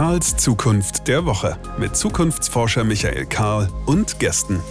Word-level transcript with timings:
Karls 0.00 0.34
Zukunft 0.38 1.08
der 1.08 1.26
Woche 1.26 1.58
mit 1.78 1.94
Zukunftsforscher 1.94 2.84
Michael 2.84 3.26
Karl 3.26 3.68
und 3.84 4.18
Gästen. 4.18 4.62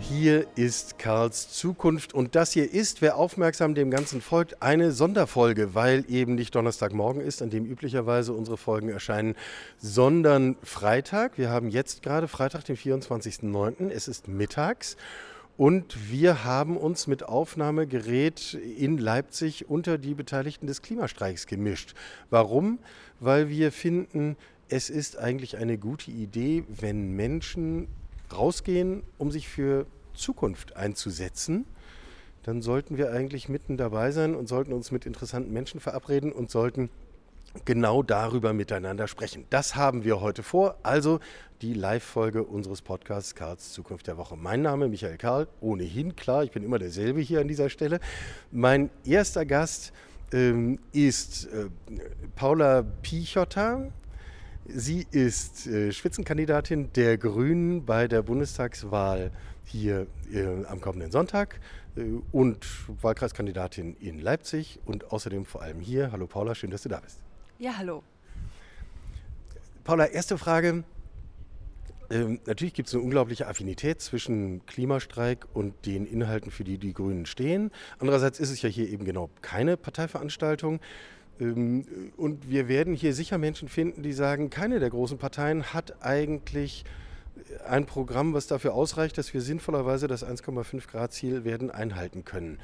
Hier 0.00 0.46
ist 0.56 0.98
Karls 0.98 1.52
Zukunft 1.52 2.14
und 2.14 2.34
das 2.34 2.52
hier 2.52 2.72
ist, 2.72 3.02
wer 3.02 3.18
aufmerksam 3.18 3.74
dem 3.74 3.90
Ganzen 3.90 4.22
folgt, 4.22 4.62
eine 4.62 4.92
Sonderfolge, 4.92 5.74
weil 5.74 6.06
eben 6.08 6.34
nicht 6.34 6.54
Donnerstagmorgen 6.54 7.20
ist, 7.20 7.42
an 7.42 7.50
dem 7.50 7.66
üblicherweise 7.66 8.32
unsere 8.32 8.56
Folgen 8.56 8.88
erscheinen, 8.88 9.34
sondern 9.76 10.56
Freitag. 10.62 11.36
Wir 11.36 11.50
haben 11.50 11.68
jetzt 11.68 12.02
gerade 12.02 12.28
Freitag, 12.28 12.64
den 12.64 12.78
24.09. 12.78 13.90
Es 13.90 14.08
ist 14.08 14.26
mittags 14.26 14.96
und 15.56 16.10
wir 16.10 16.44
haben 16.44 16.76
uns 16.76 17.06
mit 17.06 17.24
Aufnahmegerät 17.24 18.54
in 18.54 18.98
Leipzig 18.98 19.68
unter 19.68 19.98
die 19.98 20.14
Beteiligten 20.14 20.66
des 20.66 20.82
Klimastreiks 20.82 21.46
gemischt. 21.46 21.94
Warum? 22.30 22.78
Weil 23.20 23.48
wir 23.48 23.70
finden, 23.70 24.36
es 24.68 24.88
ist 24.88 25.18
eigentlich 25.18 25.58
eine 25.58 25.76
gute 25.76 26.10
Idee, 26.10 26.64
wenn 26.68 27.12
Menschen 27.12 27.88
rausgehen, 28.32 29.02
um 29.18 29.30
sich 29.30 29.48
für 29.48 29.86
Zukunft 30.14 30.76
einzusetzen. 30.76 31.66
Dann 32.42 32.62
sollten 32.62 32.96
wir 32.96 33.12
eigentlich 33.12 33.48
mitten 33.48 33.76
dabei 33.76 34.10
sein 34.10 34.34
und 34.34 34.48
sollten 34.48 34.72
uns 34.72 34.90
mit 34.90 35.06
interessanten 35.06 35.52
Menschen 35.52 35.80
verabreden 35.80 36.32
und 36.32 36.50
sollten 36.50 36.88
genau 37.64 38.02
darüber 38.02 38.52
miteinander 38.52 39.08
sprechen. 39.08 39.44
Das 39.50 39.76
haben 39.76 40.04
wir 40.04 40.20
heute 40.20 40.42
vor. 40.42 40.76
Also 40.82 41.20
die 41.60 41.74
Live-Folge 41.74 42.42
unseres 42.42 42.82
Podcasts 42.82 43.34
Karls 43.34 43.72
Zukunft 43.72 44.06
der 44.06 44.16
Woche. 44.16 44.36
Mein 44.36 44.62
Name 44.62 44.88
Michael 44.88 45.16
Karl, 45.16 45.46
ohnehin 45.60 46.16
klar, 46.16 46.42
ich 46.42 46.50
bin 46.50 46.64
immer 46.64 46.78
derselbe 46.78 47.20
hier 47.20 47.40
an 47.40 47.48
dieser 47.48 47.70
Stelle. 47.70 48.00
Mein 48.50 48.90
erster 49.04 49.46
Gast 49.46 49.92
ähm, 50.32 50.78
ist 50.92 51.46
äh, 51.46 51.66
Paula 52.34 52.82
Pichotta. 53.02 53.92
Sie 54.66 55.06
ist 55.10 55.66
äh, 55.66 55.92
Spitzenkandidatin 55.92 56.92
der 56.94 57.18
Grünen 57.18 57.84
bei 57.84 58.08
der 58.08 58.22
Bundestagswahl 58.22 59.30
hier 59.64 60.06
äh, 60.32 60.64
am 60.66 60.80
kommenden 60.80 61.10
Sonntag 61.12 61.60
äh, 61.96 62.02
und 62.32 62.66
Wahlkreiskandidatin 63.02 63.96
in 64.00 64.18
Leipzig 64.20 64.80
und 64.84 65.12
außerdem 65.12 65.44
vor 65.44 65.62
allem 65.62 65.80
hier. 65.80 66.10
Hallo 66.12 66.26
Paula, 66.26 66.54
schön, 66.54 66.70
dass 66.70 66.82
du 66.82 66.88
da 66.88 67.00
bist. 67.00 67.18
Ja, 67.58 67.76
hallo. 67.76 68.02
Paula, 69.84 70.06
erste 70.06 70.38
Frage. 70.38 70.84
Ähm, 72.10 72.40
natürlich 72.46 72.74
gibt 72.74 72.88
es 72.88 72.94
eine 72.94 73.02
unglaubliche 73.02 73.46
Affinität 73.46 74.00
zwischen 74.00 74.66
Klimastreik 74.66 75.46
und 75.54 75.86
den 75.86 76.04
Inhalten, 76.06 76.50
für 76.50 76.64
die 76.64 76.78
die 76.78 76.92
Grünen 76.92 77.26
stehen. 77.26 77.70
Andererseits 77.98 78.38
ist 78.40 78.50
es 78.50 78.62
ja 78.62 78.68
hier 78.68 78.88
eben 78.88 79.04
genau 79.04 79.30
keine 79.40 79.76
Parteiveranstaltung. 79.76 80.80
Ähm, 81.40 82.12
und 82.16 82.50
wir 82.50 82.68
werden 82.68 82.94
hier 82.94 83.14
sicher 83.14 83.38
Menschen 83.38 83.68
finden, 83.68 84.02
die 84.02 84.12
sagen, 84.12 84.50
keine 84.50 84.78
der 84.78 84.90
großen 84.90 85.18
Parteien 85.18 85.72
hat 85.72 86.02
eigentlich 86.02 86.84
ein 87.66 87.86
Programm, 87.86 88.34
was 88.34 88.46
dafür 88.46 88.74
ausreicht, 88.74 89.16
dass 89.18 89.32
wir 89.32 89.40
sinnvollerweise 89.40 90.06
das 90.06 90.24
1,5 90.24 90.88
Grad 90.90 91.12
Ziel 91.12 91.44
werden 91.44 91.70
einhalten 91.70 92.24
können. 92.24 92.58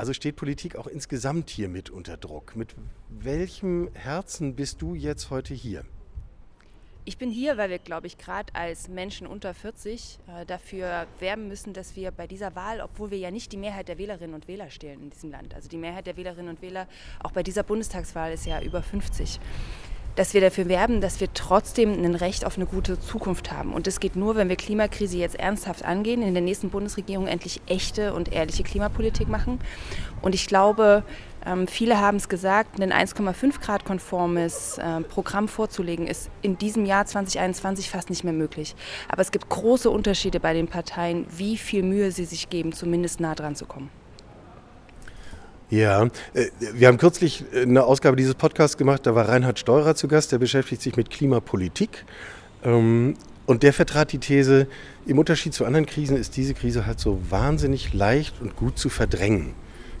Also 0.00 0.14
steht 0.14 0.36
Politik 0.36 0.76
auch 0.76 0.86
insgesamt 0.86 1.50
hier 1.50 1.68
mit 1.68 1.90
unter 1.90 2.16
Druck. 2.16 2.56
Mit 2.56 2.74
welchem 3.10 3.90
Herzen 3.92 4.56
bist 4.56 4.80
du 4.80 4.94
jetzt 4.94 5.28
heute 5.28 5.52
hier? 5.52 5.84
Ich 7.04 7.18
bin 7.18 7.30
hier, 7.30 7.58
weil 7.58 7.68
wir, 7.68 7.78
glaube 7.78 8.06
ich, 8.06 8.16
gerade 8.16 8.54
als 8.54 8.88
Menschen 8.88 9.26
unter 9.26 9.52
40 9.52 10.18
äh, 10.26 10.46
dafür 10.46 11.06
werben 11.18 11.48
müssen, 11.48 11.74
dass 11.74 11.96
wir 11.96 12.12
bei 12.12 12.26
dieser 12.26 12.54
Wahl, 12.54 12.80
obwohl 12.80 13.10
wir 13.10 13.18
ja 13.18 13.30
nicht 13.30 13.52
die 13.52 13.58
Mehrheit 13.58 13.88
der 13.88 13.98
Wählerinnen 13.98 14.34
und 14.34 14.48
Wähler 14.48 14.70
stellen 14.70 15.02
in 15.02 15.10
diesem 15.10 15.32
Land, 15.32 15.54
also 15.54 15.68
die 15.68 15.76
Mehrheit 15.76 16.06
der 16.06 16.16
Wählerinnen 16.16 16.48
und 16.48 16.62
Wähler 16.62 16.88
auch 17.22 17.32
bei 17.32 17.42
dieser 17.42 17.62
Bundestagswahl 17.62 18.32
ist 18.32 18.46
ja 18.46 18.62
über 18.62 18.82
50, 18.82 19.38
dass 20.16 20.34
wir 20.34 20.40
dafür 20.40 20.68
werben, 20.68 21.00
dass 21.00 21.20
wir 21.20 21.32
trotzdem 21.32 21.92
ein 21.92 22.14
Recht 22.14 22.44
auf 22.44 22.56
eine 22.56 22.66
gute 22.66 23.00
Zukunft 23.00 23.52
haben. 23.52 23.72
Und 23.72 23.86
das 23.86 24.00
geht 24.00 24.16
nur, 24.16 24.36
wenn 24.36 24.48
wir 24.48 24.56
Klimakrise 24.56 25.16
jetzt 25.16 25.38
ernsthaft 25.38 25.84
angehen, 25.84 26.22
in 26.22 26.34
der 26.34 26.42
nächsten 26.42 26.70
Bundesregierung 26.70 27.26
endlich 27.26 27.60
echte 27.66 28.12
und 28.12 28.32
ehrliche 28.32 28.62
Klimapolitik 28.62 29.28
machen. 29.28 29.60
Und 30.22 30.34
ich 30.34 30.46
glaube, 30.46 31.04
ähm, 31.46 31.66
viele 31.66 32.00
haben 32.00 32.18
es 32.18 32.28
gesagt, 32.28 32.80
ein 32.80 32.92
1,5 32.92 33.60
Grad 33.60 33.84
konformes 33.84 34.78
äh, 34.78 35.00
Programm 35.02 35.48
vorzulegen, 35.48 36.06
ist 36.06 36.30
in 36.42 36.58
diesem 36.58 36.84
Jahr 36.84 37.06
2021 37.06 37.88
fast 37.88 38.10
nicht 38.10 38.24
mehr 38.24 38.32
möglich. 38.32 38.74
Aber 39.08 39.22
es 39.22 39.30
gibt 39.30 39.48
große 39.48 39.88
Unterschiede 39.88 40.40
bei 40.40 40.52
den 40.52 40.68
Parteien, 40.68 41.26
wie 41.30 41.56
viel 41.56 41.82
Mühe 41.82 42.12
sie 42.12 42.24
sich 42.24 42.50
geben, 42.50 42.72
zumindest 42.72 43.20
nah 43.20 43.34
dran 43.34 43.56
zu 43.56 43.64
kommen. 43.64 43.99
Ja, 45.70 46.04
äh, 46.34 46.46
wir 46.74 46.88
haben 46.88 46.98
kürzlich 46.98 47.44
eine 47.54 47.84
Ausgabe 47.84 48.16
dieses 48.16 48.34
Podcasts 48.34 48.76
gemacht, 48.76 49.06
da 49.06 49.14
war 49.14 49.28
Reinhard 49.28 49.56
Steurer 49.56 49.94
zu 49.94 50.08
Gast, 50.08 50.32
der 50.32 50.38
beschäftigt 50.38 50.82
sich 50.82 50.96
mit 50.96 51.10
Klimapolitik. 51.10 52.04
Ähm, 52.64 53.14
und 53.46 53.62
der 53.62 53.72
vertrat 53.72 54.10
die 54.10 54.18
These, 54.18 54.66
im 55.06 55.18
Unterschied 55.18 55.54
zu 55.54 55.64
anderen 55.64 55.86
Krisen 55.86 56.16
ist 56.16 56.36
diese 56.36 56.54
Krise 56.54 56.86
halt 56.86 56.98
so 56.98 57.20
wahnsinnig 57.30 57.94
leicht 57.94 58.40
und 58.40 58.56
gut 58.56 58.78
zu 58.78 58.88
verdrängen. 58.88 59.54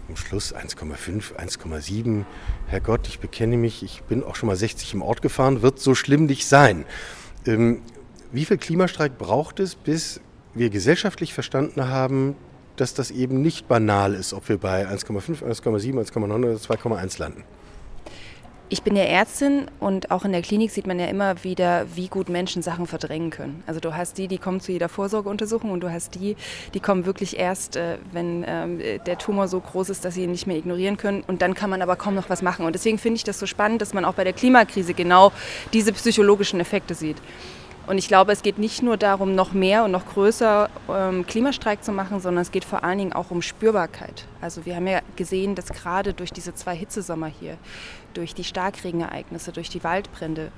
Im 0.08 0.16
Schluss 0.16 0.52
1,5, 0.52 1.36
1,7. 1.36 2.24
Herrgott, 2.66 3.06
ich 3.06 3.20
bekenne 3.20 3.56
mich, 3.56 3.84
ich 3.84 4.02
bin 4.02 4.24
auch 4.24 4.34
schon 4.34 4.48
mal 4.48 4.56
60 4.56 4.94
im 4.94 5.02
Ort 5.02 5.22
gefahren, 5.22 5.62
wird 5.62 5.78
so 5.78 5.94
schlimm 5.94 6.26
nicht 6.26 6.48
sein. 6.48 6.84
Ähm, 7.46 7.82
wie 8.32 8.44
viel 8.44 8.58
Klimastreik 8.58 9.18
braucht 9.18 9.60
es, 9.60 9.76
bis 9.76 10.20
wir 10.52 10.68
gesellschaftlich 10.68 11.32
verstanden 11.32 11.86
haben, 11.86 12.34
dass 12.80 12.94
das 12.94 13.10
eben 13.10 13.42
nicht 13.42 13.68
banal 13.68 14.14
ist, 14.14 14.32
ob 14.32 14.48
wir 14.48 14.58
bei 14.58 14.86
1,5, 14.86 15.42
1,7, 15.42 16.12
1,9 16.12 16.34
oder 16.34 16.54
2,1 16.54 17.18
landen. 17.20 17.44
Ich 18.72 18.84
bin 18.84 18.94
ja 18.94 19.02
Ärztin 19.02 19.66
und 19.80 20.12
auch 20.12 20.24
in 20.24 20.30
der 20.30 20.42
Klinik 20.42 20.70
sieht 20.70 20.86
man 20.86 21.00
ja 21.00 21.06
immer 21.06 21.42
wieder, 21.42 21.86
wie 21.96 22.06
gut 22.06 22.28
Menschen 22.28 22.62
Sachen 22.62 22.86
verdrängen 22.86 23.30
können. 23.30 23.64
Also 23.66 23.80
du 23.80 23.96
hast 23.96 24.16
die, 24.16 24.28
die 24.28 24.38
kommen 24.38 24.60
zu 24.60 24.70
jeder 24.70 24.88
Vorsorgeuntersuchung 24.88 25.72
und 25.72 25.80
du 25.80 25.90
hast 25.90 26.14
die, 26.14 26.36
die 26.72 26.78
kommen 26.78 27.04
wirklich 27.04 27.36
erst, 27.36 27.74
äh, 27.74 27.98
wenn 28.12 28.44
ähm, 28.46 28.78
der 28.78 29.18
Tumor 29.18 29.48
so 29.48 29.58
groß 29.58 29.90
ist, 29.90 30.04
dass 30.04 30.14
sie 30.14 30.22
ihn 30.22 30.30
nicht 30.30 30.46
mehr 30.46 30.56
ignorieren 30.56 30.96
können. 30.98 31.24
Und 31.26 31.42
dann 31.42 31.54
kann 31.54 31.68
man 31.68 31.82
aber 31.82 31.96
kaum 31.96 32.14
noch 32.14 32.30
was 32.30 32.42
machen. 32.42 32.64
Und 32.64 32.74
deswegen 32.74 32.98
finde 32.98 33.16
ich 33.16 33.24
das 33.24 33.40
so 33.40 33.46
spannend, 33.46 33.82
dass 33.82 33.92
man 33.92 34.04
auch 34.04 34.14
bei 34.14 34.22
der 34.22 34.34
Klimakrise 34.34 34.94
genau 34.94 35.32
diese 35.72 35.92
psychologischen 35.92 36.60
Effekte 36.60 36.94
sieht. 36.94 37.16
Und 37.86 37.98
ich 37.98 38.08
glaube, 38.08 38.32
es 38.32 38.42
geht 38.42 38.58
nicht 38.58 38.82
nur 38.82 38.96
darum, 38.96 39.34
noch 39.34 39.52
mehr 39.52 39.84
und 39.84 39.90
noch 39.90 40.06
größer 40.06 40.70
ähm, 40.88 41.26
Klimastreik 41.26 41.82
zu 41.82 41.92
machen, 41.92 42.20
sondern 42.20 42.42
es 42.42 42.52
geht 42.52 42.64
vor 42.64 42.84
allen 42.84 42.98
Dingen 42.98 43.12
auch 43.12 43.30
um 43.30 43.42
Spürbarkeit. 43.42 44.26
Also 44.40 44.64
wir 44.64 44.76
haben 44.76 44.86
ja 44.86 45.00
gesehen, 45.16 45.54
dass 45.54 45.66
gerade 45.66 46.12
durch 46.12 46.30
diese 46.32 46.54
zwei 46.54 46.76
Hitzesommer 46.76 47.26
hier, 47.26 47.56
durch 48.14 48.34
die 48.34 48.44
Starkregenereignisse, 48.44 49.52
durch 49.52 49.68
die 49.70 49.82
Waldbrände, 49.82 50.52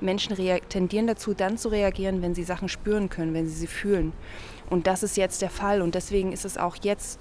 Menschen 0.00 0.36
tendieren 0.68 1.06
dazu, 1.06 1.32
dann 1.32 1.56
zu 1.56 1.68
reagieren, 1.68 2.22
wenn 2.22 2.34
sie 2.34 2.42
Sachen 2.42 2.68
spüren 2.68 3.08
können, 3.08 3.34
wenn 3.34 3.46
sie 3.46 3.54
sie 3.54 3.66
fühlen. 3.68 4.12
Und 4.68 4.88
das 4.88 5.04
ist 5.04 5.16
jetzt 5.16 5.42
der 5.42 5.50
Fall. 5.50 5.80
Und 5.80 5.94
deswegen 5.94 6.32
ist 6.32 6.44
es 6.44 6.58
auch 6.58 6.76
jetzt 6.82 7.20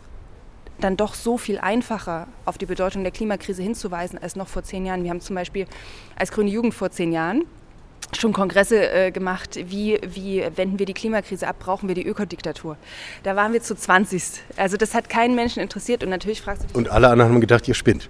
dann 0.80 0.98
doch 0.98 1.14
so 1.14 1.38
viel 1.38 1.60
einfacher, 1.60 2.28
auf 2.46 2.58
die 2.58 2.66
Bedeutung 2.66 3.04
der 3.04 3.12
Klimakrise 3.12 3.62
hinzuweisen, 3.62 4.18
als 4.18 4.36
noch 4.36 4.48
vor 4.48 4.64
zehn 4.64 4.86
Jahren. 4.86 5.04
Wir 5.04 5.12
haben 5.12 5.22
zum 5.22 5.36
Beispiel 5.36 5.68
als 6.16 6.32
Grüne 6.32 6.50
Jugend 6.50 6.74
vor 6.74 6.90
zehn 6.90 7.12
Jahren 7.12 7.44
schon 8.18 8.34
Kongresse 8.34 8.92
äh, 8.92 9.12
gemacht, 9.12 9.58
wie, 9.64 10.00
wie 10.06 10.44
wenden 10.56 10.80
wir 10.80 10.86
die 10.86 10.94
Klimakrise 10.94 11.48
ab, 11.48 11.58
brauchen 11.60 11.88
wir 11.88 11.96
die 11.96 12.06
Ökodiktatur. 12.06 12.78
Da 13.24 13.36
waren 13.36 13.54
wir 13.54 13.62
zu 13.62 13.76
20. 13.76 14.24
Also 14.58 14.78
das 14.78 14.94
hat 14.94 15.10
keinen 15.10 15.36
Menschen 15.36 15.62
interessiert 15.62 16.04
und 16.04 16.10
natürlich 16.10 16.42
fragst 16.42 16.64
du 16.64 16.68
dich... 16.68 16.76
Und 16.76 16.90
alle 16.90 17.10
anderen 17.10 17.32
haben 17.32 17.42
gedacht, 17.42 17.68
ihr 17.68 17.74
spinnt. 17.74 18.10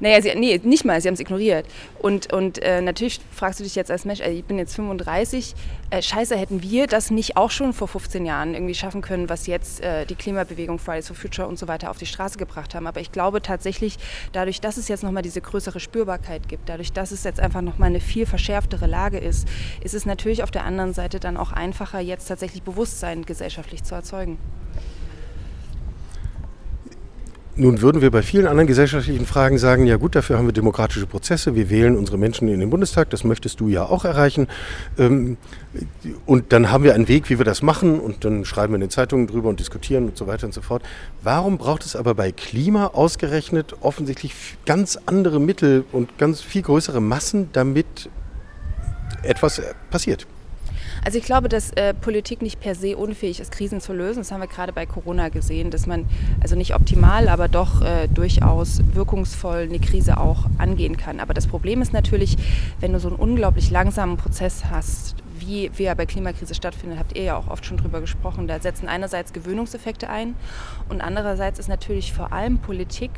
Naja, 0.00 0.20
sie, 0.22 0.34
nee, 0.34 0.60
nicht 0.62 0.84
mal, 0.84 1.00
sie 1.00 1.08
haben 1.08 1.14
es 1.14 1.20
ignoriert. 1.20 1.66
Und, 1.98 2.32
und 2.32 2.58
äh, 2.62 2.80
natürlich 2.80 3.20
fragst 3.32 3.60
du 3.60 3.64
dich 3.64 3.74
jetzt 3.74 3.90
als 3.90 4.04
Mensch, 4.04 4.20
ich 4.20 4.44
bin 4.44 4.58
jetzt 4.58 4.74
35, 4.74 5.54
äh, 5.90 6.02
scheiße, 6.02 6.36
hätten 6.36 6.62
wir 6.62 6.86
das 6.86 7.10
nicht 7.10 7.36
auch 7.36 7.50
schon 7.50 7.72
vor 7.72 7.88
15 7.88 8.24
Jahren 8.24 8.54
irgendwie 8.54 8.74
schaffen 8.74 9.02
können, 9.02 9.28
was 9.28 9.46
jetzt 9.46 9.82
äh, 9.82 10.06
die 10.06 10.14
Klimabewegung 10.14 10.78
Fridays 10.78 11.08
for 11.08 11.16
Future 11.16 11.46
und 11.46 11.58
so 11.58 11.68
weiter 11.68 11.90
auf 11.90 11.98
die 11.98 12.06
Straße 12.06 12.38
gebracht 12.38 12.74
haben. 12.74 12.86
Aber 12.86 13.00
ich 13.00 13.12
glaube 13.12 13.42
tatsächlich, 13.42 13.98
dadurch, 14.32 14.60
dass 14.60 14.76
es 14.76 14.88
jetzt 14.88 15.02
nochmal 15.02 15.22
diese 15.22 15.40
größere 15.40 15.80
Spürbarkeit 15.80 16.48
gibt, 16.48 16.68
dadurch, 16.68 16.92
dass 16.92 17.10
es 17.10 17.24
jetzt 17.24 17.40
einfach 17.40 17.60
nochmal 17.60 17.90
eine 17.90 18.00
viel 18.00 18.26
verschärftere 18.26 18.86
Lage 18.86 19.18
ist, 19.18 19.46
ist 19.82 19.94
es 19.94 20.06
natürlich 20.06 20.42
auf 20.42 20.50
der 20.50 20.64
anderen 20.64 20.94
Seite 20.94 21.20
dann 21.20 21.36
auch 21.36 21.52
einfacher, 21.52 22.00
jetzt 22.00 22.26
tatsächlich 22.26 22.62
Bewusstsein 22.62 23.24
gesellschaftlich 23.26 23.84
zu 23.84 23.94
erzeugen. 23.94 24.38
Nun 27.60 27.82
würden 27.82 28.00
wir 28.00 28.10
bei 28.10 28.22
vielen 28.22 28.46
anderen 28.46 28.66
gesellschaftlichen 28.66 29.26
Fragen 29.26 29.58
sagen, 29.58 29.84
ja 29.84 29.98
gut, 29.98 30.14
dafür 30.14 30.38
haben 30.38 30.46
wir 30.46 30.52
demokratische 30.54 31.04
Prozesse, 31.04 31.54
wir 31.54 31.68
wählen 31.68 31.94
unsere 31.94 32.16
Menschen 32.16 32.48
in 32.48 32.58
den 32.58 32.70
Bundestag, 32.70 33.10
das 33.10 33.22
möchtest 33.22 33.60
du 33.60 33.68
ja 33.68 33.84
auch 33.84 34.06
erreichen. 34.06 34.48
Ähm, 34.96 35.36
und 36.24 36.54
dann 36.54 36.70
haben 36.70 36.84
wir 36.84 36.94
einen 36.94 37.06
Weg, 37.06 37.28
wie 37.28 37.36
wir 37.36 37.44
das 37.44 37.60
machen 37.60 38.00
und 38.00 38.24
dann 38.24 38.46
schreiben 38.46 38.72
wir 38.72 38.76
in 38.76 38.80
den 38.80 38.88
Zeitungen 38.88 39.26
drüber 39.26 39.50
und 39.50 39.60
diskutieren 39.60 40.06
und 40.06 40.16
so 40.16 40.26
weiter 40.26 40.46
und 40.46 40.54
so 40.54 40.62
fort. 40.62 40.82
Warum 41.22 41.58
braucht 41.58 41.84
es 41.84 41.96
aber 41.96 42.14
bei 42.14 42.32
Klima 42.32 42.86
ausgerechnet 42.86 43.76
offensichtlich 43.82 44.32
ganz 44.64 44.98
andere 45.04 45.38
Mittel 45.38 45.84
und 45.92 46.16
ganz 46.16 46.40
viel 46.40 46.62
größere 46.62 47.02
Massen, 47.02 47.50
damit 47.52 48.08
etwas 49.22 49.60
passiert? 49.90 50.26
Also 51.04 51.18
ich 51.18 51.24
glaube, 51.24 51.48
dass 51.48 51.70
äh, 51.72 51.94
Politik 51.94 52.42
nicht 52.42 52.60
per 52.60 52.74
se 52.74 52.96
unfähig 52.96 53.40
ist, 53.40 53.52
Krisen 53.52 53.80
zu 53.80 53.92
lösen. 53.92 54.20
Das 54.20 54.32
haben 54.32 54.40
wir 54.40 54.48
gerade 54.48 54.72
bei 54.72 54.86
Corona 54.86 55.28
gesehen, 55.28 55.70
dass 55.70 55.86
man 55.86 56.06
also 56.40 56.56
nicht 56.56 56.74
optimal, 56.74 57.28
aber 57.28 57.48
doch 57.48 57.82
äh, 57.82 58.08
durchaus 58.08 58.80
wirkungsvoll 58.92 59.68
eine 59.68 59.78
Krise 59.78 60.18
auch 60.18 60.46
angehen 60.58 60.96
kann. 60.96 61.20
Aber 61.20 61.34
das 61.34 61.46
Problem 61.46 61.82
ist 61.82 61.92
natürlich, 61.92 62.36
wenn 62.80 62.92
du 62.92 63.00
so 63.00 63.08
einen 63.08 63.16
unglaublich 63.16 63.70
langsamen 63.70 64.16
Prozess 64.16 64.64
hast, 64.70 65.16
wie, 65.38 65.70
wie 65.74 65.84
er 65.84 65.94
bei 65.94 66.06
Klimakrise 66.06 66.54
stattfindet, 66.54 66.98
habt 66.98 67.16
ihr 67.16 67.24
ja 67.24 67.36
auch 67.36 67.48
oft 67.48 67.64
schon 67.64 67.78
drüber 67.78 68.00
gesprochen. 68.00 68.46
Da 68.46 68.60
setzen 68.60 68.88
einerseits 68.88 69.32
Gewöhnungseffekte 69.32 70.08
ein 70.08 70.34
und 70.88 71.00
andererseits 71.00 71.58
ist 71.58 71.68
natürlich 71.68 72.12
vor 72.12 72.32
allem 72.32 72.58
Politik 72.58 73.10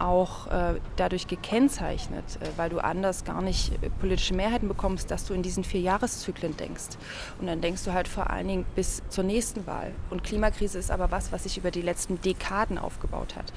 auch 0.00 0.46
äh, 0.48 0.74
dadurch 0.96 1.26
gekennzeichnet, 1.26 2.24
äh, 2.40 2.46
weil 2.56 2.70
du 2.70 2.78
anders 2.78 3.24
gar 3.24 3.42
nicht 3.42 3.72
äh, 3.82 3.90
politische 4.00 4.34
Mehrheiten 4.34 4.68
bekommst, 4.68 5.10
dass 5.10 5.24
du 5.24 5.34
in 5.34 5.42
diesen 5.42 5.64
vier 5.64 5.80
Jahreszyklen 5.80 6.56
denkst. 6.56 6.96
Und 7.40 7.46
dann 7.46 7.60
denkst 7.60 7.84
du 7.84 7.92
halt 7.92 8.08
vor 8.08 8.30
allen 8.30 8.48
Dingen 8.48 8.66
bis 8.74 9.02
zur 9.08 9.24
nächsten 9.24 9.66
Wahl. 9.66 9.92
Und 10.10 10.24
Klimakrise 10.24 10.78
ist 10.78 10.90
aber 10.90 11.10
was, 11.10 11.32
was 11.32 11.44
sich 11.44 11.58
über 11.58 11.70
die 11.70 11.82
letzten 11.82 12.20
Dekaden 12.20 12.78
aufgebaut 12.78 13.36
hat. 13.36 13.52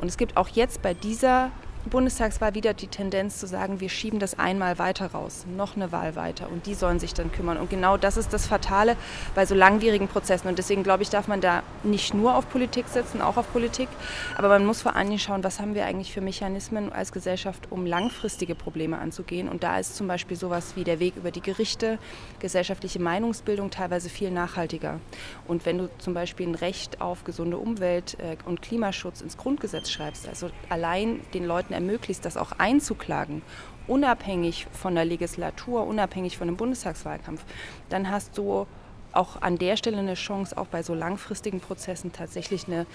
Und 0.00 0.08
es 0.08 0.16
gibt 0.16 0.36
auch 0.36 0.48
jetzt 0.48 0.82
bei 0.82 0.94
dieser 0.94 1.50
Bundestagswahl 1.86 2.54
wieder 2.54 2.74
die 2.74 2.88
Tendenz 2.88 3.38
zu 3.38 3.46
sagen, 3.46 3.80
wir 3.80 3.88
schieben 3.88 4.18
das 4.18 4.38
einmal 4.38 4.78
weiter 4.78 5.12
raus, 5.12 5.46
noch 5.56 5.76
eine 5.76 5.92
Wahl 5.92 6.16
weiter 6.16 6.48
und 6.50 6.66
die 6.66 6.74
sollen 6.74 6.98
sich 6.98 7.14
dann 7.14 7.32
kümmern. 7.32 7.56
Und 7.58 7.70
genau 7.70 7.96
das 7.96 8.16
ist 8.16 8.32
das 8.32 8.46
Fatale 8.46 8.96
bei 9.34 9.46
so 9.46 9.54
langwierigen 9.54 10.08
Prozessen. 10.08 10.48
Und 10.48 10.58
deswegen 10.58 10.82
glaube 10.82 11.02
ich, 11.02 11.10
darf 11.10 11.28
man 11.28 11.40
da 11.40 11.62
nicht 11.82 12.14
nur 12.14 12.34
auf 12.34 12.48
Politik 12.48 12.88
setzen, 12.88 13.20
auch 13.20 13.36
auf 13.36 13.52
Politik, 13.52 13.88
aber 14.36 14.48
man 14.48 14.66
muss 14.66 14.82
vor 14.82 14.96
allen 14.96 15.08
Dingen 15.08 15.18
schauen, 15.18 15.44
was 15.44 15.60
haben 15.60 15.74
wir 15.74 15.86
eigentlich 15.86 16.12
für 16.12 16.20
Mechanismen 16.20 16.92
als 16.92 17.12
Gesellschaft, 17.12 17.68
um 17.70 17.86
langfristige 17.86 18.54
Probleme 18.54 18.98
anzugehen. 18.98 19.48
Und 19.48 19.62
da 19.62 19.78
ist 19.78 19.96
zum 19.96 20.08
Beispiel 20.08 20.36
sowas 20.36 20.76
wie 20.76 20.84
der 20.84 21.00
Weg 21.00 21.16
über 21.16 21.30
die 21.30 21.40
Gerichte, 21.40 21.98
gesellschaftliche 22.40 23.00
Meinungsbildung 23.00 23.70
teilweise 23.70 24.08
viel 24.08 24.30
nachhaltiger. 24.30 25.00
Und 25.46 25.64
wenn 25.66 25.78
du 25.78 25.88
zum 25.98 26.14
Beispiel 26.14 26.48
ein 26.48 26.54
Recht 26.54 27.00
auf 27.00 27.24
gesunde 27.24 27.58
Umwelt 27.58 28.16
äh, 28.18 28.36
und 28.44 28.62
Klimaschutz 28.62 29.20
ins 29.20 29.36
Grundgesetz 29.36 29.90
schreibst, 29.90 30.28
also 30.28 30.50
allein 30.68 31.20
den 31.34 31.44
Leuten 31.44 31.72
ermöglicht, 31.76 32.24
das 32.24 32.36
auch 32.36 32.52
einzuklagen, 32.58 33.42
unabhängig 33.86 34.66
von 34.72 34.94
der 34.94 35.04
Legislatur, 35.04 35.86
unabhängig 35.86 36.36
von 36.36 36.48
dem 36.48 36.56
Bundestagswahlkampf, 36.56 37.44
dann 37.88 38.10
hast 38.10 38.36
du 38.36 38.66
auch 39.12 39.40
an 39.40 39.56
der 39.56 39.76
Stelle 39.76 39.98
eine 39.98 40.14
Chance, 40.14 40.58
auch 40.58 40.66
bei 40.66 40.82
so 40.82 40.94
langfristigen 40.94 41.60
Prozessen 41.60 42.12
tatsächlich 42.12 42.66
eine 42.66 42.86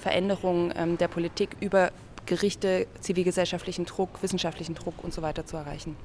Veränderung 0.00 0.72
ähm, 0.74 0.98
der 0.98 1.08
Politik 1.08 1.56
über 1.60 1.92
Gerichte, 2.26 2.86
zivilgesellschaftlichen 3.00 3.86
Druck, 3.86 4.22
wissenschaftlichen 4.22 4.74
Druck 4.74 5.04
und 5.04 5.12
so 5.12 5.22
weiter 5.22 5.46
zu 5.46 5.56
erreichen. 5.56 5.96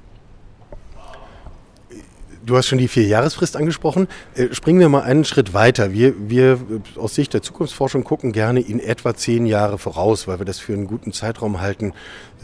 Du 2.46 2.56
hast 2.56 2.68
schon 2.68 2.78
die 2.78 2.86
Vierjahresfrist 2.86 3.56
angesprochen. 3.56 4.06
Äh, 4.36 4.54
springen 4.54 4.78
wir 4.78 4.88
mal 4.88 5.02
einen 5.02 5.24
Schritt 5.24 5.52
weiter. 5.52 5.92
Wir, 5.92 6.14
wir 6.16 6.60
aus 6.94 7.16
Sicht 7.16 7.34
der 7.34 7.42
Zukunftsforschung 7.42 8.04
gucken 8.04 8.30
gerne 8.30 8.60
in 8.60 8.78
etwa 8.78 9.16
zehn 9.16 9.46
Jahre 9.46 9.78
voraus, 9.78 10.28
weil 10.28 10.38
wir 10.38 10.44
das 10.44 10.60
für 10.60 10.72
einen 10.72 10.86
guten 10.86 11.12
Zeitraum 11.12 11.60
halten, 11.60 11.92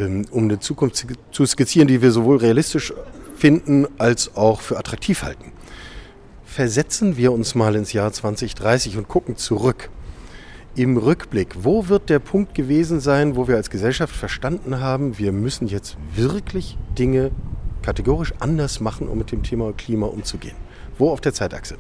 ähm, 0.01 0.27
um 0.33 0.45
eine 0.45 0.59
Zukunft 0.59 1.07
zu 1.31 1.47
skizzieren, 1.47 1.87
die 1.87 2.03
wir 2.03 2.11
sowohl 2.11 2.39
realistisch 2.39 2.93
finden 3.37 3.87
als 3.99 4.35
auch 4.35 4.61
für 4.61 4.77
attraktiv 4.77 5.23
halten. 5.23 5.53
Versetzen 6.45 7.17
wir 7.17 7.31
uns 7.31 7.55
mal 7.55 7.77
ins 7.77 7.93
Jahr 7.93 8.13
2030 8.13 8.97
und 8.97 9.07
gucken 9.07 9.37
zurück. 9.37 9.89
Im 10.75 10.97
Rückblick, 10.97 11.55
wo 11.63 11.89
wird 11.89 12.11
der 12.11 12.19
Punkt 12.19 12.55
gewesen 12.57 12.99
sein, 12.99 13.37
wo 13.37 13.47
wir 13.47 13.55
als 13.55 13.71
Gesellschaft 13.71 14.17
verstanden 14.17 14.81
haben, 14.81 15.19
wir 15.19 15.31
müssen 15.31 15.69
jetzt 15.69 15.97
wirklich 16.17 16.77
Dinge 16.99 17.31
kategorisch 17.83 18.33
anders 18.39 18.81
machen, 18.81 19.09
um 19.09 19.19
mit 19.19 19.33
dem 19.33 19.43
Thema 19.43 19.73
Klima 19.73 20.07
umzugehen? 20.07 20.57
Wo 20.99 21.11
auf 21.11 21.21
der 21.21 21.33
Zeitachse? 21.35 21.77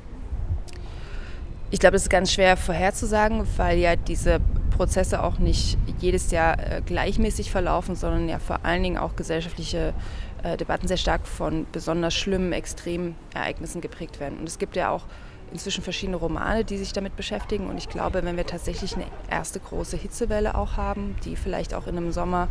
Ich 1.70 1.78
glaube, 1.78 1.96
es 1.96 2.02
ist 2.02 2.10
ganz 2.10 2.30
schwer 2.30 2.56
vorherzusagen, 2.58 3.46
weil 3.56 3.78
ja 3.78 3.96
diese 3.96 4.40
Prozesse 4.76 5.22
auch 5.22 5.38
nicht 5.38 5.78
jedes 6.00 6.30
Jahr 6.30 6.58
äh, 6.58 6.82
gleichmäßig 6.84 7.50
verlaufen, 7.50 7.96
sondern 7.96 8.28
ja 8.28 8.38
vor 8.38 8.60
allen 8.64 8.82
Dingen 8.82 8.98
auch 8.98 9.16
gesellschaftliche 9.16 9.94
äh, 10.42 10.56
Debatten 10.56 10.88
sehr 10.88 10.96
stark 10.96 11.26
von 11.26 11.66
besonders 11.72 12.14
schlimmen 12.14 12.52
Extremereignissen 12.52 13.80
geprägt 13.80 14.20
werden. 14.20 14.38
Und 14.38 14.48
es 14.48 14.58
gibt 14.58 14.76
ja 14.76 14.90
auch 14.90 15.04
inzwischen 15.52 15.82
verschiedene 15.82 16.16
Romane, 16.16 16.64
die 16.64 16.78
sich 16.78 16.92
damit 16.92 17.16
beschäftigen. 17.16 17.68
Und 17.68 17.78
ich 17.78 17.88
glaube, 17.88 18.24
wenn 18.24 18.36
wir 18.36 18.46
tatsächlich 18.46 18.94
eine 18.96 19.06
erste 19.30 19.60
große 19.60 19.96
Hitzewelle 19.96 20.54
auch 20.54 20.76
haben, 20.76 21.16
die 21.24 21.36
vielleicht 21.36 21.74
auch 21.74 21.86
in 21.86 21.96
einem 21.96 22.12
Sommer 22.12 22.48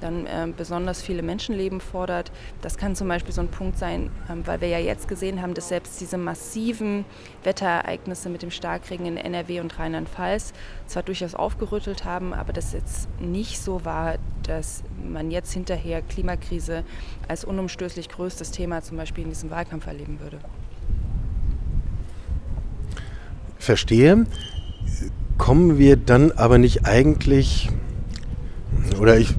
dann 0.00 0.26
äh, 0.26 0.48
besonders 0.56 1.02
viele 1.02 1.22
Menschenleben 1.22 1.80
fordert. 1.80 2.32
Das 2.62 2.76
kann 2.76 2.94
zum 2.94 3.08
Beispiel 3.08 3.32
so 3.32 3.40
ein 3.40 3.48
Punkt 3.48 3.78
sein, 3.78 4.10
ähm, 4.30 4.46
weil 4.46 4.60
wir 4.60 4.68
ja 4.68 4.78
jetzt 4.78 5.08
gesehen 5.08 5.42
haben, 5.42 5.54
dass 5.54 5.68
selbst 5.68 6.00
diese 6.00 6.18
massiven 6.18 7.04
Wetterereignisse 7.44 8.28
mit 8.28 8.42
dem 8.42 8.50
Starkregen 8.50 9.06
in 9.06 9.16
NRW 9.16 9.60
und 9.60 9.78
Rheinland-Pfalz 9.78 10.52
zwar 10.86 11.02
durchaus 11.02 11.34
aufgerüttelt 11.34 12.04
haben, 12.04 12.32
aber 12.32 12.52
das 12.52 12.72
jetzt 12.72 13.08
nicht 13.20 13.60
so 13.60 13.84
war, 13.84 14.16
dass 14.42 14.82
man 15.02 15.30
jetzt 15.30 15.52
hinterher 15.52 16.02
Klimakrise 16.02 16.84
als 17.28 17.44
unumstößlich 17.44 18.08
größtes 18.08 18.50
Thema 18.50 18.82
zum 18.82 18.96
Beispiel 18.96 19.24
in 19.24 19.30
diesem 19.30 19.50
Wahlkampf 19.50 19.86
erleben 19.86 20.20
würde. 20.20 20.38
Verstehe. 23.58 24.26
Kommen 25.38 25.78
wir 25.78 25.96
dann 25.96 26.32
aber 26.32 26.58
nicht 26.58 26.86
eigentlich 26.86 27.68
oder 29.00 29.18
ich. 29.18 29.34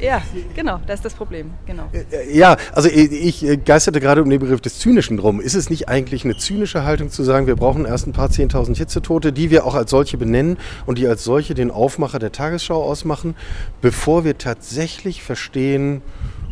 Ja, 0.00 0.22
genau, 0.54 0.80
das 0.86 1.00
ist 1.00 1.04
das 1.04 1.14
Problem. 1.14 1.52
Genau. 1.66 1.90
Ja, 2.32 2.56
also 2.72 2.88
ich 2.88 3.46
geisterte 3.64 4.00
gerade 4.00 4.22
um 4.22 4.30
den 4.30 4.40
Begriff 4.40 4.60
des 4.60 4.78
Zynischen 4.78 5.16
drum. 5.16 5.40
Ist 5.40 5.54
es 5.54 5.70
nicht 5.70 5.88
eigentlich 5.88 6.24
eine 6.24 6.36
zynische 6.36 6.84
Haltung 6.84 7.10
zu 7.10 7.22
sagen, 7.22 7.46
wir 7.46 7.56
brauchen 7.56 7.84
erst 7.84 8.06
ein 8.06 8.12
paar 8.12 8.30
Zehntausend 8.30 8.76
Hitzetote, 8.78 9.32
die 9.32 9.50
wir 9.50 9.64
auch 9.64 9.74
als 9.74 9.90
solche 9.90 10.16
benennen 10.16 10.58
und 10.84 10.98
die 10.98 11.06
als 11.06 11.24
solche 11.24 11.54
den 11.54 11.70
Aufmacher 11.70 12.18
der 12.18 12.32
Tagesschau 12.32 12.82
ausmachen, 12.82 13.34
bevor 13.80 14.24
wir 14.24 14.38
tatsächlich 14.38 15.22
verstehen, 15.22 16.02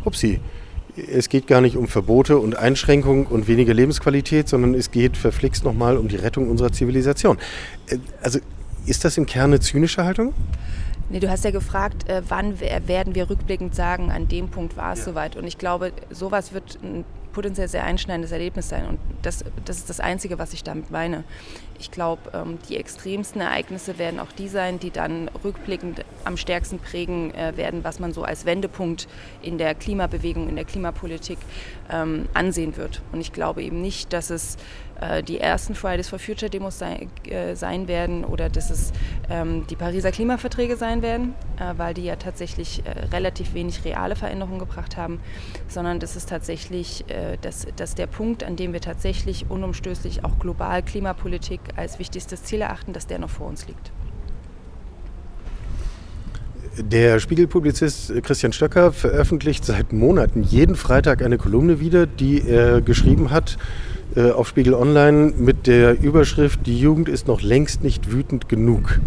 hupsi, 0.03 0.39
es 0.95 1.29
geht 1.29 1.47
gar 1.47 1.61
nicht 1.61 1.75
um 1.75 1.87
Verbote 1.87 2.37
und 2.37 2.57
Einschränkungen 2.57 3.25
und 3.25 3.47
weniger 3.47 3.73
Lebensqualität, 3.73 4.47
sondern 4.47 4.73
es 4.73 4.91
geht 4.91 5.17
verflixt 5.17 5.63
nochmal 5.65 5.97
um 5.97 6.07
die 6.07 6.15
Rettung 6.15 6.49
unserer 6.49 6.71
Zivilisation. 6.71 7.37
Äh, 7.87 7.97
also 8.21 8.39
ist 8.85 9.03
das 9.03 9.17
im 9.17 9.25
Kern 9.25 9.51
eine 9.51 9.59
zynische 9.59 10.03
Haltung? 10.03 10.33
Nee, 11.09 11.19
du 11.19 11.29
hast 11.29 11.43
ja 11.43 11.51
gefragt, 11.51 12.09
äh, 12.09 12.23
wann 12.27 12.59
werden 12.59 13.13
wir 13.13 13.29
rückblickend 13.29 13.75
sagen, 13.75 14.11
an 14.11 14.27
dem 14.27 14.49
Punkt 14.49 14.75
war 14.75 14.93
es 14.93 14.99
ja. 14.99 15.05
soweit. 15.05 15.35
Und 15.35 15.45
ich 15.45 15.57
glaube, 15.57 15.91
sowas 16.09 16.51
wird 16.53 16.79
ein 16.81 17.05
potenziell 17.35 17.67
sehr 17.67 17.83
einschneidendes 17.83 18.31
Erlebnis 18.31 18.69
sein. 18.69 18.87
Und 18.87 18.97
das, 19.21 19.43
das 19.65 19.77
ist 19.77 19.89
das 19.89 19.99
Einzige, 19.99 20.39
was 20.39 20.53
ich 20.53 20.63
damit 20.63 20.89
meine. 20.89 21.25
Ich 21.77 21.91
glaube, 21.91 22.21
ähm, 22.33 22.57
die 22.69 22.77
extremsten 22.77 23.41
Ereignisse 23.41 23.99
werden 23.99 24.21
auch 24.21 24.31
die 24.31 24.47
sein, 24.47 24.79
die 24.79 24.89
dann 24.89 25.29
rückblickend 25.43 26.05
am 26.23 26.37
stärksten 26.37 26.79
prägen 26.79 27.35
äh, 27.35 27.57
werden, 27.57 27.83
was 27.83 27.99
man 27.99 28.13
so 28.13 28.23
als 28.23 28.45
Wendepunkt 28.45 29.09
in 29.41 29.57
der 29.57 29.75
Klimabewegung, 29.75 30.47
in 30.47 30.55
der 30.55 30.63
Klimapolitik 30.63 31.37
ähm, 31.91 32.29
ansehen 32.33 32.77
wird. 32.77 33.01
Und 33.11 33.19
ich 33.19 33.33
glaube 33.33 33.61
eben 33.61 33.81
nicht, 33.81 34.13
dass 34.13 34.29
es 34.29 34.55
die 35.27 35.39
ersten 35.39 35.75
Fridays 35.75 36.09
for 36.09 36.19
Future 36.19 36.49
Demos 36.49 36.79
sein, 36.79 37.09
äh, 37.27 37.55
sein 37.55 37.87
werden 37.87 38.23
oder 38.23 38.49
dass 38.49 38.69
es 38.69 38.91
ähm, 39.29 39.65
die 39.67 39.75
Pariser 39.75 40.11
Klimaverträge 40.11 40.77
sein 40.77 41.01
werden, 41.01 41.33
äh, 41.57 41.73
weil 41.77 41.93
die 41.93 42.03
ja 42.03 42.15
tatsächlich 42.15 42.83
äh, 42.85 43.05
relativ 43.13 43.53
wenig 43.53 43.83
reale 43.85 44.15
Veränderungen 44.15 44.59
gebracht 44.59 44.97
haben, 44.97 45.19
sondern 45.67 45.99
dass 45.99 46.15
es 46.15 46.25
tatsächlich, 46.25 47.05
äh, 47.09 47.37
dass, 47.41 47.67
dass 47.75 47.95
der 47.95 48.07
Punkt, 48.07 48.43
an 48.43 48.55
dem 48.55 48.73
wir 48.73 48.81
tatsächlich 48.81 49.49
unumstößlich 49.49 50.23
auch 50.23 50.39
global 50.39 50.83
Klimapolitik 50.83 51.59
als 51.75 51.99
wichtigstes 51.99 52.43
Ziel 52.43 52.61
erachten, 52.61 52.93
dass 52.93 53.07
der 53.07 53.19
noch 53.19 53.29
vor 53.29 53.47
uns 53.47 53.67
liegt. 53.67 53.91
Der 56.77 57.19
Spiegelpublizist 57.21 58.21
Christian 58.23 58.51
Stöcker 58.51 58.91
veröffentlicht 58.91 59.63
seit 59.63 59.93
Monaten 59.93 60.43
jeden 60.43 60.75
Freitag 60.75 61.21
eine 61.21 61.37
Kolumne 61.37 61.79
wieder, 61.79 62.05
die 62.05 62.45
er 62.45 62.81
geschrieben 62.81 63.31
hat 63.31 63.57
äh, 64.15 64.31
auf 64.31 64.47
Spiegel 64.47 64.73
Online 64.73 65.33
mit 65.37 65.67
der 65.67 66.01
Überschrift 66.01 66.65
Die 66.65 66.79
Jugend 66.79 67.09
ist 67.09 67.27
noch 67.27 67.41
längst 67.41 67.83
nicht 67.83 68.11
wütend 68.11 68.49
genug. 68.49 68.99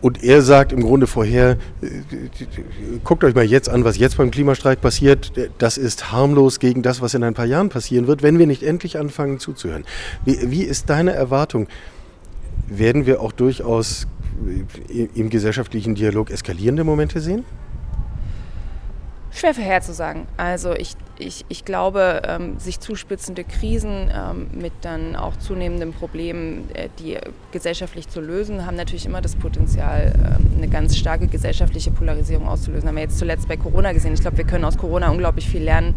Und 0.00 0.24
er 0.24 0.40
sagt 0.40 0.72
im 0.72 0.80
Grunde 0.80 1.06
vorher, 1.06 1.58
äh, 1.82 1.88
guckt 3.04 3.22
euch 3.22 3.34
mal 3.34 3.44
jetzt 3.44 3.68
an, 3.68 3.84
was 3.84 3.98
jetzt 3.98 4.16
beim 4.16 4.30
Klimastreik 4.30 4.80
passiert. 4.80 5.32
Das 5.58 5.76
ist 5.76 6.10
harmlos 6.10 6.58
gegen 6.58 6.82
das, 6.82 7.02
was 7.02 7.12
in 7.12 7.22
ein 7.22 7.34
paar 7.34 7.44
Jahren 7.44 7.68
passieren 7.68 8.06
wird, 8.06 8.22
wenn 8.22 8.38
wir 8.38 8.46
nicht 8.46 8.62
endlich 8.62 8.98
anfangen 8.98 9.38
zuzuhören. 9.38 9.84
Wie, 10.24 10.50
wie 10.50 10.62
ist 10.62 10.88
deine 10.88 11.12
Erwartung? 11.12 11.68
Werden 12.66 13.04
wir 13.04 13.20
auch 13.20 13.32
durchaus 13.32 14.06
im 14.88 15.28
gesellschaftlichen 15.28 15.94
Dialog 15.94 16.30
eskalierende 16.30 16.84
Momente 16.84 17.20
sehen? 17.20 17.44
Schwer 19.32 19.54
vorherzusagen. 19.54 20.26
Also 20.36 20.72
ich, 20.74 20.96
ich, 21.20 21.44
ich 21.48 21.64
glaube, 21.64 22.22
ähm, 22.26 22.58
sich 22.58 22.80
zuspitzende 22.80 23.44
Krisen 23.44 24.10
ähm, 24.12 24.48
mit 24.52 24.72
dann 24.82 25.16
auch 25.16 25.36
zunehmenden 25.36 25.92
Problemen, 25.92 26.68
äh, 26.74 26.88
die 26.98 27.18
gesellschaftlich 27.52 28.08
zu 28.08 28.20
lösen, 28.20 28.66
haben 28.66 28.76
natürlich 28.76 29.06
immer 29.06 29.20
das 29.20 29.36
Potenzial, 29.36 30.12
äh, 30.14 30.56
eine 30.56 30.68
ganz 30.68 30.96
starke 30.96 31.26
gesellschaftliche 31.28 31.90
Polarisierung 31.90 32.48
auszulösen. 32.48 32.88
Haben 32.88 32.96
wir 32.96 33.02
jetzt 33.02 33.18
zuletzt 33.18 33.48
bei 33.48 33.56
Corona 33.56 33.92
gesehen. 33.92 34.14
Ich 34.14 34.20
glaube, 34.20 34.38
wir 34.38 34.44
können 34.44 34.64
aus 34.64 34.78
Corona 34.78 35.10
unglaublich 35.10 35.48
viel 35.48 35.62
lernen, 35.62 35.94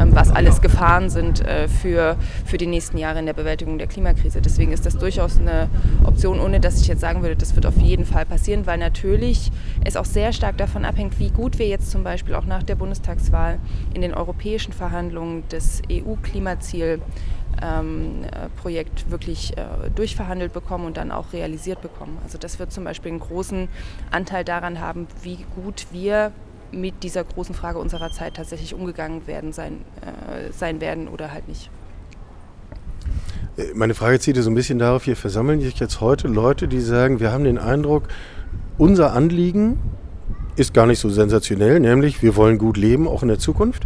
ähm, 0.00 0.14
was 0.14 0.30
alles 0.30 0.60
Gefahren 0.60 1.10
sind 1.10 1.44
äh, 1.44 1.68
für, 1.68 2.16
für 2.44 2.58
die 2.58 2.66
nächsten 2.66 2.98
Jahre 2.98 3.18
in 3.18 3.26
der 3.26 3.34
Bewältigung 3.34 3.78
der 3.78 3.86
Klimakrise. 3.86 4.40
Deswegen 4.40 4.72
ist 4.72 4.86
das 4.86 4.98
durchaus 4.98 5.38
eine 5.38 5.68
Option, 6.04 6.40
ohne 6.40 6.60
dass 6.60 6.80
ich 6.80 6.88
jetzt 6.88 7.00
sagen 7.00 7.22
würde, 7.22 7.36
das 7.36 7.54
wird 7.54 7.66
auf 7.66 7.76
jeden 7.76 8.04
Fall 8.04 8.24
passieren, 8.24 8.66
weil 8.66 8.78
natürlich 8.78 9.50
es 9.84 9.96
auch 9.96 10.04
sehr 10.04 10.32
stark 10.32 10.56
davon 10.56 10.84
abhängt, 10.84 11.18
wie 11.18 11.30
gut 11.30 11.58
wir 11.58 11.66
jetzt 11.66 11.90
zum 11.90 12.04
Beispiel 12.04 12.34
auch 12.34 12.44
nach 12.44 12.62
der 12.62 12.74
Bundestagswahl 12.74 13.58
in 13.94 14.02
den 14.02 14.14
europäischen 14.14 14.61
Verhandlungen 14.70 15.42
das 15.48 15.82
EU-Klimaziel 15.90 17.00
ähm, 17.60 18.24
Projekt 18.60 19.10
wirklich 19.10 19.56
äh, 19.56 19.90
durchverhandelt 19.94 20.52
bekommen 20.52 20.86
und 20.86 20.96
dann 20.96 21.10
auch 21.10 21.32
realisiert 21.32 21.82
bekommen. 21.82 22.18
Also 22.22 22.38
das 22.38 22.58
wird 22.58 22.72
zum 22.72 22.84
Beispiel 22.84 23.10
einen 23.10 23.20
großen 23.20 23.68
Anteil 24.10 24.44
daran 24.44 24.80
haben, 24.80 25.06
wie 25.22 25.38
gut 25.56 25.86
wir 25.90 26.32
mit 26.70 27.02
dieser 27.02 27.24
großen 27.24 27.54
Frage 27.54 27.78
unserer 27.78 28.10
Zeit 28.10 28.34
tatsächlich 28.34 28.74
umgegangen 28.74 29.26
werden 29.26 29.52
sein, 29.52 29.80
äh, 30.00 30.52
sein 30.52 30.80
werden 30.80 31.08
oder 31.08 31.32
halt 31.32 31.48
nicht. 31.48 31.70
Äh, 33.56 33.74
meine 33.74 33.94
Frage 33.94 34.18
zieht 34.18 34.36
so 34.36 34.50
ein 34.50 34.54
bisschen 34.54 34.78
darauf, 34.78 35.04
hier 35.04 35.16
versammeln 35.16 35.60
sich 35.60 35.78
jetzt 35.78 36.00
heute 36.00 36.28
Leute, 36.28 36.68
die 36.68 36.80
sagen, 36.80 37.20
wir 37.20 37.32
haben 37.32 37.44
den 37.44 37.58
Eindruck, 37.58 38.04
unser 38.78 39.12
Anliegen 39.12 39.78
ist 40.56 40.74
gar 40.74 40.86
nicht 40.86 40.98
so 40.98 41.08
sensationell, 41.08 41.80
nämlich 41.80 42.22
wir 42.22 42.36
wollen 42.36 42.58
gut 42.58 42.76
leben, 42.76 43.08
auch 43.08 43.22
in 43.22 43.28
der 43.28 43.38
Zukunft, 43.38 43.84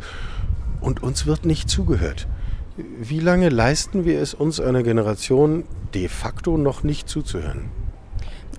und 0.86 1.02
uns 1.02 1.26
wird 1.26 1.44
nicht 1.44 1.68
zugehört. 1.68 2.28
Wie 2.76 3.18
lange 3.18 3.48
leisten 3.48 4.04
wir 4.04 4.20
es 4.20 4.34
uns 4.34 4.60
einer 4.60 4.84
Generation 4.84 5.64
de 5.94 6.06
facto 6.06 6.56
noch 6.56 6.84
nicht 6.84 7.08
zuzuhören? 7.08 7.70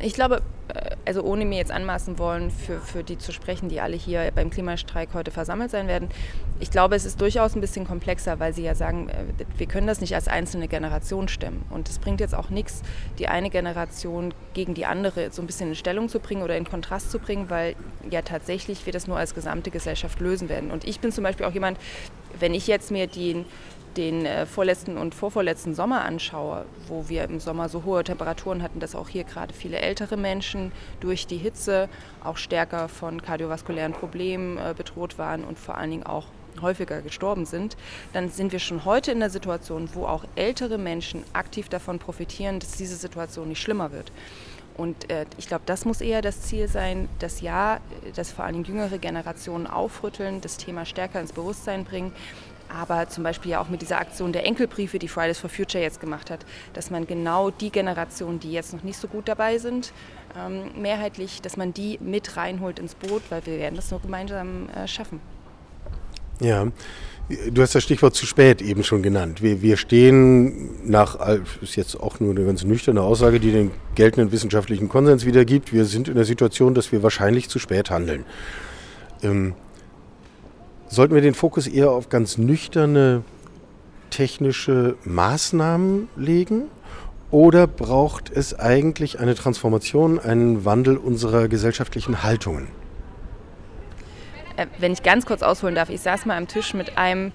Ich 0.02 0.14
glaube, 0.14 0.42
also 1.06 1.24
ohne 1.24 1.46
mir 1.46 1.58
jetzt 1.58 1.72
anmaßen 1.72 2.20
wollen, 2.20 2.52
für, 2.52 2.80
für 2.80 3.04
die 3.04 3.18
zu 3.18 3.32
sprechen, 3.32 3.70
die 3.70 3.82
alle 3.82 3.96
hier 3.96 4.32
beim 4.34 4.50
Klimastreik 4.50 5.10
heute 5.14 5.32
versammelt 5.32 5.72
sein 5.72 5.88
werden, 5.88 6.10
ich 6.60 6.72
glaube, 6.72 6.96
es 6.96 7.06
ist 7.06 7.22
durchaus 7.22 7.56
ein 7.56 7.62
bisschen 7.62 7.86
komplexer, 7.86 8.40
weil 8.40 8.54
Sie 8.54 8.64
ja 8.64 8.74
sagen, 8.74 9.10
äh, 9.10 9.46
wir 9.58 9.68
können 9.68 9.88
das 9.88 10.02
nicht 10.02 10.16
als 10.16 10.28
einzelne 10.28 10.68
Generation 10.68 11.28
stemmen. 11.28 11.64
Und 11.70 11.90
es 11.90 12.00
bringt 12.00 12.20
jetzt 12.20 12.34
auch 12.34 12.50
nichts, 12.50 12.82
die 13.20 13.28
eine 13.28 13.50
Generation 13.50 14.34
gegen 14.54 14.74
die 14.74 14.86
andere 14.86 15.32
so 15.32 15.42
ein 15.42 15.48
bisschen 15.48 15.70
in 15.70 15.76
Stellung 15.76 16.10
zu 16.10 16.20
bringen 16.20 16.42
oder 16.42 16.58
in 16.58 16.66
Kontrast 16.66 17.12
zu 17.12 17.20
bringen, 17.20 17.50
weil 17.50 17.76
ja 18.10 18.22
tatsächlich 18.22 18.86
wir 18.86 18.94
das 18.94 19.08
nur 19.08 19.18
als 19.18 19.36
gesamte 19.36 19.70
Gesellschaft 19.70 20.20
lösen 20.20 20.50
werden. 20.50 20.72
Und 20.72 20.86
ich 20.86 21.00
bin 21.00 21.12
zum 21.12 21.24
Beispiel 21.24 21.46
auch 21.46 21.54
jemand, 21.54 21.78
wenn 22.40 22.54
ich 22.54 22.68
jetzt 22.68 22.92
mir 22.92 23.08
den 23.08 23.46
den 23.98 24.26
äh, 24.26 24.46
vorletzten 24.46 24.98
und 24.98 25.16
vorvorletzten 25.16 25.74
Sommer 25.74 26.06
anschaue, 26.06 26.66
wo 26.88 27.10
wir 27.10 27.24
im 27.26 27.40
Sommer 27.40 27.68
so 27.68 27.84
hohe 27.84 28.04
Temperaturen 28.04 28.62
hatten, 28.62 28.80
dass 28.80 28.96
auch 28.96 29.10
hier 29.10 29.24
gerade 29.24 29.54
viele 29.54 29.80
ältere 29.80 30.16
Menschen 30.16 30.72
durch 31.00 31.28
die 31.28 31.38
Hitze 31.38 31.90
auch 32.24 32.38
stärker 32.38 32.88
von 32.88 33.22
kardiovaskulären 33.22 33.94
Problemen 33.94 34.58
äh, 34.58 34.74
bedroht 34.78 35.18
waren 35.18 35.44
und 35.44 35.58
vor 35.58 35.78
allen 35.78 35.92
Dingen 35.92 36.06
auch 36.06 36.26
häufiger 36.62 37.02
gestorben 37.02 37.46
sind, 37.46 37.78
dann 38.14 38.30
sind 38.30 38.52
wir 38.52 38.60
schon 38.60 38.84
heute 38.86 39.12
in 39.12 39.20
der 39.20 39.30
Situation, 39.30 39.90
wo 39.94 40.06
auch 40.06 40.26
ältere 40.36 40.78
Menschen 40.78 41.24
aktiv 41.34 41.70
davon 41.70 42.00
profitieren, 42.00 42.60
dass 42.60 42.72
diese 42.72 42.96
Situation 42.96 43.50
nicht 43.50 43.62
schlimmer 43.62 43.92
wird. 43.92 44.12
Und 44.76 45.10
äh, 45.10 45.26
ich 45.38 45.48
glaube, 45.48 45.64
das 45.66 45.86
muss 45.86 46.02
eher 46.02 46.22
das 46.22 46.42
Ziel 46.42 46.68
sein, 46.68 47.10
dass 47.20 47.42
ja, 47.42 47.80
dass 48.16 48.32
vor 48.32 48.46
allem 48.46 48.64
jüngere 48.64 49.00
Generationen 49.00 49.66
aufrütteln, 49.66 50.40
das 50.42 50.58
Thema 50.58 50.86
stärker 50.86 51.20
ins 51.20 51.34
Bewusstsein 51.34 51.84
bringen 51.84 52.12
aber 52.70 53.08
zum 53.10 53.24
Beispiel 53.24 53.52
ja 53.52 53.62
auch 53.62 53.70
mit 53.70 53.82
dieser 53.82 54.00
Aktion 54.00 54.34
der 54.34 54.46
Enkelbriefe, 54.46 55.00
die 55.00 55.08
Fridays 55.08 55.40
for 55.40 55.50
Future 55.50 55.84
jetzt 55.84 56.00
gemacht 56.00 56.30
hat, 56.30 56.46
dass 56.74 56.90
man 56.92 57.08
genau 57.08 57.50
die 57.50 57.70
Generationen, 57.70 58.40
die 58.40 58.52
jetzt 58.52 58.74
noch 58.74 58.84
nicht 58.84 59.00
so 59.00 59.08
gut 59.08 59.28
dabei 59.28 59.58
sind, 59.58 59.94
ähm, 60.38 60.72
mehrheitlich, 60.82 61.42
dass 61.42 61.58
man 61.58 61.74
die 61.74 61.98
mit 62.02 62.38
reinholt 62.38 62.80
ins 62.80 62.96
Boot, 62.96 63.24
weil 63.30 63.46
wir 63.46 63.58
werden 63.58 63.76
das 63.76 63.92
nur 63.92 64.02
gemeinsam 64.02 64.70
äh, 64.70 64.88
schaffen. 64.88 65.20
Ja, 66.40 66.68
du 67.52 67.62
hast 67.62 67.74
das 67.74 67.84
Stichwort 67.84 68.16
zu 68.16 68.26
spät 68.26 68.62
eben 68.62 68.84
schon 68.84 69.02
genannt. 69.02 69.42
Wir, 69.42 69.62
wir 69.62 69.78
stehen 69.78 70.90
nach, 70.90 71.18
ist 71.62 71.76
jetzt 71.76 72.00
auch 72.00 72.20
nur 72.20 72.32
eine 72.32 72.46
ganz 72.46 72.64
nüchterne 72.64 73.02
Aussage, 73.02 73.40
die 73.40 73.52
den 73.52 73.72
geltenden 73.96 74.32
wissenschaftlichen 74.32 74.88
Konsens 74.88 75.26
wiedergibt, 75.26 75.74
wir 75.74 75.86
sind 75.86 76.08
in 76.08 76.16
der 76.16 76.26
Situation, 76.26 76.74
dass 76.76 76.92
wir 76.92 77.02
wahrscheinlich 77.02 77.50
zu 77.50 77.60
spät 77.60 77.90
handeln. 77.90 78.26
Ähm, 79.24 79.56
Sollten 80.90 81.14
wir 81.14 81.22
den 81.22 81.34
Fokus 81.34 81.68
eher 81.68 81.92
auf 81.92 82.08
ganz 82.08 82.38
nüchterne 82.38 83.24
technische 84.10 84.96
Maßnahmen 85.04 86.08
legen? 86.16 86.64
Oder 87.30 87.68
braucht 87.68 88.32
es 88.32 88.58
eigentlich 88.58 89.20
eine 89.20 89.36
Transformation, 89.36 90.18
einen 90.18 90.64
Wandel 90.64 90.96
unserer 90.96 91.50
gesellschaftlichen 91.50 92.24
Haltungen? 92.24 92.70
Äh, 94.56 94.68
wenn 94.80 94.94
ich 94.94 95.04
ganz 95.04 95.26
kurz 95.26 95.44
ausholen 95.44 95.76
darf, 95.76 95.90
ich 95.90 96.00
saß 96.00 96.26
mal 96.26 96.38
am 96.38 96.48
Tisch 96.48 96.74
mit 96.74 96.98
einem 96.98 97.34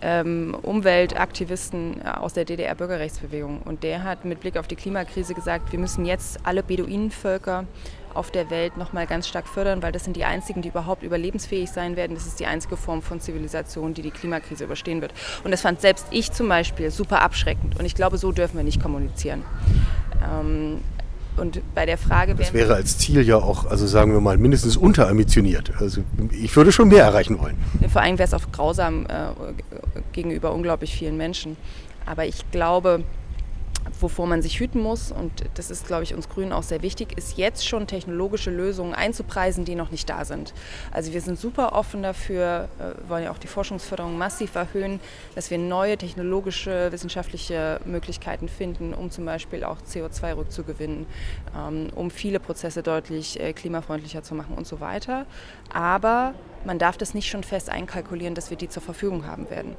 ähm, 0.00 0.56
Umweltaktivisten 0.62 2.02
äh, 2.04 2.08
aus 2.08 2.34
der 2.34 2.44
DDR-Bürgerrechtsbewegung 2.44 3.62
und 3.62 3.82
der 3.82 4.04
hat 4.04 4.24
mit 4.24 4.40
Blick 4.40 4.56
auf 4.56 4.68
die 4.68 4.76
Klimakrise 4.76 5.34
gesagt, 5.34 5.72
wir 5.72 5.78
müssen 5.80 6.04
jetzt 6.04 6.38
alle 6.44 6.62
Beduinenvölker 6.62 7.64
auf 8.14 8.30
der 8.30 8.50
Welt 8.50 8.76
noch 8.76 8.92
mal 8.92 9.06
ganz 9.06 9.28
stark 9.28 9.48
fördern, 9.48 9.82
weil 9.82 9.92
das 9.92 10.04
sind 10.04 10.16
die 10.16 10.24
einzigen, 10.24 10.62
die 10.62 10.68
überhaupt 10.68 11.02
überlebensfähig 11.02 11.70
sein 11.70 11.96
werden. 11.96 12.14
Das 12.14 12.26
ist 12.26 12.40
die 12.40 12.46
einzige 12.46 12.76
Form 12.76 13.02
von 13.02 13.20
Zivilisation, 13.20 13.94
die 13.94 14.02
die 14.02 14.10
Klimakrise 14.10 14.64
überstehen 14.64 15.00
wird. 15.00 15.12
Und 15.44 15.50
das 15.50 15.60
fand 15.60 15.80
selbst 15.80 16.06
ich 16.10 16.32
zum 16.32 16.48
Beispiel 16.48 16.90
super 16.90 17.22
abschreckend. 17.22 17.78
Und 17.78 17.84
ich 17.84 17.94
glaube, 17.94 18.18
so 18.18 18.32
dürfen 18.32 18.56
wir 18.56 18.64
nicht 18.64 18.82
kommunizieren. 18.82 19.44
Ähm, 20.22 20.80
und 21.36 21.62
bei 21.74 21.86
der 21.86 21.96
Frage. 21.96 22.34
Das 22.34 22.52
wäre 22.52 22.74
als 22.74 22.98
Ziel 22.98 23.26
ja 23.26 23.36
auch, 23.36 23.66
also 23.66 23.86
sagen 23.86 24.12
wir 24.12 24.20
mal, 24.20 24.36
mindestens 24.36 24.76
unterambitioniert. 24.76 25.72
Also 25.78 26.02
ich 26.30 26.54
würde 26.56 26.72
schon 26.72 26.88
mehr 26.88 27.04
erreichen 27.04 27.38
wollen. 27.40 27.56
Vor 27.90 28.02
allem 28.02 28.18
wäre 28.18 28.26
es 28.26 28.34
auch 28.34 28.52
grausam 28.52 29.06
äh, 29.06 29.30
gegenüber 30.12 30.52
unglaublich 30.52 30.94
vielen 30.94 31.16
Menschen. 31.16 31.56
Aber 32.04 32.26
ich 32.26 32.50
glaube, 32.50 33.04
wovor 34.00 34.26
man 34.26 34.42
sich 34.42 34.58
hüten 34.60 34.80
muss, 34.80 35.12
und 35.12 35.32
das 35.54 35.70
ist, 35.70 35.86
glaube 35.86 36.02
ich, 36.02 36.14
uns 36.14 36.28
Grünen 36.28 36.52
auch 36.52 36.62
sehr 36.62 36.82
wichtig, 36.82 37.16
ist 37.16 37.36
jetzt 37.36 37.66
schon 37.66 37.86
technologische 37.86 38.50
Lösungen 38.50 38.94
einzupreisen, 38.94 39.64
die 39.64 39.74
noch 39.74 39.90
nicht 39.90 40.08
da 40.08 40.24
sind. 40.24 40.54
Also 40.90 41.12
wir 41.12 41.20
sind 41.20 41.38
super 41.38 41.72
offen 41.72 42.02
dafür, 42.02 42.68
äh, 42.78 43.08
wollen 43.08 43.24
ja 43.24 43.30
auch 43.30 43.38
die 43.38 43.46
Forschungsförderung 43.46 44.16
massiv 44.18 44.54
erhöhen, 44.54 45.00
dass 45.34 45.50
wir 45.50 45.58
neue 45.58 45.96
technologische, 45.96 46.90
wissenschaftliche 46.92 47.80
Möglichkeiten 47.84 48.48
finden, 48.48 48.94
um 48.94 49.10
zum 49.10 49.24
Beispiel 49.24 49.64
auch 49.64 49.78
CO2 49.78 50.36
rückzugewinnen, 50.36 51.06
ähm, 51.56 51.88
um 51.94 52.10
viele 52.10 52.40
Prozesse 52.40 52.82
deutlich 52.82 53.40
äh, 53.40 53.52
klimafreundlicher 53.52 54.22
zu 54.22 54.34
machen 54.34 54.56
und 54.56 54.66
so 54.66 54.80
weiter. 54.80 55.26
Aber 55.72 56.34
man 56.64 56.78
darf 56.78 56.96
das 56.96 57.14
nicht 57.14 57.28
schon 57.28 57.42
fest 57.42 57.70
einkalkulieren, 57.70 58.34
dass 58.34 58.50
wir 58.50 58.56
die 58.56 58.68
zur 58.68 58.82
Verfügung 58.82 59.26
haben 59.26 59.50
werden. 59.50 59.76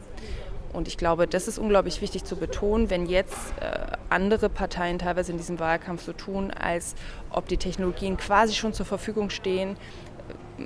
Und 0.74 0.88
ich 0.88 0.98
glaube, 0.98 1.27
das 1.27 1.48
ist 1.48 1.60
unglaublich 1.60 2.01
wichtig 2.01 2.24
zu 2.24 2.36
betonen, 2.36 2.89
wenn 2.89 3.06
jetzt 3.06 3.53
äh, 3.62 3.96
andere 4.10 4.50
Parteien 4.50 5.00
teilweise 5.00 5.32
in 5.32 5.38
diesem 5.38 5.60
Wahlkampf 5.60 6.03
so 6.03 6.13
tun, 6.13 6.51
als 6.51 6.96
ob 7.30 7.48
die 7.48 7.58
Technologien 7.58 8.18
quasi 8.18 8.53
schon 8.53 8.74
zur 8.74 8.86
Verfügung 8.86 9.30
stehen. 9.30 9.77
Äh, 10.58 10.65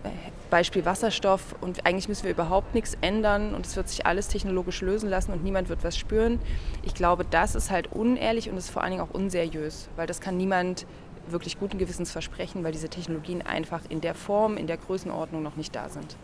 Beispiel 0.49 0.85
Wasserstoff 0.85 1.55
und 1.59 1.85
eigentlich 1.85 2.07
müssen 2.07 2.23
wir 2.23 2.31
überhaupt 2.31 2.73
nichts 2.73 2.97
ändern 3.01 3.53
und 3.53 3.65
es 3.65 3.75
wird 3.75 3.89
sich 3.89 4.05
alles 4.05 4.29
technologisch 4.29 4.81
lösen 4.81 5.09
lassen 5.09 5.33
und 5.33 5.43
niemand 5.43 5.67
wird 5.67 5.83
was 5.83 5.97
spüren. 5.97 6.39
Ich 6.83 6.93
glaube, 6.93 7.25
das 7.29 7.53
ist 7.53 7.69
halt 7.69 7.91
unehrlich 7.91 8.49
und 8.49 8.55
ist 8.55 8.69
vor 8.69 8.81
allen 8.81 8.91
Dingen 8.91 9.03
auch 9.03 9.13
unseriös, 9.13 9.89
weil 9.97 10.07
das 10.07 10.21
kann 10.21 10.37
niemand 10.37 10.85
wirklich 11.27 11.59
guten 11.59 11.77
Gewissens 11.77 12.11
versprechen, 12.11 12.63
weil 12.63 12.71
diese 12.71 12.87
Technologien 12.87 13.41
einfach 13.41 13.81
in 13.89 13.99
der 13.99 14.15
Form, 14.15 14.55
in 14.55 14.67
der 14.67 14.77
Größenordnung 14.77 15.43
noch 15.43 15.57
nicht 15.57 15.75
da 15.75 15.89
sind. 15.89 16.15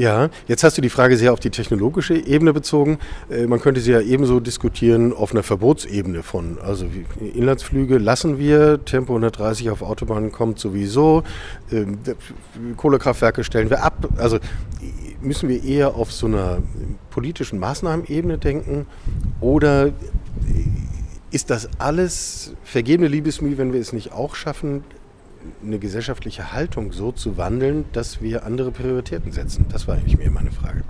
Ja, 0.00 0.30
jetzt 0.48 0.64
hast 0.64 0.78
du 0.78 0.80
die 0.80 0.88
Frage 0.88 1.18
sehr 1.18 1.30
auf 1.30 1.40
die 1.40 1.50
technologische 1.50 2.14
Ebene 2.14 2.54
bezogen. 2.54 2.98
Äh, 3.28 3.46
man 3.46 3.60
könnte 3.60 3.82
sie 3.82 3.92
ja 3.92 4.00
ebenso 4.00 4.40
diskutieren 4.40 5.12
auf 5.12 5.32
einer 5.32 5.42
Verbotsebene 5.42 6.22
von, 6.22 6.56
also 6.58 6.86
Inlandsflüge 7.34 7.98
lassen 7.98 8.38
wir, 8.38 8.82
Tempo 8.82 9.12
130 9.12 9.68
auf 9.68 9.82
Autobahnen 9.82 10.32
kommt 10.32 10.58
sowieso, 10.58 11.22
ähm, 11.70 11.98
Kohlekraftwerke 12.78 13.44
stellen 13.44 13.68
wir 13.68 13.84
ab. 13.84 14.08
Also 14.16 14.38
müssen 15.20 15.50
wir 15.50 15.62
eher 15.62 15.94
auf 15.96 16.10
so 16.12 16.28
einer 16.28 16.62
politischen 17.10 17.58
Maßnahmenebene 17.58 18.38
denken 18.38 18.86
oder 19.42 19.92
ist 21.30 21.50
das 21.50 21.68
alles 21.76 22.54
vergebene 22.64 23.06
Liebesmühe, 23.06 23.58
wenn 23.58 23.74
wir 23.74 23.80
es 23.80 23.92
nicht 23.92 24.12
auch 24.12 24.34
schaffen, 24.34 24.82
eine 25.64 25.78
gesellschaftliche 25.78 26.52
Haltung 26.52 26.92
so 26.92 27.12
zu 27.12 27.36
wandeln, 27.36 27.84
dass 27.92 28.20
wir 28.20 28.44
andere 28.44 28.70
Prioritäten 28.70 29.32
setzen? 29.32 29.66
Das 29.70 29.88
war 29.88 29.96
eigentlich 29.96 30.18
mir 30.18 30.30
meine 30.30 30.50
Frage. 30.50 30.82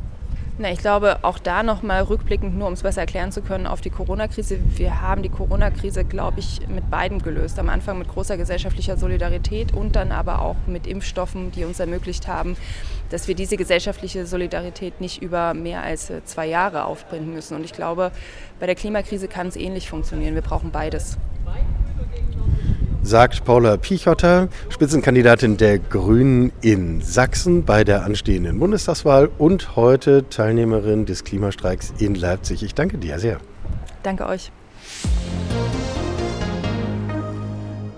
Na, 0.62 0.70
ich 0.70 0.80
glaube, 0.80 1.20
auch 1.22 1.38
da 1.38 1.62
nochmal 1.62 2.02
rückblickend, 2.02 2.54
nur 2.58 2.66
um 2.66 2.74
es 2.74 2.82
besser 2.82 3.00
erklären 3.00 3.32
zu 3.32 3.40
können, 3.40 3.66
auf 3.66 3.80
die 3.80 3.88
Corona-Krise. 3.88 4.58
Wir 4.76 5.00
haben 5.00 5.22
die 5.22 5.30
Corona-Krise, 5.30 6.04
glaube 6.04 6.40
ich, 6.40 6.60
mit 6.68 6.90
beiden 6.90 7.22
gelöst. 7.22 7.58
Am 7.58 7.70
Anfang 7.70 7.98
mit 7.98 8.08
großer 8.08 8.36
gesellschaftlicher 8.36 8.98
Solidarität 8.98 9.72
und 9.72 9.96
dann 9.96 10.12
aber 10.12 10.42
auch 10.42 10.56
mit 10.66 10.86
Impfstoffen, 10.86 11.50
die 11.50 11.64
uns 11.64 11.80
ermöglicht 11.80 12.28
haben, 12.28 12.58
dass 13.08 13.26
wir 13.26 13.34
diese 13.34 13.56
gesellschaftliche 13.56 14.26
Solidarität 14.26 15.00
nicht 15.00 15.22
über 15.22 15.54
mehr 15.54 15.82
als 15.82 16.10
äh, 16.10 16.22
zwei 16.26 16.46
Jahre 16.46 16.84
aufbringen 16.84 17.32
müssen. 17.32 17.56
Und 17.56 17.64
ich 17.64 17.72
glaube, 17.72 18.12
bei 18.58 18.66
der 18.66 18.74
Klimakrise 18.74 19.28
kann 19.28 19.46
es 19.46 19.56
ähnlich 19.56 19.88
funktionieren. 19.88 20.34
Wir 20.34 20.42
brauchen 20.42 20.72
beides 20.72 21.16
sagt 23.02 23.44
Paula 23.44 23.76
Pichotter, 23.76 24.48
Spitzenkandidatin 24.68 25.56
der 25.56 25.78
Grünen 25.78 26.52
in 26.60 27.00
Sachsen 27.00 27.64
bei 27.64 27.84
der 27.84 28.04
anstehenden 28.04 28.58
Bundestagswahl 28.58 29.30
und 29.38 29.76
heute 29.76 30.28
Teilnehmerin 30.28 31.06
des 31.06 31.24
Klimastreiks 31.24 31.92
in 31.98 32.14
Leipzig. 32.14 32.62
Ich 32.62 32.74
danke 32.74 32.98
dir 32.98 33.18
sehr. 33.18 33.38
Danke 34.02 34.26
euch. 34.26 34.52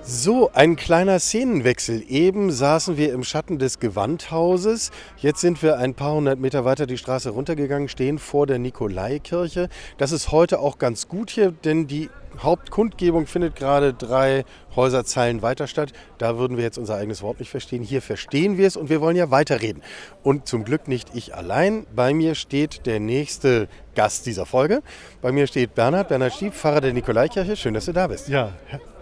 So, 0.05 0.51
ein 0.53 0.77
kleiner 0.77 1.19
Szenenwechsel. 1.19 2.05
Eben 2.07 2.51
saßen 2.51 2.99
wir 2.99 3.13
im 3.13 3.25
Schatten 3.25 3.59
des 3.59 3.81
Gewandhauses. 3.81 4.91
Jetzt 5.17 5.41
sind 5.41 5.63
wir 5.63 5.79
ein 5.79 5.95
paar 5.95 6.15
hundert 6.15 6.39
Meter 6.39 6.65
weiter 6.65 6.87
die 6.87 6.99
Straße 6.99 7.31
runtergegangen, 7.31 7.89
stehen 7.89 8.19
vor 8.19 8.47
der 8.47 8.59
Nikolaikirche. 8.59 9.69
Das 9.97 10.13
ist 10.13 10.31
heute 10.31 10.59
auch 10.59 10.79
ganz 10.79 11.09
gut 11.09 11.31
hier, 11.31 11.51
denn 11.51 11.87
die 11.87 12.11
Hauptkundgebung 12.39 13.27
findet 13.27 13.57
gerade 13.57 13.93
drei 13.95 14.45
Häuserzeilen 14.75 15.43
weiter 15.43 15.67
statt. 15.67 15.93
Da 16.19 16.39
würden 16.39 16.57
wir 16.57 16.65
jetzt 16.65 16.79
unser 16.79 16.97
eigenes 16.97 17.23
Wort 17.23 17.39
nicht 17.39 17.51
verstehen. 17.51 17.83
Hier 17.83 18.03
verstehen 18.03 18.57
wir 18.57 18.67
es 18.67 18.77
und 18.77 18.89
wir 18.89 19.01
wollen 19.01 19.17
ja 19.17 19.31
weiterreden. 19.31 19.83
Und 20.23 20.47
zum 20.47 20.65
Glück 20.65 20.89
nicht 20.89 21.15
ich 21.15 21.35
allein. 21.35 21.87
Bei 21.95 22.15
mir 22.15 22.35
steht 22.35 22.87
der 22.87 23.01
nächste 23.01 23.69
Gast 23.95 24.27
dieser 24.27 24.47
Folge. 24.47 24.83
Bei 25.21 25.33
mir 25.33 25.47
steht 25.47 25.75
Bernhard, 25.75 26.09
Bernhard 26.09 26.35
Stieb, 26.35 26.55
Pfarrer 26.55 26.81
der 26.81 26.93
Nikolaikirche. 26.93 27.57
Schön, 27.57 27.75
dass 27.75 27.85
du 27.85 27.93
da 27.93 28.07
bist. 28.07 28.29
Ja, 28.29 28.53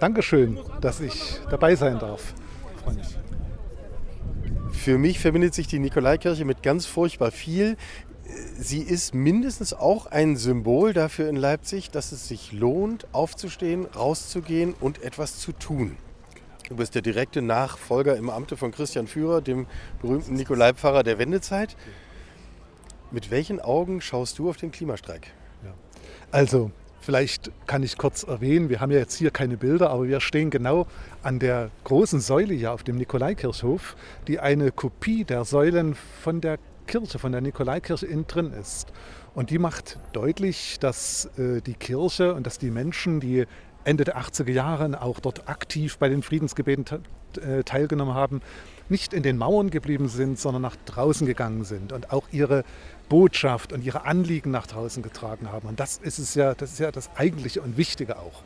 danke 0.00 0.22
schön, 0.22 0.58
dass 0.80 1.00
ich 1.00 1.40
dabei 1.50 1.76
sein 1.76 1.98
darf. 1.98 2.34
Freue 2.84 2.94
mich. 2.94 3.16
Für 4.72 4.96
mich 4.96 5.18
verbindet 5.18 5.52
sich 5.52 5.66
die 5.66 5.78
Nikolaikirche 5.78 6.44
mit 6.44 6.62
ganz 6.62 6.86
furchtbar 6.86 7.30
viel 7.30 7.76
sie 8.58 8.82
ist 8.82 9.14
mindestens 9.14 9.72
auch 9.72 10.06
ein 10.06 10.36
Symbol 10.36 10.92
dafür 10.92 11.28
in 11.28 11.36
Leipzig, 11.36 11.90
dass 11.90 12.12
es 12.12 12.28
sich 12.28 12.52
lohnt, 12.52 13.06
aufzustehen, 13.12 13.86
rauszugehen 13.86 14.74
und 14.80 15.02
etwas 15.02 15.38
zu 15.38 15.52
tun. 15.52 15.96
Du 16.68 16.76
bist 16.76 16.94
der 16.94 17.02
direkte 17.02 17.42
Nachfolger 17.42 18.16
im 18.16 18.30
Amte 18.30 18.56
von 18.56 18.70
Christian 18.70 19.08
Führer, 19.08 19.40
dem 19.40 19.66
berühmten 20.00 20.34
Nikolaipfarrer 20.34 21.02
der 21.02 21.18
Wendezeit. 21.18 21.76
Mit 23.10 23.32
welchen 23.32 23.60
Augen 23.60 24.00
schaust 24.00 24.38
du 24.38 24.48
auf 24.48 24.56
den 24.56 24.70
Klimastreik? 24.70 25.32
Ja. 25.64 25.74
Also, 26.30 26.70
vielleicht 27.00 27.50
kann 27.66 27.82
ich 27.82 27.98
kurz 27.98 28.22
erwähnen, 28.22 28.68
wir 28.68 28.80
haben 28.80 28.92
ja 28.92 28.98
jetzt 28.98 29.16
hier 29.16 29.32
keine 29.32 29.56
Bilder, 29.56 29.90
aber 29.90 30.06
wir 30.06 30.20
stehen 30.20 30.50
genau 30.50 30.86
an 31.24 31.40
der 31.40 31.70
großen 31.82 32.20
Säule 32.20 32.54
hier 32.54 32.72
auf 32.72 32.84
dem 32.84 32.98
Nikolaikirchhof, 32.98 33.96
die 34.28 34.38
eine 34.38 34.70
Kopie 34.70 35.24
der 35.24 35.44
Säulen 35.44 35.96
von 36.22 36.40
der 36.40 36.58
Kirche, 36.90 37.20
von 37.20 37.30
der 37.30 37.40
Nikolaikirche 37.40 38.06
innen 38.06 38.26
drin 38.26 38.52
ist. 38.52 38.92
Und 39.34 39.50
die 39.50 39.58
macht 39.58 39.98
deutlich, 40.12 40.78
dass 40.80 41.26
äh, 41.38 41.60
die 41.60 41.74
Kirche 41.74 42.34
und 42.34 42.46
dass 42.46 42.58
die 42.58 42.70
Menschen, 42.70 43.20
die 43.20 43.46
Ende 43.84 44.02
der 44.04 44.18
80er 44.18 44.50
Jahre 44.50 45.00
auch 45.00 45.20
dort 45.20 45.48
aktiv 45.48 45.98
bei 45.98 46.08
den 46.08 46.22
Friedensgebeten 46.22 47.04
äh, 47.36 47.62
teilgenommen 47.62 48.14
haben, 48.14 48.42
nicht 48.88 49.14
in 49.14 49.22
den 49.22 49.38
Mauern 49.38 49.70
geblieben 49.70 50.08
sind, 50.08 50.38
sondern 50.40 50.62
nach 50.62 50.74
draußen 50.84 51.28
gegangen 51.28 51.62
sind 51.62 51.92
und 51.92 52.12
auch 52.12 52.24
ihre 52.32 52.64
Botschaft 53.08 53.72
und 53.72 53.84
ihre 53.84 54.04
Anliegen 54.04 54.50
nach 54.50 54.66
draußen 54.66 55.00
getragen 55.00 55.52
haben. 55.52 55.68
Und 55.68 55.78
das 55.78 55.96
ist 55.96 56.18
es 56.18 56.34
ja, 56.34 56.54
das 56.54 56.72
ist 56.72 56.80
ja 56.80 56.90
das 56.90 57.08
Eigentliche 57.16 57.62
und 57.62 57.76
Wichtige 57.76 58.18
auch. 58.18 58.42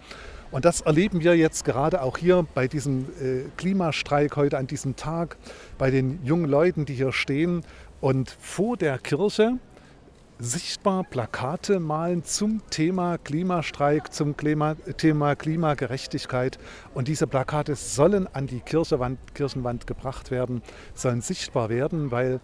Und 0.55 0.65
das 0.65 0.83
erleben 0.83 1.25
wir 1.25 1.37
jetzt 1.37 1.65
gerade 1.65 2.01
auch 2.01 2.17
hier 2.17 2.47
bei 2.55 2.69
diesem 2.69 3.07
äh, 3.21 3.45
Klimastreik 3.57 4.37
heute 4.37 4.57
an 4.57 4.69
diesem 4.69 4.95
Tag, 4.95 5.37
bei 5.79 5.91
den 5.91 6.25
jungen 6.25 6.49
Leuten, 6.49 6.85
die 6.85 6.95
hier 6.95 7.11
stehen 7.11 7.65
und 8.05 8.37
vor 8.39 8.77
der 8.77 8.99
Kirche 8.99 9.59
sichtbar 10.39 11.05
Plakate 11.05 11.81
malen 11.81 12.23
zum 12.23 12.61
Thema 12.69 13.17
Klimastreik, 13.17 14.13
zum 14.13 14.37
Klima, 14.37 14.75
Thema 14.99 15.35
Klimagerechtigkeit. 15.35 16.59
Und 16.93 17.09
diese 17.09 17.27
Plakate 17.27 17.77
sollen 17.77 18.27
an 18.27 18.47
die 18.47 18.61
Kirchewand, 18.61 19.35
Kirchenwand 19.35 19.87
gebracht 19.87 20.31
werden, 20.31 20.61
sollen 20.93 21.23
sichtbar 21.23 21.71
werden, 21.71 22.11
weil 22.11 22.41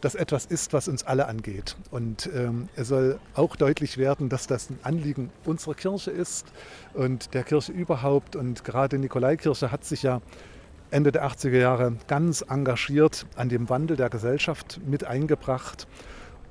das 0.00 0.14
etwas 0.14 0.46
ist, 0.46 0.72
was 0.72 0.88
uns 0.88 1.02
alle 1.02 1.28
angeht. 1.28 1.76
Und 1.90 2.30
ähm, 2.34 2.70
es 2.74 2.88
soll 2.88 3.20
auch 3.34 3.56
deutlich 3.56 3.98
werden, 3.98 4.30
dass 4.30 4.46
das 4.46 4.70
ein 4.70 4.78
Anliegen 4.82 5.28
unserer 5.44 5.74
Kirche 5.74 6.10
ist 6.10 6.46
und 6.94 7.34
der 7.34 7.44
Kirche 7.44 7.72
überhaupt. 7.72 8.34
Und 8.34 8.64
gerade 8.64 8.98
Nikolaikirche 8.98 9.70
hat 9.70 9.84
sich 9.84 10.04
ja 10.04 10.22
Ende 10.90 11.12
der 11.12 11.24
80er 11.24 11.58
Jahre 11.58 11.96
ganz 12.08 12.44
engagiert 12.48 13.26
an 13.36 13.48
dem 13.48 13.68
Wandel 13.68 13.96
der 13.96 14.10
Gesellschaft 14.10 14.80
mit 14.84 15.04
eingebracht. 15.04 15.86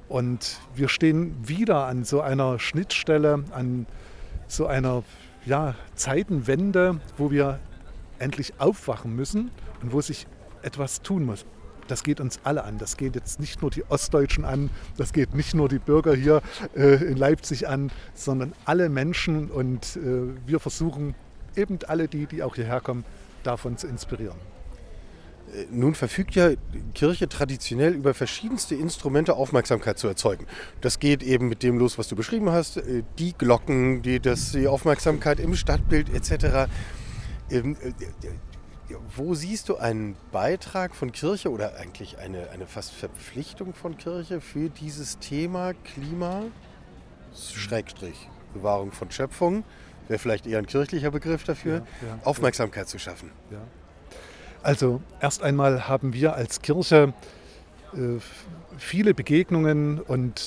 Und 0.08 0.60
wir 0.74 0.88
stehen 0.88 1.36
wieder 1.48 1.86
an 1.86 2.04
so 2.04 2.22
einer 2.22 2.58
Schnittstelle, 2.58 3.44
an 3.52 3.86
so 4.48 4.66
einer 4.66 5.04
ja, 5.46 5.76
Zeitenwende, 5.96 7.00
wo 7.18 7.32
wir 7.32 7.60
endlich 8.18 8.54
aufwachen 8.60 9.16
müssen 9.16 9.52
und 9.82 9.92
wo 9.92 10.02
sich 10.02 10.26
etwas 10.62 11.02
tun 11.02 11.26
muss. 11.26 11.46
Das 11.88 12.04
geht 12.04 12.22
uns 12.22 12.40
alle 12.44 12.64
an. 12.64 12.78
Das 12.78 12.98
geht 12.98 13.16
jetzt 13.16 13.40
nicht 13.40 13.62
nur 13.62 13.72
die 13.72 13.84
Ostdeutschen 13.90 14.46
an, 14.46 14.70
das 14.98 15.12
geht 15.12 15.34
nicht 15.34 15.54
nur 15.54 15.68
die 15.68 15.80
Bürger 15.80 16.16
hier 16.16 16.42
äh, 16.76 17.04
in 17.04 17.18
Leipzig 17.18 17.68
an, 17.68 17.92
sondern 18.14 18.54
alle 18.66 18.90
Menschen. 18.90 19.50
Und 19.50 19.98
äh, 19.98 20.48
wir 20.48 20.60
versuchen 20.60 21.16
eben 21.56 21.80
alle 21.88 22.08
die, 22.08 22.26
die 22.26 22.44
auch 22.44 22.56
hierher 22.56 22.80
kommen, 22.80 23.04
davon 23.44 23.78
zu 23.78 23.88
inspirieren. 23.88 24.38
Äh, 25.54 25.66
nun 25.72 25.96
verfügt 25.96 26.36
ja 26.36 26.52
Kirche 26.94 27.28
traditionell 27.28 27.94
über 27.94 28.14
verschiedenste 28.14 28.76
Instrumente, 28.76 29.36
Aufmerksamkeit 29.36 29.98
zu 29.98 30.08
erzeugen. 30.08 30.46
Das 30.82 31.00
geht 31.00 31.24
eben 31.24 31.50
mit 31.50 31.64
dem 31.64 31.78
los, 31.78 31.98
was 31.98 32.08
du 32.08 32.16
beschrieben 32.16 32.50
hast, 32.50 32.78
äh, 32.78 33.04
die 33.18 33.34
Glocken, 33.34 34.02
die, 34.02 34.20
das, 34.20 34.52
die 34.52 34.68
Aufmerksamkeit 34.68 35.40
im 35.40 35.56
Stadtbild 35.56 36.14
etc. 36.14 36.70
Ähm, 37.50 37.76
äh, 37.82 37.92
wo 39.16 39.36
siehst 39.36 39.70
du 39.70 39.78
einen 39.78 40.16
Beitrag 40.32 40.96
von 40.96 41.12
Kirche 41.12 41.52
oder 41.52 41.78
eigentlich 41.78 42.18
eine, 42.18 42.50
eine 42.50 42.66
fast 42.66 42.92
Verpflichtung 42.92 43.74
von 43.74 43.98
Kirche 43.98 44.42
für 44.42 44.70
dieses 44.70 45.20
Thema 45.20 45.74
Klima, 45.74 46.44
Schrägstrich, 47.36 48.28
Bewahrung 48.54 48.92
von 48.92 49.12
Schöpfung? 49.12 49.64
Wäre 50.10 50.20
vielleicht 50.20 50.46
eher 50.48 50.58
ein 50.58 50.66
kirchlicher 50.66 51.12
Begriff 51.12 51.44
dafür, 51.44 51.76
ja, 51.76 52.20
Aufmerksamkeit 52.24 52.90
zu 52.90 53.00
schaffen. 53.00 53.32
Also 54.62 55.02
erst 55.22 55.42
einmal 55.42 55.88
haben 55.88 56.14
wir 56.14 56.34
als 56.36 56.62
Kirche 56.62 57.14
äh, 57.94 58.20
viele 58.78 59.14
Begegnungen 59.14 60.00
und 60.00 60.44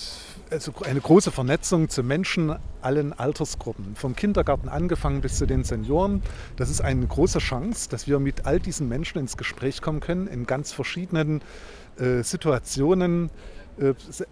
also 0.50 0.72
eine 0.84 1.00
große 1.00 1.30
Vernetzung 1.30 1.88
zu 1.88 2.02
Menschen 2.02 2.54
allen 2.82 3.12
Altersgruppen, 3.14 3.96
vom 3.96 4.14
Kindergarten 4.14 4.68
angefangen 4.68 5.22
bis 5.22 5.38
zu 5.38 5.46
den 5.46 5.64
Senioren. 5.64 6.22
Das 6.56 6.68
ist 6.68 6.82
eine 6.82 7.06
große 7.06 7.38
Chance, 7.38 7.88
dass 7.88 8.06
wir 8.06 8.18
mit 8.18 8.44
all 8.44 8.60
diesen 8.60 8.88
Menschen 8.88 9.18
ins 9.18 9.38
Gespräch 9.38 9.80
kommen 9.80 10.00
können, 10.00 10.26
in 10.26 10.44
ganz 10.44 10.72
verschiedenen 10.72 11.40
äh, 11.98 12.22
Situationen, 12.22 13.30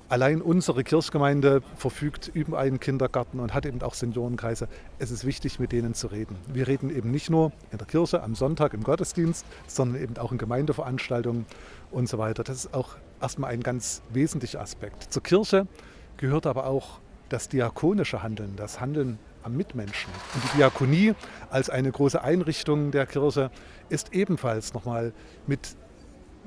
allein 0.09 0.43
unsere 0.43 0.85
Kirchgemeinde 0.85 1.63
verfügt 1.77 2.31
über 2.33 2.59
einen 2.59 2.79
Kindergarten 2.79 3.41
und 3.41 3.55
hat 3.55 3.67
eben 3.67 3.81
auch 3.83 3.95
Seniorenkreise. 3.95 4.69
Es 4.99 5.11
ist 5.11 5.25
wichtig, 5.25 5.59
mit 5.59 5.73
denen 5.73 5.95
zu 5.95 6.09
reden. 6.09 6.37
Wir 6.53 6.69
reden 6.69 6.91
eben 6.95 7.11
nicht 7.11 7.31
nur 7.31 7.53
in 7.71 7.79
der 7.79 7.87
Kirche 7.87 8.23
am 8.23 8.35
Sonntag 8.35 8.75
im 8.75 8.83
Gottesdienst, 8.83 9.47
sondern 9.67 10.03
eben 10.03 10.19
auch 10.19 10.33
in 10.33 10.39
Gemeindeveranstaltungen 10.39 11.47
und 11.91 12.09
so 12.09 12.19
weiter. 12.19 12.45
Das 12.45 12.65
ist 12.65 12.75
auch 12.75 12.97
erstmal 13.21 13.53
ein 13.53 13.63
ganz 13.63 14.03
wesentlicher 14.11 14.61
Aspekt. 14.61 15.13
Zur 15.13 15.23
Kirche 15.23 15.67
gehört 16.17 16.47
aber 16.47 16.67
auch 16.67 17.01
das 17.31 17.49
diakonische 17.49 18.23
Handeln, 18.23 18.57
das 18.57 18.81
Handeln 18.81 19.19
am 19.43 19.57
Mitmenschen. 19.57 20.13
Und 20.35 20.45
die 20.45 20.59
Diakonie 20.59 21.15
als 21.49 21.71
eine 21.71 21.91
große 21.91 22.23
Einrichtung 22.23 22.91
der 22.91 23.07
Kirche 23.07 23.51
ist 23.89 24.13
ebenfalls 24.13 24.75
nochmal 24.75 25.13
mit 25.47 25.77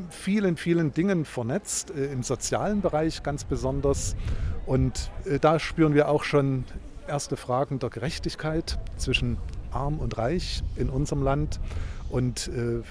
vielen, 0.09 0.57
vielen 0.57 0.93
Dingen 0.93 1.25
vernetzt, 1.25 1.91
äh, 1.91 2.11
im 2.11 2.23
sozialen 2.23 2.81
Bereich 2.81 3.23
ganz 3.23 3.43
besonders. 3.43 4.15
Und 4.65 5.11
äh, 5.25 5.39
da 5.39 5.59
spüren 5.59 5.93
wir 5.93 6.09
auch 6.09 6.23
schon 6.23 6.65
erste 7.07 7.37
Fragen 7.37 7.79
der 7.79 7.89
Gerechtigkeit 7.89 8.79
zwischen 8.97 9.37
arm 9.71 9.99
und 9.99 10.17
reich 10.17 10.63
in 10.75 10.89
unserem 10.89 11.23
Land. 11.23 11.59
Und 12.09 12.47
äh, 12.47 12.81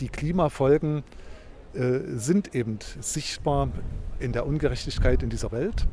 die 0.00 0.08
Klimafolgen 0.08 1.02
sind 2.16 2.54
eben 2.54 2.78
sichtbar 2.98 3.68
in 4.18 4.32
der 4.32 4.46
Ungerechtigkeit 4.46 5.22
in 5.22 5.28
dieser 5.28 5.52
Welt, 5.52 5.86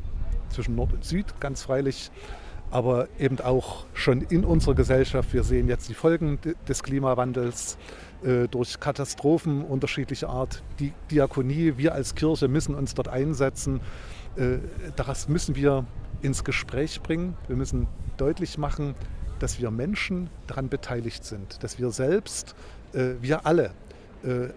zwischen 0.48 0.74
Nord 0.74 0.94
und 0.94 1.04
Süd 1.04 1.38
ganz 1.38 1.62
freilich, 1.62 2.10
aber 2.76 3.08
eben 3.18 3.40
auch 3.40 3.86
schon 3.94 4.20
in 4.20 4.44
unserer 4.44 4.74
Gesellschaft. 4.74 5.32
Wir 5.32 5.44
sehen 5.44 5.66
jetzt 5.66 5.88
die 5.88 5.94
Folgen 5.94 6.38
des 6.68 6.82
Klimawandels 6.82 7.78
äh, 8.22 8.48
durch 8.48 8.78
Katastrophen 8.78 9.64
unterschiedlicher 9.64 10.28
Art. 10.28 10.62
Die 10.78 10.92
Diakonie, 11.10 11.78
wir 11.78 11.94
als 11.94 12.14
Kirche 12.14 12.48
müssen 12.48 12.74
uns 12.74 12.92
dort 12.92 13.08
einsetzen. 13.08 13.80
äh, 14.36 14.58
das 14.94 15.26
müssen 15.26 15.56
wir 15.56 15.86
ins 16.20 16.44
Gespräch 16.44 17.00
bringen. 17.00 17.34
Wir 17.46 17.56
müssen 17.56 17.86
deutlich 18.18 18.58
machen, 18.58 18.94
dass 19.38 19.58
wir 19.58 19.70
Menschen 19.70 20.28
daran 20.46 20.68
beteiligt 20.68 21.24
sind, 21.24 21.62
dass 21.62 21.78
wir 21.78 21.90
selbst, 21.92 22.54
äh, 22.92 23.14
wir 23.22 23.46
alle, 23.46 23.70
äh, 24.22 24.48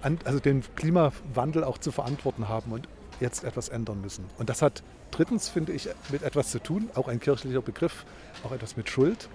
an, 0.00 0.18
also 0.24 0.40
den 0.40 0.62
Klimawandel 0.74 1.64
auch 1.64 1.76
zu 1.76 1.92
verantworten 1.92 2.48
haben 2.48 2.72
und 2.72 2.88
jetzt 3.20 3.44
etwas 3.44 3.68
ändern 3.68 4.00
müssen. 4.00 4.24
Und 4.38 4.48
das 4.48 4.62
hat 4.62 4.82
drittens, 5.10 5.48
finde 5.48 5.72
ich, 5.72 5.88
mit 6.10 6.22
etwas 6.22 6.50
zu 6.50 6.58
tun, 6.58 6.90
auch 6.94 7.08
ein 7.08 7.20
kirchlicher 7.20 7.62
Begriff, 7.62 8.04
auch 8.44 8.52
etwas 8.52 8.76
mit 8.76 8.88
Schuld. 8.88 9.28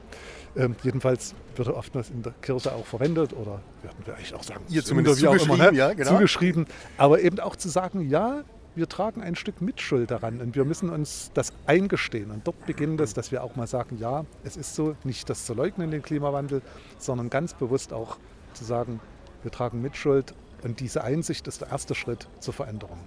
Ähm, 0.56 0.76
jedenfalls 0.84 1.34
wird 1.56 1.68
er 1.68 1.76
oftmals 1.76 2.10
in 2.10 2.22
der 2.22 2.34
Kirche 2.42 2.74
auch 2.74 2.86
verwendet 2.86 3.34
oder 3.34 3.60
werden 3.82 3.98
wir 4.06 4.16
eigentlich 4.16 4.36
auch 4.36 4.44
sagen, 4.44 4.64
Ihr 4.70 4.84
zumindest 4.84 5.20
zugeschrieben, 5.20 5.56
immer, 5.56 5.72
ne? 5.72 5.78
ja, 5.78 5.94
genau. 5.94 6.12
zugeschrieben. 6.12 6.68
Aber 6.98 7.22
eben 7.22 7.40
auch 7.40 7.56
zu 7.56 7.70
sagen, 7.70 8.08
ja, 8.08 8.44
wir 8.76 8.90
tragen 8.90 9.22
ein 9.22 9.36
Stück 9.36 9.62
Mitschuld 9.62 10.12
daran 10.12 10.42
und 10.42 10.56
wir 10.56 10.66
müssen 10.66 10.90
uns 10.90 11.32
das 11.34 11.54
eingestehen. 11.66 12.32
Und 12.32 12.48
dort 12.48 12.66
beginnt 12.66 13.02
es, 13.02 13.14
dass 13.14 13.32
wir 13.32 13.44
auch 13.44 13.56
mal 13.56 13.68
sagen, 13.68 13.98
ja, 14.00 14.26
es 14.44 14.58
ist 14.58 14.76
so, 14.76 14.96
nicht 15.04 15.30
das 15.30 15.46
zu 15.46 15.54
leugnen, 15.54 15.92
den 15.92 16.02
Klimawandel, 16.02 16.62
sondern 16.98 17.30
ganz 17.30 17.54
bewusst 17.54 17.94
auch 17.94 18.18
zu 18.54 18.64
sagen, 18.64 19.00
wir 19.44 19.52
tragen 19.52 19.82
Mitschuld 19.82 20.34
und 20.64 20.80
diese 20.80 21.04
Einsicht 21.04 21.48
ist 21.48 21.62
der 21.62 21.70
erste 21.70 21.96
Schritt 21.96 22.28
zur 22.40 22.54
Veränderung. 22.54 23.00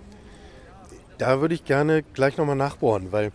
Da 1.18 1.40
würde 1.40 1.54
ich 1.54 1.64
gerne 1.64 2.02
gleich 2.02 2.36
nochmal 2.36 2.56
nachbohren, 2.56 3.12
weil 3.12 3.32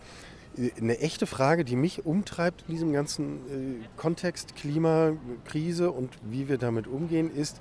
äh, 0.56 0.70
eine 0.80 0.98
echte 1.00 1.26
Frage, 1.26 1.64
die 1.64 1.76
mich 1.76 2.06
umtreibt 2.06 2.64
in 2.68 2.74
diesem 2.74 2.92
ganzen 2.92 3.36
äh, 3.36 3.86
Kontext 3.96 4.54
Klimakrise 4.56 5.90
und 5.90 6.10
wie 6.22 6.48
wir 6.48 6.58
damit 6.58 6.86
umgehen, 6.86 7.34
ist, 7.34 7.60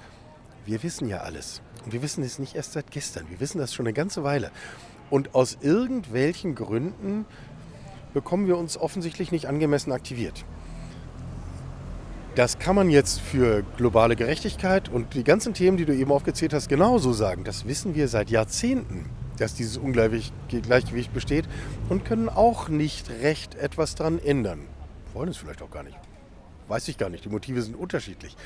wir 0.66 0.84
wissen 0.84 1.08
ja 1.08 1.20
alles. 1.20 1.62
Und 1.86 1.94
wir 1.94 2.04
wissen 2.04 2.24
es 2.24 2.38
nicht 2.38 2.56
erst 2.56 2.74
seit 2.74 2.92
gestern. 2.92 3.30
Wir 3.30 3.40
wissen 3.40 3.58
das 3.58 3.74
schon 3.74 3.88
eine 3.88 3.94
ganze 3.94 4.24
Weile. 4.24 4.52
Und 5.10 5.34
aus 5.34 5.58
irgendwelchen 5.62 6.56
Gründen 6.56 7.26
bekommen 8.14 8.48
wir 8.48 8.58
uns 8.58 8.78
offensichtlich 8.78 9.32
nicht 9.32 9.48
angemessen 9.48 9.92
aktiviert. 9.92 10.46
Das 12.36 12.60
kann 12.60 12.76
man 12.76 12.90
jetzt 12.90 13.20
für 13.20 13.64
globale 13.76 14.16
Gerechtigkeit 14.16 14.88
und 14.88 15.16
die 15.16 15.24
ganzen 15.24 15.54
Themen, 15.54 15.76
die 15.76 15.86
du 15.86 15.94
eben 15.94 16.12
aufgezählt 16.12 16.54
hast, 16.54 16.70
genauso 16.70 17.12
sagen. 17.12 17.44
Das 17.44 17.66
wissen 17.66 17.94
wir 17.94 18.08
seit 18.08 18.30
Jahrzehnten, 18.30 19.10
dass 19.42 19.56
dieses 19.56 19.78
Ungleichgewicht 19.78 21.14
besteht 21.14 21.46
und 21.90 22.06
können 22.06 22.30
auch 22.30 22.70
nicht 22.70 23.10
recht 23.10 23.56
etwas 23.56 23.96
daran 23.96 24.20
ändern. 24.20 24.68
Wollen 25.14 25.30
es 25.30 25.38
vielleicht 25.38 25.62
auch 25.62 25.72
gar 25.72 25.84
nicht. 25.84 25.98
Weiß 26.68 26.88
ich 26.88 26.98
gar 26.98 27.10
nicht. 27.10 27.26
Die 27.26 27.30
Motive 27.30 27.62
sind 27.62 27.76
unterschiedlich. 27.76 28.38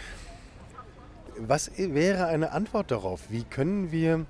Was 1.38 1.72
wäre 1.78 2.28
eine 2.28 2.52
Antwort 2.54 2.92
darauf? 2.92 3.30
Wie 3.30 3.44
können 3.44 3.92
wir 3.92 4.26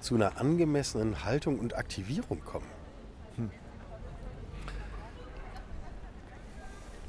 zu 0.00 0.14
einer 0.14 0.38
angemessenen 0.38 1.24
Haltung 1.24 1.58
und 1.58 1.74
Aktivierung 1.76 2.44
kommen? 2.44 2.66
Hm. 3.36 3.50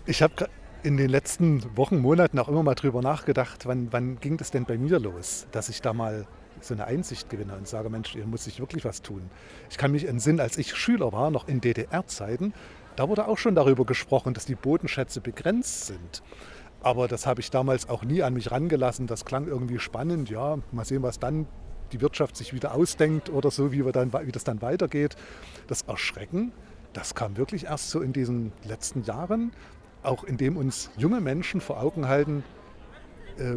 Ich 0.05 0.21
habe 0.21 0.47
in 0.83 0.95
den 0.95 1.09
letzten 1.09 1.75
Wochen, 1.75 1.99
Monaten 1.99 2.39
auch 2.39 2.47
immer 2.47 2.63
mal 2.63 2.75
drüber 2.75 3.01
nachgedacht, 3.01 3.65
wann, 3.65 3.91
wann 3.91 4.21
ging 4.21 4.37
das 4.37 4.51
denn 4.51 4.63
bei 4.63 4.77
mir 4.77 4.99
los, 4.99 5.47
dass 5.51 5.67
ich 5.67 5.81
da 5.81 5.91
mal 5.91 6.25
so 6.61 6.73
eine 6.73 6.85
Einsicht 6.85 7.29
gewinne 7.29 7.55
und 7.55 7.67
sage, 7.67 7.89
Mensch, 7.89 8.11
hier 8.11 8.25
muss 8.25 8.47
ich 8.47 8.59
wirklich 8.59 8.85
was 8.85 9.01
tun. 9.01 9.29
Ich 9.69 9.77
kann 9.77 9.91
mich 9.91 10.07
entsinnen, 10.07 10.39
als 10.39 10.57
ich 10.57 10.75
Schüler 10.75 11.11
war, 11.11 11.31
noch 11.31 11.47
in 11.47 11.61
DDR-Zeiten, 11.61 12.53
da 12.95 13.07
wurde 13.07 13.27
auch 13.27 13.37
schon 13.37 13.55
darüber 13.55 13.85
gesprochen, 13.85 14.33
dass 14.33 14.45
die 14.45 14.55
Bodenschätze 14.55 15.21
begrenzt 15.21 15.87
sind. 15.87 16.21
Aber 16.81 17.07
das 17.07 17.25
habe 17.25 17.41
ich 17.41 17.51
damals 17.51 17.89
auch 17.89 18.03
nie 18.03 18.23
an 18.23 18.33
mich 18.33 18.51
rangelassen. 18.51 19.07
Das 19.07 19.25
klang 19.25 19.47
irgendwie 19.47 19.79
spannend. 19.79 20.29
Ja, 20.29 20.57
mal 20.71 20.85
sehen, 20.85 21.03
was 21.03 21.19
dann 21.19 21.47
die 21.91 22.01
Wirtschaft 22.01 22.35
sich 22.35 22.53
wieder 22.53 22.73
ausdenkt 22.73 23.29
oder 23.29 23.51
so, 23.51 23.71
wie, 23.71 23.85
wir 23.85 23.91
dann, 23.91 24.13
wie 24.13 24.31
das 24.31 24.43
dann 24.43 24.61
weitergeht. 24.61 25.15
Das 25.67 25.83
Erschrecken, 25.83 26.51
das 26.93 27.15
kam 27.15 27.37
wirklich 27.37 27.65
erst 27.65 27.89
so 27.89 28.01
in 28.01 28.13
diesen 28.13 28.51
letzten 28.63 29.03
Jahren, 29.03 29.51
auch 30.03 30.23
indem 30.23 30.57
uns 30.57 30.89
junge 30.97 31.21
Menschen 31.21 31.61
vor 31.61 31.81
Augen 31.81 32.07
halten, 32.07 32.43
äh, 33.37 33.55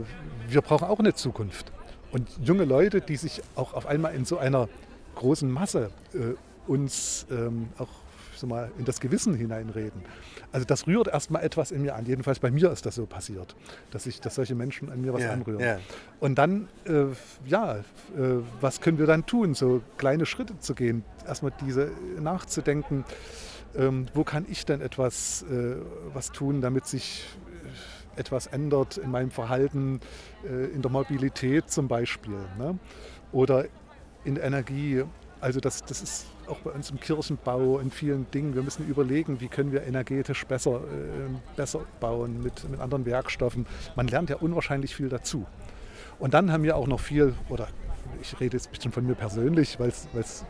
wir 0.49 0.61
brauchen 0.63 0.89
auch 0.89 0.99
eine 0.99 1.15
Zukunft. 1.15 1.73
Und 2.13 2.29
junge 2.43 2.65
Leute, 2.65 3.01
die 3.01 3.17
sich 3.17 3.43
auch 3.57 3.75
auf 3.75 3.87
einmal 3.87 4.15
in 4.15 4.25
so 4.25 4.39
einer 4.39 4.69
großen 5.17 5.51
Masse 5.51 5.91
äh, 6.15 6.35
uns 6.71 7.27
ähm, 7.31 7.69
auch 7.79 7.89
so 8.37 8.47
mal 8.47 8.71
in 8.79 8.85
das 8.85 9.01
Gewissen 9.01 9.35
hineinreden. 9.35 10.03
Also 10.53 10.67
das 10.67 10.87
rührt 10.87 11.09
erstmal 11.09 11.43
etwas 11.43 11.71
in 11.71 11.83
mir 11.83 11.95
an. 11.95 12.05
Jedenfalls 12.05 12.39
bei 12.39 12.51
mir 12.51 12.71
ist 12.71 12.85
das 12.85 12.97
so 12.97 13.07
passiert, 13.07 13.57
dass, 13.91 14.07
ich, 14.07 14.21
dass 14.21 14.35
solche 14.35 14.55
Menschen 14.55 14.91
an 14.91 15.01
mir 15.01 15.15
was 15.15 15.23
ja, 15.23 15.33
anrühren. 15.33 15.61
Ja. 15.61 15.79
Und 16.21 16.37
dann, 16.37 16.69
äh, 16.85 17.05
ja, 17.47 17.77
äh, 17.77 17.83
was 18.61 18.81
können 18.81 18.99
wir 18.99 19.07
dann 19.07 19.25
tun? 19.25 19.55
So 19.55 19.81
kleine 19.97 20.27
Schritte 20.27 20.59
zu 20.59 20.75
gehen, 20.75 21.05
erstmal 21.27 21.53
diese 21.65 21.91
nachzudenken, 22.21 23.05
ähm, 23.75 24.07
wo 24.13 24.25
kann 24.25 24.45
ich 24.51 24.67
denn 24.67 24.83
etwas 24.83 25.45
äh, 25.45 25.77
was 26.13 26.33
tun, 26.33 26.61
damit 26.61 26.87
sich 26.87 27.25
etwas 28.17 28.47
ändert 28.47 28.97
in 28.97 29.11
meinem 29.11 29.31
Verhalten, 29.31 30.01
äh, 30.45 30.67
in 30.67 30.83
der 30.83 30.91
Mobilität 30.91 31.71
zum 31.71 31.89
Beispiel. 31.89 32.39
Ne? 32.59 32.79
Oder 33.33 33.67
in 34.25 34.37
Energie. 34.37 35.05
Also 35.41 35.61
das, 35.61 35.83
das 35.85 36.03
ist 36.03 36.27
auch 36.47 36.59
bei 36.59 36.71
uns 36.71 36.91
im 36.91 37.01
Kirchenbau, 37.01 37.79
in 37.79 37.91
vielen 37.91 38.31
Dingen. 38.31 38.55
Wir 38.55 38.63
müssen 38.63 38.87
überlegen, 38.87 39.41
wie 39.41 39.49
können 39.49 39.73
wir 39.73 39.83
energetisch 39.83 40.45
besser, 40.47 40.77
äh, 40.77 41.57
besser 41.57 41.81
bauen 42.01 42.43
mit, 42.43 42.69
mit 42.69 42.81
anderen 42.81 43.07
Werkstoffen. 43.07 43.67
Man 43.97 44.07
lernt 44.07 44.31
ja 44.31 44.37
unwahrscheinlich 44.37 44.95
viel 44.95 45.09
dazu. 45.09 45.47
Und 46.19 46.35
dann 46.35 46.53
haben 46.53 46.63
wir 46.63 46.77
auch 46.77 46.87
noch 46.87 47.01
viel, 47.01 47.35
oder 47.49 47.69
ich 48.21 48.39
rede 48.39 48.57
jetzt 48.57 48.69
ein 48.69 48.73
bisschen 48.73 48.93
von 48.93 49.07
mir 49.07 49.15
persönlich, 49.15 49.81
weil's, 49.81 50.09
äh, 50.15 50.47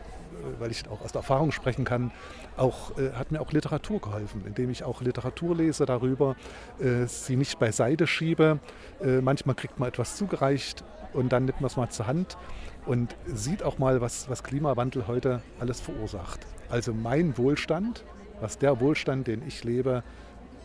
weil 0.59 0.71
ich 0.71 0.87
auch 0.89 1.01
aus 1.01 1.13
Erfahrung 1.13 1.51
sprechen 1.51 1.85
kann, 1.85 2.11
auch, 2.57 2.97
äh, 2.97 3.11
hat 3.13 3.31
mir 3.31 3.41
auch 3.41 3.51
Literatur 3.51 3.99
geholfen, 3.99 4.43
indem 4.45 4.69
ich 4.69 4.83
auch 4.83 5.01
Literatur 5.01 5.55
lese 5.55 5.85
darüber, 5.85 6.35
äh, 6.79 7.05
sie 7.05 7.35
nicht 7.35 7.59
beiseite 7.59 8.07
schiebe. 8.07 8.59
Äh, 9.01 9.21
manchmal 9.21 9.55
kriegt 9.55 9.79
man 9.79 9.89
etwas 9.89 10.17
zugereicht 10.17 10.83
und 11.13 11.31
dann 11.31 11.45
nimmt 11.45 11.61
man 11.61 11.67
es 11.67 11.77
mal 11.77 11.89
zur 11.89 12.07
Hand 12.07 12.37
und 12.85 13.15
sieht 13.25 13.63
auch 13.63 13.77
mal, 13.77 14.01
was, 14.01 14.29
was 14.29 14.43
Klimawandel 14.43 15.07
heute 15.07 15.41
alles 15.59 15.79
verursacht. 15.79 16.41
Also 16.69 16.93
mein 16.93 17.37
Wohlstand, 17.37 18.03
was 18.41 18.57
der 18.57 18.79
Wohlstand, 18.79 19.27
den 19.27 19.47
ich 19.47 19.63
lebe, 19.63 20.03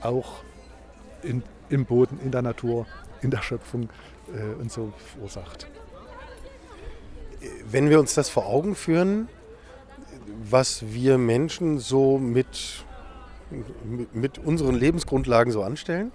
auch 0.00 0.42
in, 1.22 1.42
im 1.68 1.84
Boden, 1.84 2.18
in 2.20 2.30
der 2.30 2.42
Natur, 2.42 2.86
in 3.22 3.30
der 3.30 3.42
Schöpfung 3.42 3.88
äh, 4.28 4.60
und 4.60 4.70
so 4.70 4.92
verursacht. 5.14 5.68
Wenn 7.70 7.88
wir 7.88 8.00
uns 8.00 8.14
das 8.14 8.28
vor 8.28 8.46
Augen 8.46 8.74
führen, 8.74 9.28
was 10.50 10.92
wir 10.92 11.18
Menschen 11.18 11.78
so 11.78 12.18
mit, 12.18 12.84
mit 14.12 14.38
unseren 14.38 14.74
Lebensgrundlagen 14.74 15.52
so 15.52 15.62
anstellen, 15.62 16.12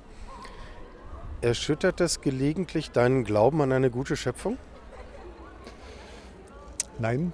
erschüttert 1.42 2.00
das 2.00 2.22
gelegentlich 2.22 2.92
deinen 2.92 3.24
Glauben 3.24 3.62
an 3.62 3.72
eine 3.72 3.90
gute 3.90 4.16
Schöpfung? 4.16 4.58
Nein, 7.00 7.34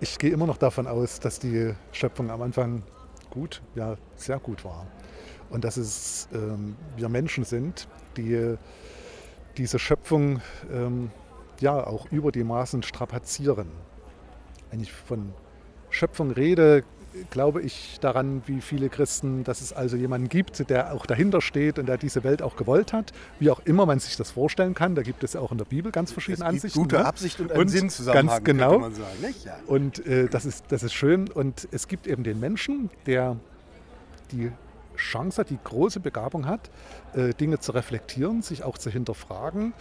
ich 0.00 0.18
gehe 0.18 0.30
immer 0.30 0.46
noch 0.46 0.58
davon 0.58 0.86
aus, 0.86 1.20
dass 1.20 1.38
die 1.38 1.74
Schöpfung 1.92 2.30
am 2.30 2.42
Anfang 2.42 2.82
gut, 3.30 3.62
ja 3.74 3.96
sehr 4.16 4.38
gut 4.38 4.64
war. 4.64 4.86
Und 5.50 5.64
dass 5.64 5.76
es 5.76 6.28
ähm, 6.32 6.76
wir 6.96 7.08
Menschen 7.08 7.44
sind, 7.44 7.88
die 8.16 8.56
diese 9.56 9.78
Schöpfung 9.78 10.40
ähm, 10.72 11.10
ja 11.60 11.86
auch 11.86 12.10
über 12.10 12.32
die 12.32 12.44
Maßen 12.44 12.82
strapazieren. 12.82 13.68
Wenn 14.70 14.80
ich 14.80 14.92
von 14.92 15.34
Schöpfung 15.90 16.30
rede, 16.30 16.84
glaube 17.30 17.60
ich 17.62 17.98
daran, 18.00 18.42
wie 18.46 18.60
viele 18.60 18.88
Christen, 18.88 19.44
dass 19.44 19.60
es 19.60 19.72
also 19.72 19.96
jemanden 19.96 20.28
gibt, 20.28 20.70
der 20.70 20.94
auch 20.94 21.06
dahinter 21.06 21.40
steht 21.40 21.78
und 21.78 21.86
der 21.86 21.98
diese 21.98 22.22
Welt 22.24 22.42
auch 22.42 22.56
gewollt 22.56 22.92
hat, 22.92 23.12
wie 23.38 23.50
auch 23.50 23.60
immer 23.64 23.86
man 23.86 23.98
sich 23.98 24.16
das 24.16 24.30
vorstellen 24.30 24.74
kann. 24.74 24.94
Da 24.94 25.02
gibt 25.02 25.24
es 25.24 25.32
ja 25.32 25.40
auch 25.40 25.52
in 25.52 25.58
der 25.58 25.64
Bibel 25.64 25.90
ganz 25.92 26.12
verschiedene 26.12 26.44
es 26.46 26.52
gibt 26.52 26.64
Ansichten. 26.64 26.80
Gute 26.80 26.96
ne? 26.96 27.04
Absicht 27.04 27.40
und 27.40 27.52
einen 27.52 27.60
und 27.60 27.68
Sinnzusammenhang, 27.68 28.26
ganz 28.26 28.44
genau. 28.44 28.78
man 28.78 28.94
sagen. 28.94 29.34
Ja. 29.44 29.56
Und 29.66 30.06
äh, 30.06 30.28
das, 30.28 30.44
ist, 30.44 30.66
das 30.68 30.82
ist 30.82 30.92
schön. 30.92 31.28
Und 31.28 31.68
es 31.72 31.88
gibt 31.88 32.06
eben 32.06 32.22
den 32.22 32.38
Menschen, 32.38 32.90
der 33.06 33.36
die 34.30 34.52
Chance 34.96 35.40
hat, 35.40 35.50
die 35.50 35.58
große 35.62 36.00
Begabung 36.00 36.46
hat, 36.46 36.70
äh, 37.14 37.30
Dinge 37.34 37.58
zu 37.58 37.72
reflektieren, 37.72 38.42
sich 38.42 38.62
auch 38.62 38.78
zu 38.78 38.90
hinterfragen, 38.90 39.72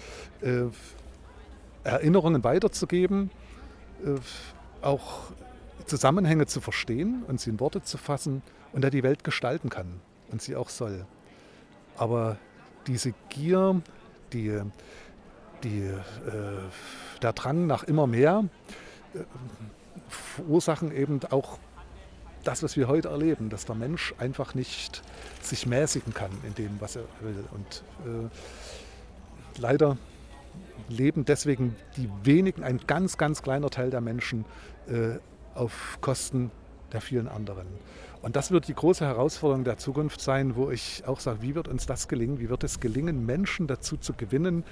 äh, 0.41 0.63
Erinnerungen 1.83 2.43
weiterzugeben, 2.43 3.29
äh, 4.05 4.15
auch 4.81 5.31
Zusammenhänge 5.85 6.45
zu 6.45 6.61
verstehen 6.61 7.23
und 7.27 7.39
sie 7.39 7.49
in 7.49 7.59
Worte 7.59 7.81
zu 7.81 7.97
fassen 7.97 8.41
und 8.73 8.81
der 8.81 8.91
die 8.91 9.03
Welt 9.03 9.23
gestalten 9.23 9.69
kann 9.69 10.01
und 10.31 10.41
sie 10.41 10.55
auch 10.55 10.69
soll. 10.69 11.05
Aber 11.97 12.37
diese 12.87 13.13
Gier, 13.29 13.81
die, 14.33 14.59
die, 15.63 15.81
äh, 15.81 15.99
der 17.21 17.33
Drang 17.33 17.67
nach 17.67 17.83
immer 17.83 18.07
mehr 18.07 18.45
äh, 19.13 19.19
verursachen 20.07 20.91
eben 20.91 21.19
auch 21.29 21.59
das, 22.43 22.63
was 22.63 22.77
wir 22.77 22.87
heute 22.87 23.09
erleben, 23.09 23.49
dass 23.49 23.65
der 23.65 23.75
Mensch 23.75 24.13
einfach 24.17 24.55
nicht 24.55 25.03
sich 25.41 25.65
mäßigen 25.65 26.13
kann 26.13 26.31
in 26.43 26.55
dem, 26.55 26.79
was 26.79 26.95
er 26.95 27.03
will. 27.21 27.43
Und 27.51 27.83
äh, 28.05 29.59
leider 29.59 29.97
leben 30.87 31.25
deswegen 31.25 31.75
die 31.97 32.09
wenigen, 32.23 32.63
ein 32.63 32.79
ganz, 32.87 33.17
ganz 33.17 33.41
kleiner 33.41 33.69
Teil 33.69 33.89
der 33.89 34.01
Menschen 34.01 34.45
äh, 34.87 35.19
auf 35.55 35.97
Kosten 36.01 36.51
der 36.91 37.01
vielen 37.01 37.27
anderen. 37.27 37.67
Und 38.21 38.35
das 38.35 38.51
wird 38.51 38.67
die 38.67 38.73
große 38.73 39.05
Herausforderung 39.05 39.63
der 39.63 39.77
Zukunft 39.77 40.21
sein, 40.21 40.55
wo 40.55 40.71
ich 40.71 41.03
auch 41.05 41.19
sage, 41.19 41.41
wie 41.41 41.55
wird 41.55 41.67
uns 41.67 41.85
das 41.85 42.07
gelingen? 42.07 42.39
Wie 42.39 42.49
wird 42.49 42.63
es 42.63 42.79
gelingen, 42.79 43.25
Menschen 43.25 43.67
dazu 43.67 43.95
zu 43.95 44.13
gewinnen, 44.13 44.65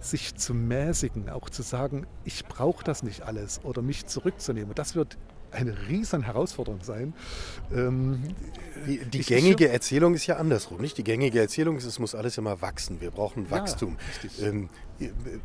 sich 0.00 0.34
zu 0.34 0.54
mäßigen, 0.54 1.30
auch 1.30 1.48
zu 1.50 1.62
sagen, 1.62 2.06
ich 2.24 2.44
brauche 2.46 2.84
das 2.84 3.02
nicht 3.02 3.22
alles 3.22 3.60
oder 3.64 3.82
mich 3.82 4.06
zurückzunehmen. 4.06 4.74
Das 4.74 4.94
wird 4.94 5.16
eine 5.52 5.88
riesen 5.88 6.22
Herausforderung 6.22 6.82
sein. 6.82 7.12
Ähm, 7.74 8.22
die, 8.86 8.98
die 9.04 9.20
gängige 9.20 9.68
Erzählung 9.68 10.14
ist 10.14 10.26
ja 10.26 10.36
andersrum, 10.36 10.80
nicht? 10.80 10.96
Die 10.96 11.04
gängige 11.04 11.40
Erzählung 11.40 11.76
ist, 11.76 11.84
es 11.84 11.98
muss 11.98 12.14
alles 12.14 12.38
immer 12.38 12.62
wachsen. 12.62 13.00
Wir 13.00 13.10
brauchen 13.10 13.50
Wachstum. 13.50 13.96
Ja, 14.38 14.48
ähm, 14.48 14.68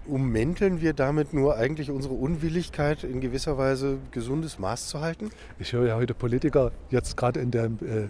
ummänteln 0.07 0.81
wir 0.81 0.93
damit 0.93 1.33
nur 1.33 1.55
eigentlich 1.55 1.89
unsere 1.89 2.13
Unwilligkeit, 2.13 3.03
in 3.03 3.21
gewisser 3.21 3.57
Weise 3.57 3.97
gesundes 4.11 4.59
Maß 4.59 4.87
zu 4.87 5.01
halten? 5.01 5.29
Ich 5.59 5.73
höre 5.73 5.87
ja 5.87 5.95
heute 5.95 6.13
Politiker 6.13 6.71
jetzt 6.89 7.17
gerade 7.17 7.39
in, 7.39 7.51
der, 7.51 7.65
äh, 7.65 8.07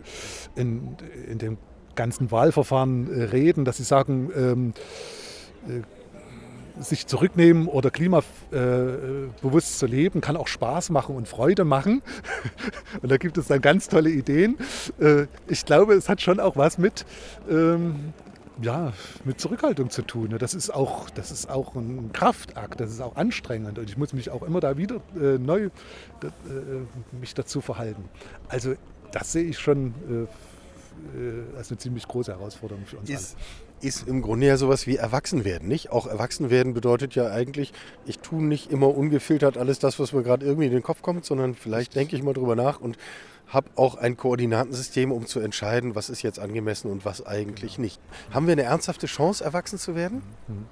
in, 0.55 0.95
in 1.29 1.37
dem 1.37 1.57
ganzen 1.95 2.31
Wahlverfahren 2.31 3.11
äh, 3.11 3.23
reden, 3.25 3.65
dass 3.65 3.77
sie 3.77 3.83
sagen, 3.83 4.31
ähm, 4.35 4.73
äh, 5.67 5.81
sich 6.81 7.07
zurücknehmen 7.07 7.67
oder 7.67 7.89
klimabewusst 7.89 9.79
zu 9.79 9.85
leben, 9.85 10.19
kann 10.19 10.35
auch 10.35 10.47
Spaß 10.47 10.89
machen 10.89 11.15
und 11.15 11.25
Freude 11.25 11.63
machen. 11.63 12.01
Und 13.01 13.09
da 13.09 13.15
gibt 13.15 13.37
es 13.37 13.47
dann 13.47 13.61
ganz 13.61 13.87
tolle 13.87 14.09
Ideen. 14.09 14.57
Ich 15.47 15.63
glaube, 15.63 15.93
es 15.93 16.09
hat 16.09 16.21
schon 16.21 16.41
auch 16.41 16.57
was 16.57 16.77
mit, 16.77 17.05
ähm, 17.49 18.13
ja, 18.61 18.93
mit 19.23 19.39
Zurückhaltung 19.39 19.89
zu 19.89 20.01
tun. 20.01 20.35
Das 20.39 20.53
ist, 20.53 20.69
auch, 20.69 21.09
das 21.09 21.31
ist 21.31 21.49
auch 21.49 21.75
ein 21.75 22.11
Kraftakt, 22.13 22.79
das 22.79 22.91
ist 22.91 23.01
auch 23.01 23.15
anstrengend 23.15 23.77
und 23.79 23.89
ich 23.89 23.97
muss 23.97 24.13
mich 24.13 24.29
auch 24.29 24.43
immer 24.43 24.59
da 24.59 24.77
wieder 24.77 25.01
äh, 25.15 25.37
neu 25.37 25.69
da, 26.19 26.27
äh, 26.27 26.31
mich 27.19 27.33
dazu 27.33 27.61
verhalten. 27.61 28.03
Also 28.47 28.75
das 29.11 29.31
sehe 29.31 29.43
ich 29.43 29.59
schon 29.59 29.93
äh, 30.09 31.19
äh 31.19 31.57
als 31.57 31.69
eine 31.69 31.77
ziemlich 31.77 32.07
große 32.07 32.31
Herausforderung 32.31 32.85
für 32.85 32.97
uns 32.97 33.09
ist, 33.09 33.37
alle 33.37 33.74
ist 33.85 34.07
im 34.07 34.21
Grunde 34.21 34.47
ja 34.47 34.57
sowas 34.57 34.87
wie 34.87 34.97
Erwachsenwerden, 34.97 35.67
nicht? 35.67 35.91
Auch 35.91 36.07
Erwachsenwerden 36.07 36.73
bedeutet 36.73 37.15
ja 37.15 37.31
eigentlich, 37.31 37.73
ich 38.05 38.19
tue 38.19 38.43
nicht 38.43 38.71
immer 38.71 38.95
ungefiltert 38.95 39.57
alles 39.57 39.79
das, 39.79 39.99
was 39.99 40.13
mir 40.13 40.23
gerade 40.23 40.45
irgendwie 40.45 40.65
in 40.65 40.71
den 40.71 40.83
Kopf 40.83 41.01
kommt, 41.01 41.25
sondern 41.25 41.55
vielleicht 41.55 41.95
denke 41.95 42.15
ich 42.15 42.23
mal 42.23 42.33
drüber 42.33 42.55
nach 42.55 42.79
und 42.79 42.97
habe 43.47 43.69
auch 43.75 43.95
ein 43.95 44.17
Koordinatensystem, 44.17 45.11
um 45.11 45.27
zu 45.27 45.39
entscheiden, 45.39 45.95
was 45.95 46.09
ist 46.09 46.23
jetzt 46.23 46.39
angemessen 46.39 46.91
und 46.91 47.05
was 47.05 47.25
eigentlich 47.25 47.77
nicht. 47.77 48.01
Haben 48.31 48.47
wir 48.47 48.53
eine 48.53 48.63
ernsthafte 48.63 49.07
Chance, 49.07 49.43
erwachsen 49.43 49.77
zu 49.77 49.95
werden? 49.95 50.23
Mhm. 50.47 50.65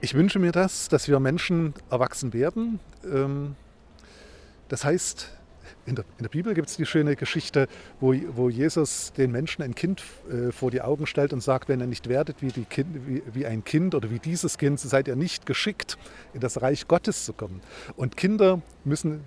Ich 0.00 0.14
wünsche 0.14 0.38
mir 0.38 0.52
das, 0.52 0.88
dass 0.88 1.08
wir 1.08 1.18
Menschen 1.18 1.74
erwachsen 1.90 2.32
werden. 2.32 2.78
Ähm, 3.04 3.56
das 4.68 4.84
heißt, 4.84 5.37
in 5.88 5.94
der, 5.94 6.04
in 6.18 6.22
der 6.22 6.28
Bibel 6.28 6.54
gibt 6.54 6.68
es 6.68 6.76
die 6.76 6.86
schöne 6.86 7.16
Geschichte, 7.16 7.66
wo, 8.00 8.14
wo 8.34 8.50
Jesus 8.50 9.12
den 9.16 9.32
Menschen 9.32 9.62
ein 9.62 9.74
Kind 9.74 10.02
äh, 10.30 10.52
vor 10.52 10.70
die 10.70 10.82
Augen 10.82 11.06
stellt 11.06 11.32
und 11.32 11.42
sagt, 11.42 11.68
wenn 11.68 11.80
ihr 11.80 11.86
nicht 11.86 12.08
werdet 12.08 12.36
wie, 12.42 12.50
kind, 12.64 12.88
wie, 13.06 13.22
wie 13.32 13.46
ein 13.46 13.64
Kind 13.64 13.94
oder 13.94 14.10
wie 14.10 14.18
dieses 14.18 14.58
Kind, 14.58 14.78
so 14.78 14.88
seid 14.88 15.08
ihr 15.08 15.16
nicht 15.16 15.46
geschickt, 15.46 15.96
in 16.34 16.40
das 16.40 16.60
Reich 16.60 16.88
Gottes 16.88 17.24
zu 17.24 17.32
kommen. 17.32 17.60
Und 17.96 18.16
Kinder 18.16 18.60
müssen 18.84 19.24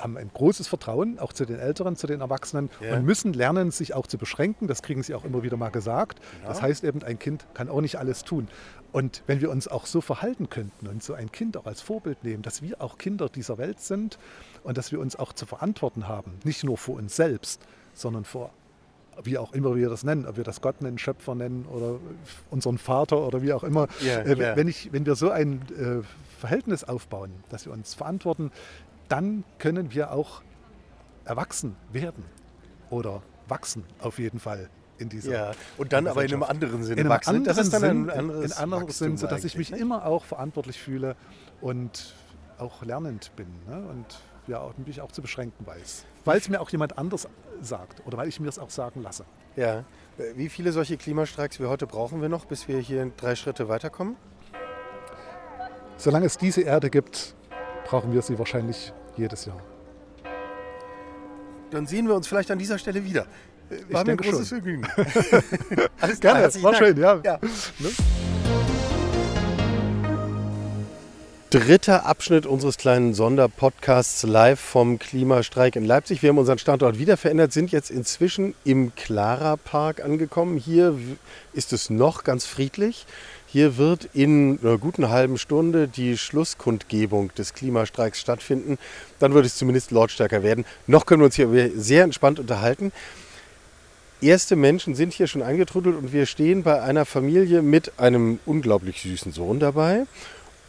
haben 0.00 0.16
ein 0.16 0.30
großes 0.32 0.66
Vertrauen 0.66 1.18
auch 1.18 1.32
zu 1.32 1.44
den 1.44 1.58
Älteren, 1.58 1.96
zu 1.96 2.06
den 2.06 2.20
Erwachsenen 2.20 2.70
ja. 2.80 2.96
und 2.96 3.04
müssen 3.04 3.32
lernen, 3.32 3.70
sich 3.70 3.94
auch 3.94 4.06
zu 4.06 4.18
beschränken. 4.18 4.66
Das 4.66 4.82
kriegen 4.82 5.02
sie 5.02 5.14
auch 5.14 5.24
immer 5.24 5.42
wieder 5.42 5.56
mal 5.56 5.70
gesagt. 5.70 6.18
Ja. 6.42 6.48
Das 6.48 6.62
heißt 6.62 6.84
eben, 6.84 7.02
ein 7.02 7.18
Kind 7.18 7.46
kann 7.54 7.68
auch 7.68 7.80
nicht 7.80 7.96
alles 7.96 8.24
tun. 8.24 8.48
Und 8.92 9.22
wenn 9.26 9.40
wir 9.40 9.50
uns 9.50 9.68
auch 9.68 9.86
so 9.86 10.00
verhalten 10.00 10.50
könnten 10.50 10.88
und 10.88 11.02
so 11.02 11.14
ein 11.14 11.30
Kind 11.30 11.56
auch 11.56 11.66
als 11.66 11.80
Vorbild 11.80 12.24
nehmen, 12.24 12.42
dass 12.42 12.60
wir 12.62 12.80
auch 12.80 12.98
Kinder 12.98 13.28
dieser 13.28 13.58
Welt 13.58 13.80
sind 13.80 14.18
und 14.64 14.76
dass 14.78 14.90
wir 14.90 14.98
uns 15.00 15.16
auch 15.16 15.32
zu 15.32 15.46
verantworten 15.46 16.08
haben, 16.08 16.32
nicht 16.44 16.64
nur 16.64 16.76
vor 16.76 16.96
uns 16.96 17.14
selbst, 17.14 17.60
sondern 17.94 18.24
vor, 18.24 18.50
wie 19.22 19.38
auch 19.38 19.52
immer 19.52 19.76
wir 19.76 19.88
das 19.88 20.02
nennen, 20.02 20.26
ob 20.26 20.36
wir 20.36 20.44
das 20.44 20.60
Gott 20.60 20.82
nennen, 20.82 20.98
Schöpfer 20.98 21.34
nennen 21.34 21.66
oder 21.66 21.98
unseren 22.50 22.78
Vater 22.78 23.24
oder 23.24 23.42
wie 23.42 23.52
auch 23.52 23.62
immer. 23.62 23.86
Yeah, 24.02 24.22
äh, 24.22 24.36
yeah. 24.36 24.56
Wenn, 24.56 24.66
ich, 24.66 24.92
wenn 24.92 25.06
wir 25.06 25.14
so 25.14 25.30
ein 25.30 25.62
äh, 25.78 26.02
Verhältnis 26.38 26.84
aufbauen, 26.84 27.30
dass 27.50 27.66
wir 27.66 27.72
uns 27.72 27.94
verantworten, 27.94 28.50
dann 29.10 29.44
können 29.58 29.92
wir 29.92 30.12
auch 30.12 30.42
erwachsen 31.24 31.76
werden 31.92 32.24
oder 32.88 33.22
wachsen 33.48 33.84
auf 34.00 34.18
jeden 34.18 34.40
Fall 34.40 34.70
in 34.98 35.08
dieser. 35.08 35.32
Ja, 35.32 35.50
und 35.76 35.92
dann 35.92 36.06
aber 36.06 36.24
in 36.24 36.32
einem 36.32 36.42
anderen 36.42 36.82
Sinne 36.82 37.00
in 37.00 37.06
einem 37.06 37.10
wachsen. 37.10 37.28
Anderen 37.30 37.56
das 37.56 37.58
ist 37.58 37.72
dann 37.72 37.80
Sinn, 37.80 38.10
ein 38.10 38.18
anderes 38.18 38.44
in 38.44 38.58
anderem 38.58 38.90
Sinn, 38.90 39.16
sodass 39.16 39.44
ich 39.44 39.56
mich 39.56 39.70
ne? 39.70 39.78
immer 39.78 40.06
auch 40.06 40.24
verantwortlich 40.24 40.80
fühle 40.80 41.16
und 41.60 42.14
auch 42.58 42.82
lernend 42.82 43.32
bin. 43.36 43.48
Ne? 43.68 43.88
Und 43.88 44.20
ja, 44.46 44.68
mich 44.84 45.00
auch 45.00 45.12
zu 45.12 45.22
beschränken 45.22 45.66
weiß. 45.66 46.04
Weil 46.24 46.38
es 46.38 46.48
mir 46.48 46.60
auch 46.60 46.70
jemand 46.70 46.98
anders 46.98 47.28
sagt 47.60 48.06
oder 48.06 48.18
weil 48.18 48.28
ich 48.28 48.40
mir 48.40 48.48
es 48.48 48.58
auch 48.58 48.70
sagen 48.70 49.02
lasse. 49.02 49.24
Ja. 49.56 49.84
Wie 50.34 50.48
viele 50.48 50.72
solche 50.72 50.96
Klimastreiks 50.96 51.60
wie 51.60 51.66
heute 51.66 51.86
brauchen 51.86 52.20
wir 52.20 52.28
noch, 52.28 52.44
bis 52.44 52.68
wir 52.68 52.78
hier 52.78 53.10
drei 53.16 53.34
Schritte 53.34 53.68
weiterkommen? 53.68 54.16
Solange 55.96 56.26
es 56.26 56.38
diese 56.38 56.62
Erde 56.62 56.90
gibt, 56.90 57.34
brauchen 57.84 58.12
wir 58.12 58.22
sie 58.22 58.38
wahrscheinlich 58.38 58.92
jedes 59.16 59.44
Jahr. 59.44 59.60
Dann 61.70 61.86
sehen 61.86 62.08
wir 62.08 62.14
uns 62.14 62.26
vielleicht 62.26 62.50
an 62.50 62.58
dieser 62.58 62.78
Stelle 62.78 63.04
wieder. 63.04 63.26
War 63.90 64.00
ich 64.00 64.06
mir 64.06 64.12
ein 64.12 64.16
großes 64.16 64.48
schon. 64.48 64.62
Vergnügen. 64.62 64.86
Alles 66.00 66.18
klar, 66.18 66.40
Gerne, 66.40 66.62
war 66.62 66.72
Dank. 66.72 66.84
schön, 66.84 66.96
ja. 66.96 67.20
ja. 67.24 67.38
Ne? 67.78 67.90
dritter 71.50 72.06
Abschnitt 72.06 72.46
unseres 72.46 72.78
kleinen 72.78 73.12
Sonderpodcasts 73.12 74.22
live 74.22 74.60
vom 74.60 75.00
Klimastreik 75.00 75.74
in 75.74 75.84
Leipzig. 75.84 76.22
Wir 76.22 76.28
haben 76.28 76.38
unseren 76.38 76.58
Standort 76.58 77.00
wieder 77.00 77.16
verändert, 77.16 77.52
sind 77.52 77.72
jetzt 77.72 77.90
inzwischen 77.90 78.54
im 78.62 78.94
Clara 78.94 79.56
Park 79.56 80.00
angekommen. 80.00 80.56
Hier 80.58 80.96
ist 81.52 81.72
es 81.72 81.90
noch 81.90 82.22
ganz 82.22 82.46
friedlich. 82.46 83.04
Hier 83.52 83.76
wird 83.78 84.08
in 84.14 84.60
einer 84.62 84.78
guten 84.78 85.08
halben 85.08 85.36
Stunde 85.36 85.88
die 85.88 86.16
Schlusskundgebung 86.16 87.34
des 87.34 87.52
Klimastreiks 87.52 88.20
stattfinden. 88.20 88.78
Dann 89.18 89.34
wird 89.34 89.44
es 89.44 89.56
zumindest 89.56 89.90
lautstärker 89.90 90.44
werden. 90.44 90.64
Noch 90.86 91.04
können 91.04 91.20
wir 91.20 91.26
uns 91.26 91.34
hier 91.34 91.72
sehr 91.74 92.04
entspannt 92.04 92.38
unterhalten. 92.38 92.92
Erste 94.20 94.54
Menschen 94.54 94.94
sind 94.94 95.14
hier 95.14 95.26
schon 95.26 95.42
eingetrudelt 95.42 95.96
und 95.96 96.12
wir 96.12 96.26
stehen 96.26 96.62
bei 96.62 96.80
einer 96.80 97.04
Familie 97.04 97.60
mit 97.60 97.98
einem 97.98 98.38
unglaublich 98.46 99.02
süßen 99.02 99.32
Sohn 99.32 99.58
dabei 99.58 100.06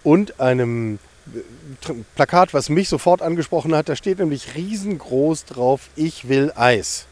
und 0.04 0.40
einem 0.40 0.98
äh, 1.36 1.94
Plakat, 2.16 2.56
was 2.56 2.70
mich 2.70 2.90
sofort 2.90 3.22
angesprochen 3.22 3.76
hat. 3.76 3.90
Da 3.90 3.96
steht 3.96 4.18
nämlich 4.18 4.56
riesengroß 4.56 5.46
drauf, 5.46 5.90
ich 5.96 6.30
will 6.30 6.52
Eis. 6.56 7.06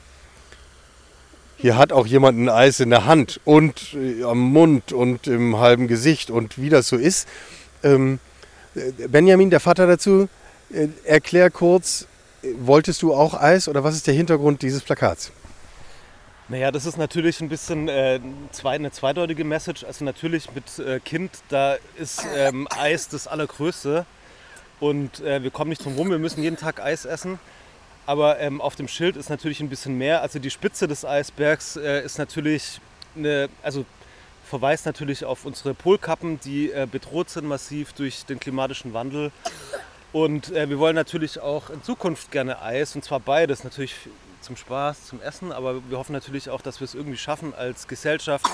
Hier 1.62 1.78
hat 1.78 1.92
auch 1.92 2.08
jemand 2.08 2.40
ein 2.40 2.48
Eis 2.48 2.80
in 2.80 2.90
der 2.90 3.06
Hand 3.06 3.42
und 3.44 3.94
äh, 3.94 4.24
am 4.24 4.40
Mund 4.40 4.94
und 4.94 5.28
im 5.28 5.60
halben 5.60 5.90
Gesicht 5.90 6.32
und 6.32 6.58
wie 6.58 6.70
das 6.70 6.88
so 6.88 6.96
ist. 6.96 7.28
Ähm, 7.84 8.20
äh, 8.76 9.10
Benjamin, 9.10 9.50
der 9.50 9.60
Vater 9.60 9.86
dazu, 9.86 10.30
äh, 10.72 10.88
erklär 11.04 11.52
kurz, 11.52 12.08
äh, 12.44 12.48
wolltest 12.62 13.02
du 13.02 13.14
auch 13.14 13.34
Eis 13.34 13.68
oder 13.68 13.84
was 13.84 13.96
ist 13.96 14.08
der 14.08 14.14
Hintergrund 14.14 14.62
dieses 14.62 14.84
Plakats? 14.84 15.34
Naja, 16.48 16.72
das 16.72 16.86
ist 16.86 16.98
natürlich 16.98 17.42
ein 17.42 17.50
bisschen 17.50 17.90
äh, 17.90 18.22
eine 18.64 18.92
zweideutige 18.92 19.44
Message. 19.44 19.84
Also 19.84 20.06
natürlich 20.06 20.56
mit 20.56 20.80
äh, 20.80 21.02
Kind, 21.02 21.32
da 21.50 21.76
ist 21.98 22.26
ähm, 22.38 22.70
Eis 22.72 23.10
das 23.10 23.28
Allergrößte. 23.28 24.06
Und 24.80 25.20
äh, 25.20 25.44
wir 25.44 25.52
kommen 25.52 25.72
nicht 25.72 25.84
drum 25.84 25.98
rum, 25.98 26.10
wir 26.10 26.20
müssen 26.20 26.42
jeden 26.42 26.56
Tag 26.56 26.82
Eis 26.82 27.04
essen. 27.04 27.38
Aber 28.10 28.40
ähm, 28.40 28.60
auf 28.60 28.76
dem 28.76 28.88
Schild 28.88 29.18
ist 29.18 29.30
natürlich 29.30 29.60
ein 29.60 29.70
bisschen 29.70 29.96
mehr. 29.96 30.24
Also 30.24 30.40
die 30.40 30.50
Spitze 30.50 30.88
des 30.88 31.06
Eisbergs 31.06 31.76
äh, 31.76 32.04
ist 32.04 32.18
natürlich 32.18 32.82
eine, 33.16 33.50
also 33.62 33.86
verweist 34.46 34.88
natürlich 34.88 35.26
auf 35.26 35.46
unsere 35.46 35.76
Polkappen, 35.76 36.40
die 36.40 36.72
äh, 36.72 36.88
bedroht 36.92 37.30
sind 37.30 37.46
massiv 37.46 37.94
durch 37.94 38.26
den 38.26 38.40
klimatischen 38.40 38.96
Wandel. 38.96 39.32
Und 40.12 40.52
äh, 40.54 40.68
wir 40.68 40.80
wollen 40.80 40.96
natürlich 40.96 41.40
auch 41.40 41.70
in 41.70 41.84
Zukunft 41.84 42.32
gerne 42.32 42.60
Eis, 42.64 42.96
und 42.96 43.04
zwar 43.04 43.20
beides. 43.20 43.64
Natürlich 43.64 43.94
zum 44.42 44.58
Spaß, 44.58 45.06
zum 45.06 45.22
Essen, 45.22 45.52
aber 45.52 45.88
wir 45.88 46.00
hoffen 46.00 46.14
natürlich 46.14 46.50
auch, 46.50 46.64
dass 46.64 46.80
wir 46.80 46.86
es 46.86 46.96
irgendwie 46.96 47.20
schaffen, 47.20 47.54
als 47.54 47.88
Gesellschaft, 47.88 48.48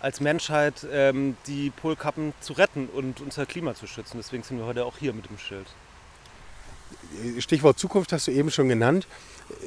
als 0.00 0.20
Menschheit 0.20 0.86
ähm, 0.90 1.36
die 1.46 1.68
Polkappen 1.68 2.32
zu 2.40 2.54
retten 2.54 2.86
und 2.86 3.20
unser 3.20 3.44
Klima 3.44 3.74
zu 3.74 3.86
schützen. 3.86 4.16
Deswegen 4.16 4.44
sind 4.44 4.56
wir 4.56 4.64
heute 4.64 4.86
auch 4.86 4.96
hier 4.96 5.12
mit 5.12 5.28
dem 5.28 5.36
Schild. 5.36 5.66
Stichwort 7.38 7.78
Zukunft 7.78 8.12
hast 8.12 8.26
du 8.26 8.30
eben 8.30 8.50
schon 8.50 8.68
genannt. 8.68 9.06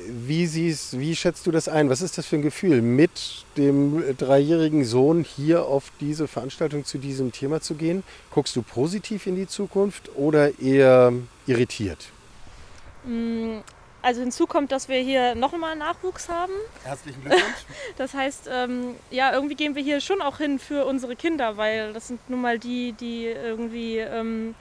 Wie, 0.08 0.48
siehst, 0.48 1.00
wie 1.00 1.16
schätzt 1.16 1.46
du 1.48 1.52
das 1.52 1.68
ein? 1.68 1.90
Was 1.90 2.02
ist 2.02 2.18
das 2.18 2.26
für 2.26 2.38
ein 2.38 2.42
Gefühl, 2.42 2.82
mit 2.82 3.46
dem 3.58 4.04
dreijährigen 4.18 4.84
Sohn 4.84 5.24
hier 5.24 5.66
auf 5.66 5.92
diese 6.00 6.28
Veranstaltung 6.28 6.86
zu 6.86 6.98
diesem 6.98 7.32
Thema 7.32 7.62
zu 7.62 7.76
gehen? 7.76 8.04
Guckst 8.32 8.56
du 8.56 8.62
positiv 8.62 9.28
in 9.28 9.36
die 9.36 9.48
Zukunft 9.48 10.10
oder 10.16 10.60
eher 10.60 11.14
irritiert? 11.46 12.08
Mm, 13.04 13.60
also 14.02 14.22
hinzu 14.22 14.46
kommt, 14.46 14.72
dass 14.72 14.88
wir 14.88 15.00
hier 15.00 15.36
nochmal 15.36 15.76
Nachwuchs 15.76 16.30
haben. 16.30 16.54
Herzlichen 16.84 17.22
Glückwunsch. 17.22 17.66
Das 17.98 18.14
heißt, 18.14 18.50
ähm, 18.52 18.96
ja, 19.10 19.34
irgendwie 19.34 19.56
gehen 19.56 19.76
wir 19.76 19.82
hier 19.82 20.00
schon 20.00 20.22
auch 20.22 20.38
hin 20.38 20.60
für 20.60 20.86
unsere 20.86 21.16
Kinder, 21.16 21.58
weil 21.58 21.94
das 21.94 22.10
sind 22.10 22.30
nun 22.30 22.42
mal 22.42 22.60
die, 22.60 22.94
die 22.94 23.26
irgendwie 23.26 23.98
ähm, 23.98 24.54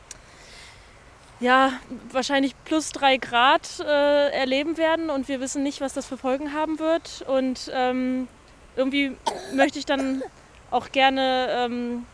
ja, 1.40 1.73
wahrscheinlich 2.11 2.55
plus 2.64 2.90
drei 2.90 3.16
Grad 3.16 3.81
äh, 3.81 4.31
erleben 4.31 4.77
werden 4.77 5.11
und 5.11 5.29
wir 5.29 5.40
wissen 5.40 5.62
nicht, 5.62 5.81
was 5.81 5.92
das 5.92 6.07
für 6.07 6.16
Folgen 6.16 6.53
haben 6.53 6.79
wird. 6.79 7.25
Und 7.27 7.70
ähm, 7.75 8.29
irgendwie 8.77 9.16
möchte 9.53 9.79
ich 9.79 9.87
dann 9.87 10.23
auch 10.70 10.90
gerne 10.90 11.49
ähm, 11.51 12.07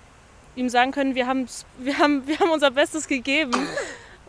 ihm 0.56 0.68
sagen 0.68 0.92
können, 0.92 1.14
wir, 1.14 1.26
wir, 1.78 1.98
haben, 1.98 2.26
wir 2.26 2.38
haben 2.38 2.50
unser 2.50 2.70
Bestes 2.70 3.08
gegeben. 3.08 3.52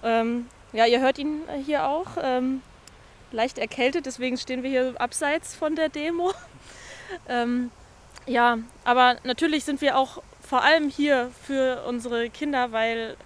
Ähm, 0.04 0.48
ja, 0.74 0.86
ihr 0.86 1.02
hört 1.02 1.18
ihn 1.18 1.42
hier 1.66 1.88
auch. 1.88 2.08
Ähm, 2.22 2.62
leicht 3.32 3.58
erkältet, 3.58 4.06
deswegen 4.06 4.38
stehen 4.38 4.64
wir 4.64 4.70
hier 4.70 4.94
abseits 5.00 5.56
von 5.56 5.76
der 5.76 5.90
Demo. 5.90 6.34
Ähm, 7.28 7.72
ja, 8.26 8.60
aber 8.86 9.18
natürlich 9.26 9.66
sind 9.66 9.82
wir 9.82 9.98
auch 9.98 10.24
vor 10.42 10.64
allem 10.64 10.88
hier 10.88 11.30
für 11.46 11.84
unsere 11.86 12.30
Kinder, 12.30 12.72
weil 12.72 13.18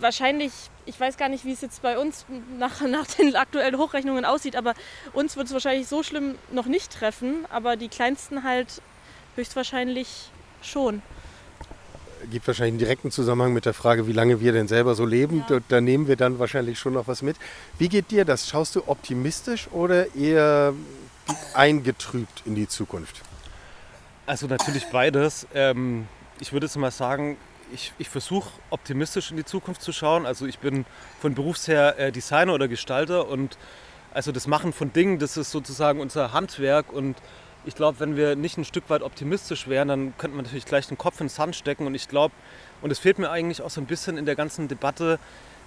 wahrscheinlich, 0.00 0.52
ich 0.86 0.98
weiß 0.98 1.16
gar 1.16 1.28
nicht, 1.28 1.44
wie 1.44 1.52
es 1.52 1.60
jetzt 1.60 1.82
bei 1.82 1.98
uns 1.98 2.26
nach, 2.58 2.80
nach 2.82 3.06
den 3.06 3.36
aktuellen 3.36 3.78
Hochrechnungen 3.78 4.24
aussieht, 4.24 4.56
aber 4.56 4.74
uns 5.12 5.36
wird 5.36 5.46
es 5.46 5.52
wahrscheinlich 5.52 5.88
so 5.88 6.02
schlimm 6.02 6.36
noch 6.50 6.66
nicht 6.66 6.92
treffen, 6.92 7.46
aber 7.50 7.76
die 7.76 7.88
Kleinsten 7.88 8.44
halt 8.44 8.82
höchstwahrscheinlich 9.36 10.30
schon. 10.62 11.02
Gibt 12.30 12.46
wahrscheinlich 12.46 12.72
einen 12.72 12.78
direkten 12.78 13.10
Zusammenhang 13.10 13.52
mit 13.52 13.66
der 13.66 13.74
Frage, 13.74 14.06
wie 14.06 14.12
lange 14.12 14.40
wir 14.40 14.52
denn 14.52 14.66
selber 14.66 14.94
so 14.94 15.04
leben. 15.04 15.44
Ja. 15.48 15.56
Da, 15.58 15.64
da 15.68 15.80
nehmen 15.80 16.08
wir 16.08 16.16
dann 16.16 16.38
wahrscheinlich 16.38 16.78
schon 16.78 16.94
noch 16.94 17.06
was 17.06 17.20
mit. 17.20 17.36
Wie 17.78 17.88
geht 17.90 18.10
dir 18.10 18.24
das? 18.24 18.48
Schaust 18.48 18.76
du 18.76 18.84
optimistisch 18.86 19.68
oder 19.72 20.14
eher 20.14 20.72
eingetrübt 21.52 22.42
in 22.46 22.54
die 22.54 22.66
Zukunft? 22.66 23.20
Also 24.26 24.46
natürlich 24.46 24.86
beides. 24.90 25.46
Ähm, 25.54 26.08
ich 26.40 26.52
würde 26.52 26.64
jetzt 26.64 26.76
mal 26.76 26.90
sagen, 26.90 27.36
ich, 27.72 27.92
ich 27.98 28.08
versuche 28.08 28.50
optimistisch 28.70 29.30
in 29.30 29.36
die 29.36 29.44
Zukunft 29.44 29.82
zu 29.82 29.92
schauen. 29.92 30.26
Also 30.26 30.46
ich 30.46 30.58
bin 30.58 30.84
von 31.20 31.34
Berufs 31.34 31.68
her 31.68 31.98
äh, 31.98 32.12
Designer 32.12 32.54
oder 32.54 32.68
Gestalter 32.68 33.28
und 33.28 33.56
also 34.12 34.30
das 34.32 34.46
Machen 34.46 34.72
von 34.72 34.92
Dingen, 34.92 35.18
das 35.18 35.36
ist 35.36 35.50
sozusagen 35.50 36.00
unser 36.00 36.32
Handwerk 36.32 36.92
und 36.92 37.16
ich 37.66 37.74
glaube, 37.74 37.98
wenn 38.00 38.16
wir 38.16 38.36
nicht 38.36 38.58
ein 38.58 38.64
Stück 38.64 38.88
weit 38.90 39.02
optimistisch 39.02 39.68
wären, 39.68 39.88
dann 39.88 40.18
könnte 40.18 40.36
man 40.36 40.44
natürlich 40.44 40.66
gleich 40.66 40.86
den 40.86 40.98
Kopf 40.98 41.20
ins 41.20 41.34
Sand 41.34 41.56
stecken 41.56 41.86
und 41.86 41.94
ich 41.94 42.08
glaube, 42.08 42.34
und 42.82 42.90
es 42.90 42.98
fehlt 42.98 43.18
mir 43.18 43.30
eigentlich 43.30 43.62
auch 43.62 43.70
so 43.70 43.80
ein 43.80 43.86
bisschen 43.86 44.18
in 44.18 44.26
der 44.26 44.36
ganzen 44.36 44.68
Debatte, 44.68 45.18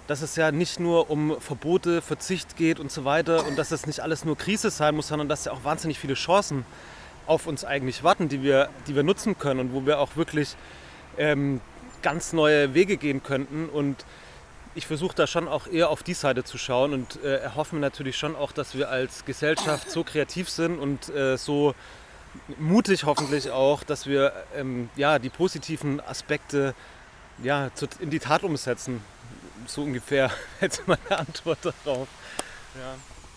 dass 0.06 0.22
es 0.22 0.36
ja 0.36 0.50
nicht 0.52 0.80
nur 0.80 1.10
um 1.10 1.38
Verbote, 1.40 2.00
Verzicht 2.00 2.56
geht 2.56 2.80
und 2.80 2.90
so 2.90 3.04
weiter 3.04 3.46
und 3.46 3.58
dass 3.58 3.72
es 3.72 3.86
nicht 3.86 4.00
alles 4.00 4.24
nur 4.24 4.38
Krise 4.38 4.70
sein 4.70 4.94
muss, 4.94 5.08
sondern 5.08 5.28
dass 5.28 5.44
ja 5.44 5.52
auch 5.52 5.64
wahnsinnig 5.64 5.98
viele 5.98 6.14
Chancen 6.14 6.64
auf 7.26 7.46
uns 7.46 7.64
eigentlich 7.64 8.02
warten, 8.02 8.28
die 8.28 8.42
wir, 8.42 8.70
die 8.86 8.96
wir 8.96 9.02
nutzen 9.02 9.38
können 9.38 9.60
und 9.60 9.74
wo 9.74 9.84
wir 9.84 9.98
auch 9.98 10.16
wirklich 10.16 10.56
ähm, 11.18 11.60
ganz 12.02 12.32
neue 12.32 12.74
Wege 12.74 12.96
gehen 12.96 13.22
könnten. 13.22 13.68
Und 13.68 14.04
ich 14.74 14.86
versuche 14.86 15.16
da 15.16 15.26
schon 15.26 15.48
auch 15.48 15.66
eher 15.66 15.90
auf 15.90 16.02
die 16.02 16.14
Seite 16.14 16.44
zu 16.44 16.58
schauen 16.58 16.92
und 16.92 17.22
äh, 17.22 17.38
erhoffe 17.38 17.74
mir 17.74 17.80
natürlich 17.80 18.16
schon 18.16 18.36
auch, 18.36 18.52
dass 18.52 18.76
wir 18.76 18.90
als 18.90 19.24
Gesellschaft 19.24 19.90
so 19.90 20.04
kreativ 20.04 20.48
sind 20.48 20.78
und 20.78 21.08
äh, 21.08 21.36
so 21.36 21.74
mutig 22.58 23.04
hoffentlich 23.04 23.50
auch, 23.50 23.82
dass 23.82 24.06
wir 24.06 24.32
ähm, 24.54 24.90
ja, 24.96 25.18
die 25.18 25.30
positiven 25.30 26.00
Aspekte 26.00 26.74
ja, 27.42 27.70
zu, 27.74 27.86
in 28.00 28.10
die 28.10 28.18
Tat 28.18 28.42
umsetzen. 28.42 29.02
So 29.66 29.82
ungefähr 29.82 30.30
jetzt 30.60 30.86
meine 30.86 31.18
Antwort 31.18 31.58
darauf. 31.62 32.08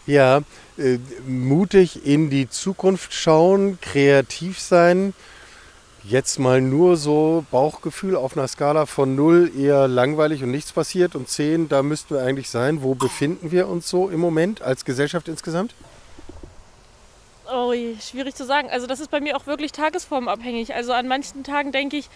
Ja, 0.05 0.41
ja 0.77 0.83
äh, 0.83 0.99
mutig 1.25 2.05
in 2.05 2.29
die 2.29 2.49
Zukunft 2.49 3.13
schauen, 3.13 3.79
kreativ 3.81 4.59
sein. 4.59 5.13
Jetzt 6.03 6.39
mal 6.39 6.61
nur 6.61 6.97
so 6.97 7.45
Bauchgefühl 7.51 8.15
auf 8.15 8.35
einer 8.35 8.47
Skala 8.47 8.87
von 8.87 9.15
0 9.15 9.51
eher 9.55 9.87
langweilig 9.87 10.41
und 10.41 10.49
nichts 10.49 10.71
passiert 10.71 11.15
und 11.15 11.29
10, 11.29 11.69
da 11.69 11.83
müssten 11.83 12.15
wir 12.15 12.23
eigentlich 12.23 12.49
sein. 12.49 12.81
Wo 12.81 12.95
befinden 12.95 13.51
wir 13.51 13.67
uns 13.67 13.87
so 13.87 14.09
im 14.09 14.19
Moment 14.19 14.63
als 14.63 14.83
Gesellschaft 14.83 15.27
insgesamt? 15.27 15.75
Oh, 17.53 17.71
schwierig 17.99 18.33
zu 18.33 18.45
sagen. 18.45 18.69
Also 18.71 18.87
das 18.87 18.99
ist 18.99 19.11
bei 19.11 19.19
mir 19.19 19.37
auch 19.37 19.45
wirklich 19.45 19.73
tagesformabhängig. 19.73 20.73
Also 20.73 20.91
an 20.93 21.07
manchen 21.07 21.43
Tagen 21.43 21.71
denke 21.71 21.97
ich, 21.97 22.09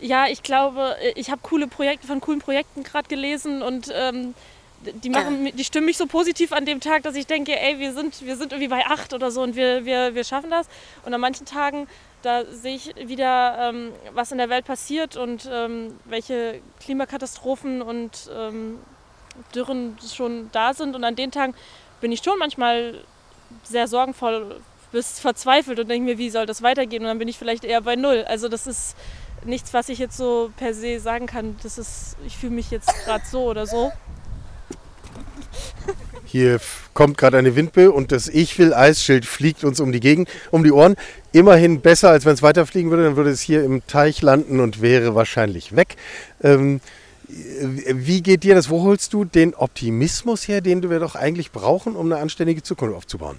ja, 0.00 0.26
ich 0.26 0.42
glaube, 0.42 0.96
ich 1.14 1.30
habe 1.30 1.42
coole 1.44 1.68
Projekte 1.68 2.08
von 2.08 2.20
coolen 2.20 2.40
Projekten 2.40 2.82
gerade 2.82 3.08
gelesen 3.08 3.62
und 3.62 3.92
ähm, 3.94 4.34
die 4.80 5.10
machen, 5.10 5.54
die 5.54 5.64
stimmen 5.64 5.86
mich 5.86 5.96
so 5.96 6.06
positiv 6.06 6.52
an 6.52 6.66
dem 6.66 6.80
Tag, 6.80 7.04
dass 7.04 7.14
ich 7.14 7.28
denke, 7.28 7.56
ey, 7.56 7.78
wir 7.78 7.92
sind, 7.92 8.26
wir 8.26 8.36
sind 8.36 8.50
irgendwie 8.50 8.68
bei 8.68 8.84
acht 8.86 9.12
oder 9.14 9.30
so 9.30 9.42
und 9.42 9.54
wir, 9.54 9.84
wir, 9.84 10.16
wir 10.16 10.24
schaffen 10.24 10.50
das. 10.50 10.66
Und 11.04 11.14
an 11.14 11.20
manchen 11.20 11.46
Tagen 11.46 11.86
da 12.22 12.44
sehe 12.44 12.76
ich 12.76 12.94
wieder, 13.08 13.56
ähm, 13.58 13.92
was 14.12 14.32
in 14.32 14.38
der 14.38 14.48
Welt 14.48 14.64
passiert 14.64 15.16
und 15.16 15.48
ähm, 15.50 15.98
welche 16.04 16.60
Klimakatastrophen 16.80 17.82
und 17.82 18.30
ähm, 18.34 18.78
Dürren 19.54 19.96
schon 20.14 20.50
da 20.52 20.74
sind. 20.74 20.94
Und 20.94 21.04
an 21.04 21.16
den 21.16 21.30
Tagen 21.30 21.54
bin 22.00 22.12
ich 22.12 22.22
schon 22.22 22.38
manchmal 22.38 23.02
sehr 23.64 23.88
sorgenvoll 23.88 24.60
bis 24.92 25.18
verzweifelt 25.18 25.80
und 25.80 25.88
denke 25.88 26.04
mir, 26.04 26.18
wie 26.18 26.30
soll 26.30 26.46
das 26.46 26.62
weitergehen? 26.62 27.02
Und 27.02 27.08
dann 27.08 27.18
bin 27.18 27.28
ich 27.28 27.38
vielleicht 27.38 27.64
eher 27.64 27.80
bei 27.80 27.96
Null. 27.96 28.24
Also 28.28 28.48
das 28.48 28.66
ist 28.66 28.96
nichts, 29.44 29.74
was 29.74 29.88
ich 29.88 29.98
jetzt 29.98 30.16
so 30.16 30.52
per 30.56 30.74
se 30.74 31.00
sagen 31.00 31.26
kann. 31.26 31.56
Das 31.62 31.78
ist, 31.78 32.16
ich 32.26 32.36
fühle 32.36 32.54
mich 32.54 32.70
jetzt 32.70 32.92
gerade 33.04 33.24
so 33.26 33.44
oder 33.44 33.66
so. 33.66 33.92
Hier 36.32 36.60
kommt 36.94 37.18
gerade 37.18 37.36
eine 37.36 37.56
Windböe 37.56 37.92
und 37.92 38.10
das 38.10 38.26
Ich 38.26 38.58
will 38.58 38.72
Eisschild 38.72 39.26
fliegt 39.26 39.64
uns 39.64 39.80
um 39.80 39.92
die 39.92 40.00
Gegend, 40.00 40.30
um 40.50 40.64
die 40.64 40.72
Ohren. 40.72 40.96
Immerhin 41.32 41.82
besser, 41.82 42.08
als 42.08 42.24
wenn 42.24 42.32
es 42.32 42.40
weiterfliegen 42.40 42.90
würde, 42.90 43.04
dann 43.04 43.16
würde 43.16 43.28
es 43.28 43.42
hier 43.42 43.62
im 43.62 43.86
Teich 43.86 44.22
landen 44.22 44.58
und 44.58 44.80
wäre 44.80 45.14
wahrscheinlich 45.14 45.76
weg. 45.76 45.96
Ähm, 46.42 46.80
wie 47.28 48.22
geht 48.22 48.44
dir 48.44 48.54
das? 48.54 48.70
Wo 48.70 48.82
holst 48.82 49.12
du 49.12 49.26
den 49.26 49.54
Optimismus 49.54 50.48
her, 50.48 50.62
den 50.62 50.88
wir 50.88 51.00
doch 51.00 51.16
eigentlich 51.16 51.52
brauchen, 51.52 51.96
um 51.96 52.06
eine 52.06 52.18
anständige 52.18 52.62
Zukunft 52.62 52.96
aufzubauen? 52.96 53.38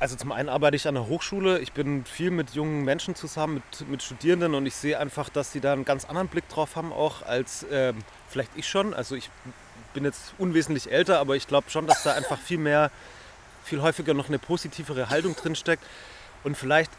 Also 0.00 0.16
zum 0.16 0.32
einen 0.32 0.48
arbeite 0.48 0.74
ich 0.74 0.88
an 0.88 0.94
der 0.94 1.06
Hochschule. 1.06 1.60
Ich 1.60 1.72
bin 1.72 2.04
viel 2.04 2.32
mit 2.32 2.50
jungen 2.50 2.84
Menschen 2.84 3.14
zusammen, 3.14 3.62
mit, 3.78 3.88
mit 3.88 4.02
Studierenden 4.02 4.54
und 4.54 4.66
ich 4.66 4.74
sehe 4.74 4.98
einfach, 4.98 5.28
dass 5.28 5.52
sie 5.52 5.60
da 5.60 5.72
einen 5.72 5.84
ganz 5.84 6.04
anderen 6.04 6.26
Blick 6.26 6.48
drauf 6.48 6.74
haben, 6.74 6.92
auch 6.92 7.22
als 7.22 7.64
ähm, 7.70 7.98
vielleicht 8.28 8.50
ich 8.56 8.66
schon. 8.66 8.92
Also 8.92 9.14
ich 9.14 9.30
bin 9.94 10.04
jetzt 10.04 10.34
unwesentlich 10.36 10.92
älter, 10.92 11.18
aber 11.18 11.36
ich 11.36 11.48
glaube 11.48 11.70
schon, 11.70 11.86
dass 11.86 12.02
da 12.02 12.12
einfach 12.12 12.38
viel 12.38 12.58
mehr, 12.58 12.90
viel 13.64 13.80
häufiger 13.80 14.12
noch 14.12 14.28
eine 14.28 14.38
positivere 14.38 15.08
Haltung 15.08 15.34
drin 15.34 15.56
steckt. 15.56 15.82
Und 16.42 16.56
vielleicht, 16.56 16.90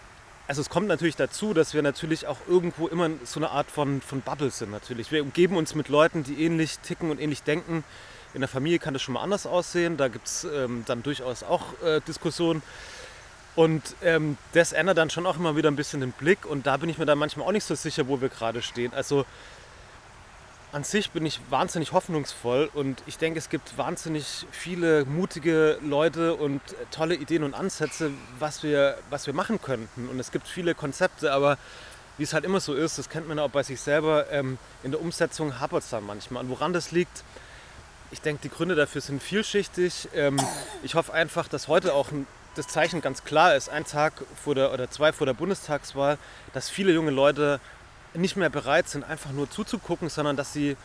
also 0.47 0.62
es 0.62 0.69
kommt 0.69 0.88
natürlich 0.88 1.15
dazu, 1.15 1.53
dass 1.53 1.75
wir 1.75 1.84
natürlich 1.84 2.25
auch 2.25 2.39
irgendwo 2.47 2.88
immer 2.88 3.12
so 3.23 3.39
eine 3.39 3.51
Art 3.51 3.69
von, 3.69 4.01
von 4.01 4.21
Bubble 4.21 4.49
sind 4.49 4.71
natürlich. 4.71 5.12
Wir 5.12 5.21
umgeben 5.21 5.58
uns 5.58 5.75
mit 5.75 5.89
Leuten, 5.89 6.23
die 6.23 6.43
ähnlich 6.43 6.79
ticken 6.79 7.12
und 7.12 7.21
ähnlich 7.21 7.43
denken. 7.43 7.84
In 8.34 8.41
der 8.41 8.49
Familie 8.49 8.79
kann 8.79 8.93
das 8.93 9.03
schon 9.03 9.13
mal 9.13 9.21
anders 9.21 9.45
aussehen. 9.45 9.97
Da 9.97 10.08
gibt 10.08 10.27
es 10.27 10.43
ähm, 10.43 10.84
dann 10.88 11.03
durchaus 11.03 11.43
auch 11.43 11.79
äh, 11.84 12.01
Diskussionen. 12.01 12.63
Und 13.55 13.95
ähm, 14.03 14.38
das 14.51 14.73
ändert 14.73 14.97
dann 14.97 15.10
schon 15.10 15.25
auch 15.25 15.38
immer 15.38 15.55
wieder 15.55 15.71
ein 15.71 15.77
bisschen 15.77 16.01
den 16.01 16.12
Blick. 16.12 16.45
Und 16.45 16.67
da 16.67 16.77
bin 16.77 16.89
ich 16.89 16.97
mir 16.97 17.05
dann 17.05 17.17
manchmal 17.17 17.47
auch 17.47 17.51
nicht 17.53 17.63
so 17.63 17.75
sicher, 17.75 18.08
wo 18.08 18.19
wir 18.19 18.29
gerade 18.29 18.62
stehen. 18.62 18.93
Also 18.93 19.25
an 20.76 20.84
sich 20.84 21.12
bin 21.12 21.26
ich 21.26 21.40
wahnsinnig 21.50 21.94
hoffnungsvoll 21.94 22.70
und 22.74 23.02
ich 23.06 23.18
denke, 23.18 23.40
es 23.40 23.48
gibt 23.48 23.78
wahnsinnig 23.78 24.46
viele 24.52 25.06
mutige 25.06 25.78
Leute 25.82 26.34
und 26.34 26.60
tolle 26.92 27.16
Ideen 27.16 27.44
und 27.44 27.54
Ansätze, 27.54 28.12
was 28.40 28.62
wir, 28.62 28.98
was 29.10 29.26
wir 29.26 29.34
machen 29.34 29.62
könnten. 29.62 30.10
Und 30.10 30.20
es 30.20 30.34
gibt 30.34 30.50
viele 30.50 30.76
Konzepte, 30.76 31.32
aber 31.32 31.58
wie 32.18 32.24
es 32.24 32.34
halt 32.34 32.44
immer 32.44 32.60
so 32.60 32.74
ist, 32.74 32.98
das 32.98 33.08
kennt 33.08 33.26
man 33.30 33.40
auch 33.40 33.50
bei 33.50 33.64
sich 33.64 33.80
selber, 33.80 34.30
ähm, 34.32 34.58
in 34.84 34.92
der 34.92 35.00
Umsetzung 35.00 35.62
hapert 35.62 35.84
es 35.84 35.92
dann 35.92 36.06
manchmal. 36.06 36.44
Und 36.44 36.50
woran 36.50 36.74
das 36.74 36.92
liegt, 36.92 37.24
ich 38.12 38.20
denke, 38.20 38.42
die 38.44 38.50
Gründe 38.50 38.76
dafür 38.76 39.00
sind 39.00 39.24
vielschichtig. 39.24 40.10
Ähm, 40.14 40.38
ich 40.84 40.96
hoffe 40.96 41.14
einfach, 41.14 41.48
dass 41.48 41.70
heute 41.70 41.94
auch 41.94 42.10
das 42.56 42.68
Zeichen 42.68 43.00
ganz 43.00 43.24
klar 43.24 43.56
ist, 43.56 43.70
ein 43.70 43.86
Tag 43.86 44.14
vor 44.44 44.56
der, 44.56 44.74
oder 44.74 44.90
zwei 44.90 45.14
vor 45.14 45.26
der 45.26 45.34
Bundestagswahl, 45.34 46.18
dass 46.54 46.70
viele 46.70 46.92
junge 46.92 47.12
Leute 47.12 47.62
nicht 48.15 48.36
mehr 48.36 48.49
bereit 48.49 48.89
sind, 48.89 49.04
einfach 49.04 49.32
nur 49.32 49.49
zuzugucken, 49.49 50.10
sondern 50.10 50.36
dass 50.36 50.54
sie 50.54 50.78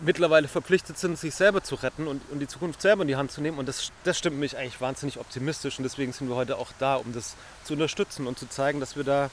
mittlerweile 0.00 0.48
verpflichtet 0.48 0.98
sind, 0.98 1.18
sich 1.18 1.34
selber 1.34 1.62
zu 1.62 1.74
retten 1.74 2.06
und, 2.06 2.22
und 2.30 2.38
die 2.38 2.46
Zukunft 2.46 2.80
selber 2.80 3.02
in 3.02 3.08
die 3.08 3.16
Hand 3.16 3.32
zu 3.32 3.40
nehmen. 3.40 3.58
Und 3.58 3.66
das, 3.66 3.90
das 4.04 4.18
stimmt 4.18 4.38
mich 4.38 4.56
eigentlich 4.56 4.80
wahnsinnig 4.80 5.18
optimistisch. 5.18 5.78
Und 5.78 5.84
deswegen 5.84 6.12
sind 6.12 6.28
wir 6.28 6.36
heute 6.36 6.56
auch 6.56 6.70
da, 6.78 6.96
um 6.96 7.12
das 7.12 7.34
zu 7.64 7.72
unterstützen 7.74 8.26
und 8.26 8.38
zu 8.38 8.48
zeigen, 8.48 8.80
dass 8.80 8.96
wir 8.96 9.04
da 9.04 9.30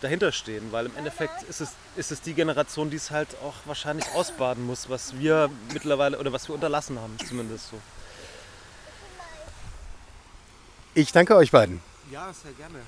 dahinter 0.00 0.32
stehen. 0.32 0.72
Weil 0.72 0.86
im 0.86 0.96
Endeffekt 0.96 1.42
ist 1.44 1.60
es, 1.60 1.70
ist 1.96 2.12
es 2.12 2.20
die 2.20 2.34
Generation, 2.34 2.90
die 2.90 2.96
es 2.96 3.10
halt 3.10 3.28
auch 3.42 3.54
wahrscheinlich 3.66 4.06
ausbaden 4.14 4.66
muss, 4.66 4.88
was 4.88 5.18
wir 5.18 5.50
mittlerweile 5.72 6.18
oder 6.18 6.32
was 6.32 6.48
wir 6.48 6.54
unterlassen 6.54 6.98
haben, 6.98 7.16
zumindest 7.26 7.70
so. 7.70 7.80
Ich 10.94 11.12
danke 11.12 11.34
euch 11.36 11.50
beiden. 11.50 11.80
Ja, 12.10 12.32
sehr 12.32 12.52
gerne. 12.52 12.78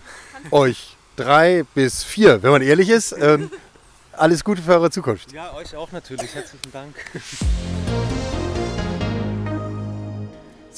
Euch 0.53 0.97
drei 1.17 1.65
bis 1.75 2.05
vier, 2.05 2.43
wenn 2.43 2.51
man 2.51 2.63
ehrlich 2.63 2.89
ist. 2.89 3.13
Ähm, 3.13 3.51
alles 4.19 4.45
Gute 4.45 4.63
für 4.63 4.73
eure 4.73 4.91
Zukunft. 4.91 5.33
Ja, 5.33 5.55
euch 5.55 5.75
auch 5.77 5.93
natürlich. 5.93 6.35
Herzlichen 6.35 6.73
Dank. 6.73 6.95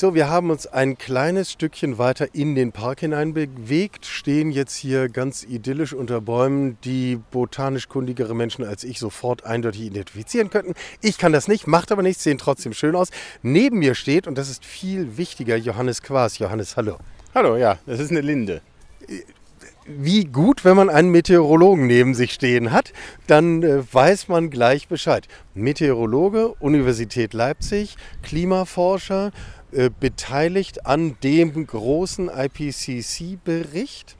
So, 0.00 0.14
wir 0.14 0.30
haben 0.30 0.50
uns 0.50 0.68
ein 0.68 0.96
kleines 0.96 1.50
Stückchen 1.50 1.98
weiter 1.98 2.32
in 2.32 2.54
den 2.54 2.70
Park 2.70 3.00
hinein 3.00 3.34
bewegt, 3.34 4.06
stehen 4.06 4.52
jetzt 4.52 4.76
hier 4.76 5.08
ganz 5.08 5.42
idyllisch 5.42 5.92
unter 5.92 6.20
Bäumen, 6.20 6.78
die 6.84 7.18
botanisch 7.32 7.88
kundigere 7.88 8.32
Menschen 8.32 8.64
als 8.64 8.84
ich 8.84 9.00
sofort 9.00 9.44
eindeutig 9.44 9.80
identifizieren 9.80 10.50
könnten. 10.50 10.74
Ich 11.00 11.18
kann 11.18 11.32
das 11.32 11.48
nicht, 11.48 11.66
macht 11.66 11.90
aber 11.90 12.04
nichts, 12.04 12.22
sehen 12.22 12.38
trotzdem 12.38 12.74
schön 12.74 12.94
aus. 12.94 13.08
Neben 13.42 13.80
mir 13.80 13.96
steht, 13.96 14.28
und 14.28 14.38
das 14.38 14.48
ist 14.48 14.64
viel 14.64 15.16
wichtiger, 15.16 15.56
Johannes 15.56 16.00
Quas. 16.00 16.38
Johannes, 16.38 16.76
hallo. 16.76 16.98
Hallo, 17.34 17.56
ja, 17.56 17.78
das 17.84 17.98
ist 17.98 18.12
eine 18.12 18.20
Linde. 18.20 18.62
Wie 19.90 20.26
gut, 20.26 20.66
wenn 20.66 20.76
man 20.76 20.90
einen 20.90 21.08
Meteorologen 21.08 21.86
neben 21.86 22.14
sich 22.14 22.32
stehen 22.34 22.72
hat, 22.72 22.92
dann 23.26 23.62
äh, 23.62 23.82
weiß 23.90 24.28
man 24.28 24.50
gleich 24.50 24.86
Bescheid. 24.86 25.26
Meteorologe, 25.54 26.48
Universität 26.60 27.32
Leipzig, 27.32 27.96
Klimaforscher, 28.22 29.32
äh, 29.72 29.88
beteiligt 29.98 30.84
an 30.84 31.16
dem 31.22 31.66
großen 31.66 32.28
IPCC-Bericht. 32.28 34.16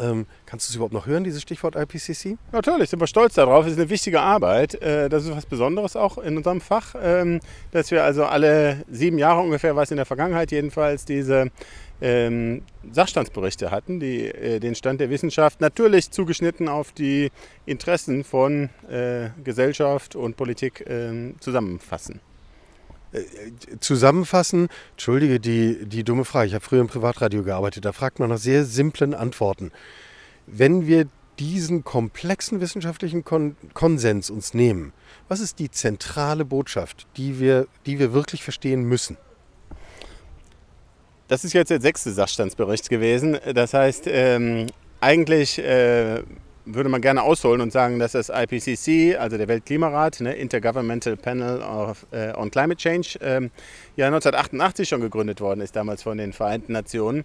Ähm, 0.00 0.26
kannst 0.46 0.68
du 0.68 0.72
es 0.72 0.76
überhaupt 0.76 0.94
noch 0.94 1.06
hören, 1.06 1.22
dieses 1.22 1.42
Stichwort 1.42 1.76
IPCC? 1.76 2.36
Natürlich, 2.50 2.90
sind 2.90 3.00
wir 3.00 3.06
stolz 3.06 3.34
darauf. 3.34 3.66
Es 3.66 3.72
ist 3.72 3.78
eine 3.78 3.90
wichtige 3.90 4.20
Arbeit. 4.20 4.74
Äh, 4.82 5.08
das 5.08 5.24
ist 5.24 5.34
was 5.34 5.46
Besonderes 5.46 5.96
auch 5.96 6.18
in 6.18 6.36
unserem 6.36 6.60
Fach, 6.60 6.94
ähm, 7.00 7.40
dass 7.70 7.90
wir 7.90 8.02
also 8.04 8.24
alle 8.24 8.84
sieben 8.90 9.18
Jahre 9.18 9.40
ungefähr, 9.42 9.76
was 9.76 9.90
in 9.90 9.96
der 9.96 10.06
Vergangenheit 10.06 10.50
jedenfalls, 10.50 11.04
diese 11.04 11.50
ähm, 12.02 12.62
Sachstandsberichte 12.90 13.70
hatten, 13.70 14.00
die 14.00 14.26
äh, 14.26 14.58
den 14.58 14.74
Stand 14.74 15.00
der 15.00 15.08
Wissenschaft 15.08 15.60
natürlich 15.60 16.10
zugeschnitten 16.10 16.68
auf 16.68 16.90
die 16.90 17.30
Interessen 17.64 18.24
von 18.24 18.70
äh, 18.90 19.30
Gesellschaft 19.42 20.16
und 20.16 20.36
Politik 20.36 20.80
äh, 20.80 21.32
zusammenfassen. 21.38 22.20
Äh, 23.12 23.22
zusammenfassen, 23.78 24.68
entschuldige 24.92 25.38
die, 25.38 25.86
die 25.86 26.02
dumme 26.02 26.24
Frage, 26.24 26.48
ich 26.48 26.54
habe 26.54 26.64
früher 26.64 26.80
im 26.80 26.88
Privatradio 26.88 27.44
gearbeitet, 27.44 27.84
da 27.84 27.92
fragt 27.92 28.18
man 28.18 28.30
nach 28.30 28.38
sehr 28.38 28.64
simplen 28.64 29.14
Antworten. 29.14 29.70
Wenn 30.46 30.88
wir 30.88 31.06
diesen 31.38 31.84
komplexen 31.84 32.60
wissenschaftlichen 32.60 33.24
Kon 33.24 33.56
Konsens 33.74 34.28
uns 34.28 34.54
nehmen, 34.54 34.92
was 35.28 35.40
ist 35.40 35.60
die 35.60 35.70
zentrale 35.70 36.44
Botschaft, 36.44 37.06
die 37.16 37.38
wir, 37.38 37.68
die 37.86 38.00
wir 38.00 38.12
wirklich 38.12 38.42
verstehen 38.42 38.82
müssen? 38.82 39.16
Das 41.28 41.44
ist 41.44 41.52
jetzt 41.52 41.70
der 41.70 41.80
sechste 41.80 42.12
Sachstandsbericht 42.12 42.90
gewesen. 42.90 43.38
Das 43.54 43.74
heißt, 43.74 44.04
ähm, 44.06 44.66
eigentlich 45.00 45.58
äh, 45.58 46.22
würde 46.64 46.88
man 46.88 47.00
gerne 47.00 47.22
ausholen 47.22 47.60
und 47.60 47.72
sagen, 47.72 47.98
dass 47.98 48.12
das 48.12 48.28
IPCC, 48.28 49.18
also 49.18 49.36
der 49.36 49.48
Weltklimarat, 49.48 50.20
ne, 50.20 50.34
Intergovernmental 50.34 51.16
Panel 51.16 51.60
of, 51.62 52.06
äh, 52.12 52.32
on 52.36 52.50
Climate 52.50 52.76
Change, 52.76 53.18
ähm, 53.20 53.50
ja 53.96 54.06
1988 54.06 54.88
schon 54.88 55.00
gegründet 55.00 55.40
worden 55.40 55.60
ist, 55.60 55.74
damals 55.74 56.02
von 56.02 56.18
den 56.18 56.32
Vereinten 56.32 56.72
Nationen. 56.72 57.24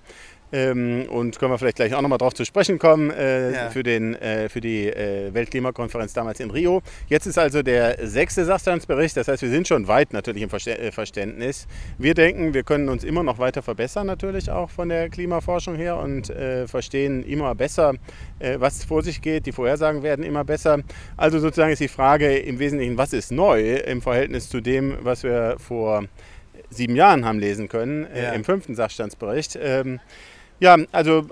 Ähm, 0.52 1.08
und 1.10 1.38
können 1.40 1.52
wir 1.52 1.58
vielleicht 1.58 1.76
gleich 1.76 1.94
auch 1.94 2.02
nochmal 2.02 2.18
drauf 2.18 2.34
zu 2.34 2.46
sprechen 2.46 2.80
kommen 2.80 3.12
äh, 3.12 3.52
ja. 3.52 3.70
für, 3.70 3.84
den, 3.84 4.16
äh, 4.16 4.48
für 4.48 4.62
die 4.62 4.88
äh, 4.88 5.34
Weltklimakonferenz 5.34 6.14
damals 6.14 6.40
in 6.40 6.52
Rio. 6.52 6.82
Jetzt 7.08 7.26
ist 7.26 7.38
also 7.38 7.62
der 7.62 8.08
sechste 8.08 8.46
Sachstandsbericht, 8.46 9.18
das 9.18 9.28
heißt, 9.28 9.42
wir 9.42 9.50
sind 9.50 9.68
schon 9.68 9.88
weit 9.88 10.14
natürlich 10.14 10.44
im 10.44 10.50
äh, 10.50 10.92
Verständnis. 10.92 11.68
Wir 11.98 12.14
denken, 12.14 12.54
wir 12.54 12.64
können 12.64 12.88
uns 12.88 13.04
immer 13.04 13.24
noch 13.24 13.40
weiter 13.40 13.62
verbessern, 13.62 14.08
natürlich 14.08 14.50
auch 14.50 14.70
von 14.70 14.90
der 14.90 15.10
Klimaforschung 15.10 15.76
her 15.76 15.98
und 15.98 16.30
äh, 16.30 16.68
verstehen 16.68 17.24
immer 17.24 17.54
besser, 17.54 17.96
äh, 18.40 18.56
was 18.60 18.86
vor 18.86 19.04
sich 19.04 19.22
geht. 19.22 19.46
Die 19.46 19.52
Vorhersagen 19.52 20.02
werden 20.02 20.24
immer 20.24 20.46
besser. 20.46 20.80
Also 21.18 21.40
sozusagen 21.40 21.74
ist 21.74 21.82
die 21.82 21.90
Frage 21.90 22.38
im 22.38 22.60
Wesentlichen, 22.60 22.98
was 22.98 23.12
ist 23.12 23.32
neu 23.32 23.76
im 23.76 24.02
Verhältnis 24.02 24.50
zu 24.50 24.62
dem, 24.62 24.98
was 25.02 25.24
wir 25.24 25.58
vor 25.60 26.06
sieben 26.70 26.96
Jahren 26.96 27.26
haben 27.26 27.40
lesen 27.40 27.70
können 27.70 28.08
ja. 28.16 28.32
im 28.32 28.44
fünften 28.44 28.76
Sachstandsbericht. 28.76 29.58
Ähm, 29.62 30.00
ja, 30.60 30.78
also 30.92 31.28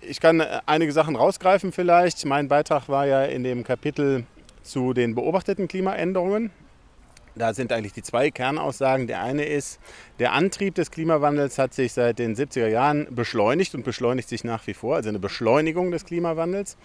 ich 0.00 0.20
kann 0.20 0.40
einige 0.66 0.92
Sachen 0.92 1.16
rausgreifen 1.16 1.72
vielleicht. 1.72 2.24
Mein 2.24 2.48
Beitrag 2.48 2.88
war 2.88 3.06
ja 3.06 3.24
in 3.24 3.44
dem 3.44 3.64
Kapitel 3.64 4.24
zu 4.62 4.92
den 4.92 5.14
beobachteten 5.14 5.68
Klimaänderungen. 5.68 6.50
Da 7.36 7.54
sind 7.54 7.72
eigentlich 7.72 7.92
die 7.92 8.02
zwei 8.02 8.30
Kernaussagen. 8.30 9.06
Der 9.06 9.22
eine 9.22 9.44
ist, 9.44 9.78
der 10.18 10.32
Antrieb 10.32 10.74
des 10.74 10.90
Klimawandels 10.90 11.58
hat 11.58 11.74
sich 11.74 11.92
seit 11.92 12.18
den 12.18 12.34
70er 12.34 12.66
Jahren 12.66 13.06
beschleunigt 13.10 13.74
und 13.74 13.84
beschleunigt 13.84 14.28
sich 14.28 14.44
nach 14.44 14.66
wie 14.66 14.74
vor, 14.74 14.96
also 14.96 15.08
eine 15.08 15.20
Beschleunigung 15.20 15.90
des 15.90 16.04
Klimawandels. 16.04 16.76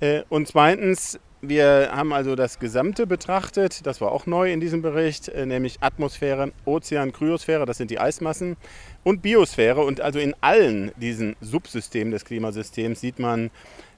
Äh, 0.00 0.22
und 0.28 0.46
zweitens, 0.46 1.18
wir 1.40 1.90
haben 1.92 2.12
also 2.12 2.34
das 2.34 2.58
Gesamte 2.58 3.06
betrachtet, 3.06 3.86
das 3.86 4.00
war 4.00 4.12
auch 4.12 4.26
neu 4.26 4.52
in 4.52 4.60
diesem 4.60 4.82
Bericht, 4.82 5.28
äh, 5.28 5.46
nämlich 5.46 5.78
Atmosphäre, 5.80 6.52
Ozean, 6.64 7.12
Kryosphäre, 7.12 7.64
das 7.64 7.78
sind 7.78 7.90
die 7.90 7.98
Eismassen, 7.98 8.56
und 9.04 9.22
Biosphäre. 9.22 9.80
Und 9.80 10.00
also 10.00 10.18
in 10.18 10.34
allen 10.40 10.92
diesen 10.96 11.36
Subsystemen 11.40 12.12
des 12.12 12.24
Klimasystems 12.24 13.00
sieht 13.00 13.18
man 13.18 13.50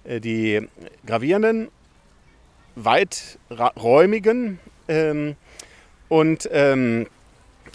äh, 0.05 0.21
die 0.21 0.69
gravierenden, 1.07 1.69
weiträumigen 2.77 4.59
ähm, 4.89 5.37
und 6.09 6.49
ähm, 6.53 7.07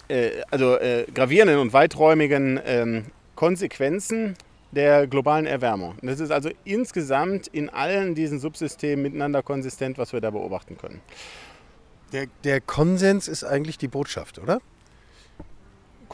äh, 0.07 0.29
also 0.51 0.77
äh, 0.77 1.05
gravierenden 1.13 1.59
und 1.59 1.73
weiträumigen 1.73 2.59
ähm, 2.65 3.05
Konsequenzen 3.35 4.35
der 4.71 5.07
globalen 5.07 5.45
Erwärmung. 5.45 5.95
das 6.01 6.19
ist 6.19 6.31
also 6.31 6.49
insgesamt 6.65 7.47
in 7.47 7.69
allen 7.69 8.13
diesen 8.13 8.39
Subsystemen 8.39 9.03
miteinander 9.03 9.41
konsistent, 9.41 9.97
was 9.97 10.11
wir 10.11 10.19
da 10.19 10.31
beobachten 10.31 10.77
können. 10.77 11.01
Der, 12.11 12.27
der 12.43 12.61
Konsens 12.61 13.27
ist 13.27 13.43
eigentlich 13.43 13.77
die 13.77 13.87
Botschaft, 13.87 14.37
oder? 14.37 14.59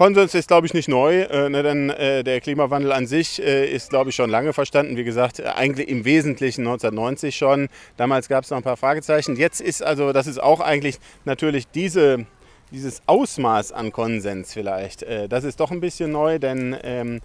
Konsens 0.02 0.34
ist, 0.34 0.48
glaube 0.48 0.66
ich, 0.66 0.74
nicht 0.74 0.90
neu, 0.90 1.22
äh, 1.22 1.48
ne, 1.48 1.62
denn 1.62 1.92
äh, 1.92 2.24
der 2.24 2.42
Klimawandel 2.42 2.92
an 2.92 3.06
sich 3.06 3.40
äh, 3.40 3.72
ist, 3.72 3.92
glaube 3.92 4.10
ich, 4.10 4.16
schon 4.16 4.32
lange 4.32 4.52
verstanden. 4.52 4.98
Wie 4.98 5.04
gesagt, 5.04 5.40
äh, 5.40 5.44
eigentlich 5.44 5.90
im 5.90 6.06
Wesentlichen 6.06 6.62
1990 6.62 7.36
schon. 7.36 7.70
Damals 7.98 8.28
gab 8.28 8.44
es 8.44 8.50
noch 8.50 8.58
ein 8.58 8.64
paar 8.64 8.78
Fragezeichen. 8.78 9.36
Jetzt 9.36 9.62
ist 9.62 9.84
also, 9.84 10.12
das 10.12 10.26
ist 10.26 10.42
auch 10.42 10.60
eigentlich 10.60 10.98
natürlich 11.24 11.68
diese, 11.68 12.26
dieses 12.72 13.04
Ausmaß 13.06 13.74
an 13.74 13.92
Konsens 13.92 14.52
vielleicht. 14.52 15.04
Äh, 15.04 15.30
das 15.30 15.44
ist 15.44 15.60
doch 15.60 15.70
ein 15.70 15.82
bisschen 15.82 16.12
neu, 16.12 16.40
denn 16.40 16.76
ähm, 16.82 17.18
äh, 17.18 17.20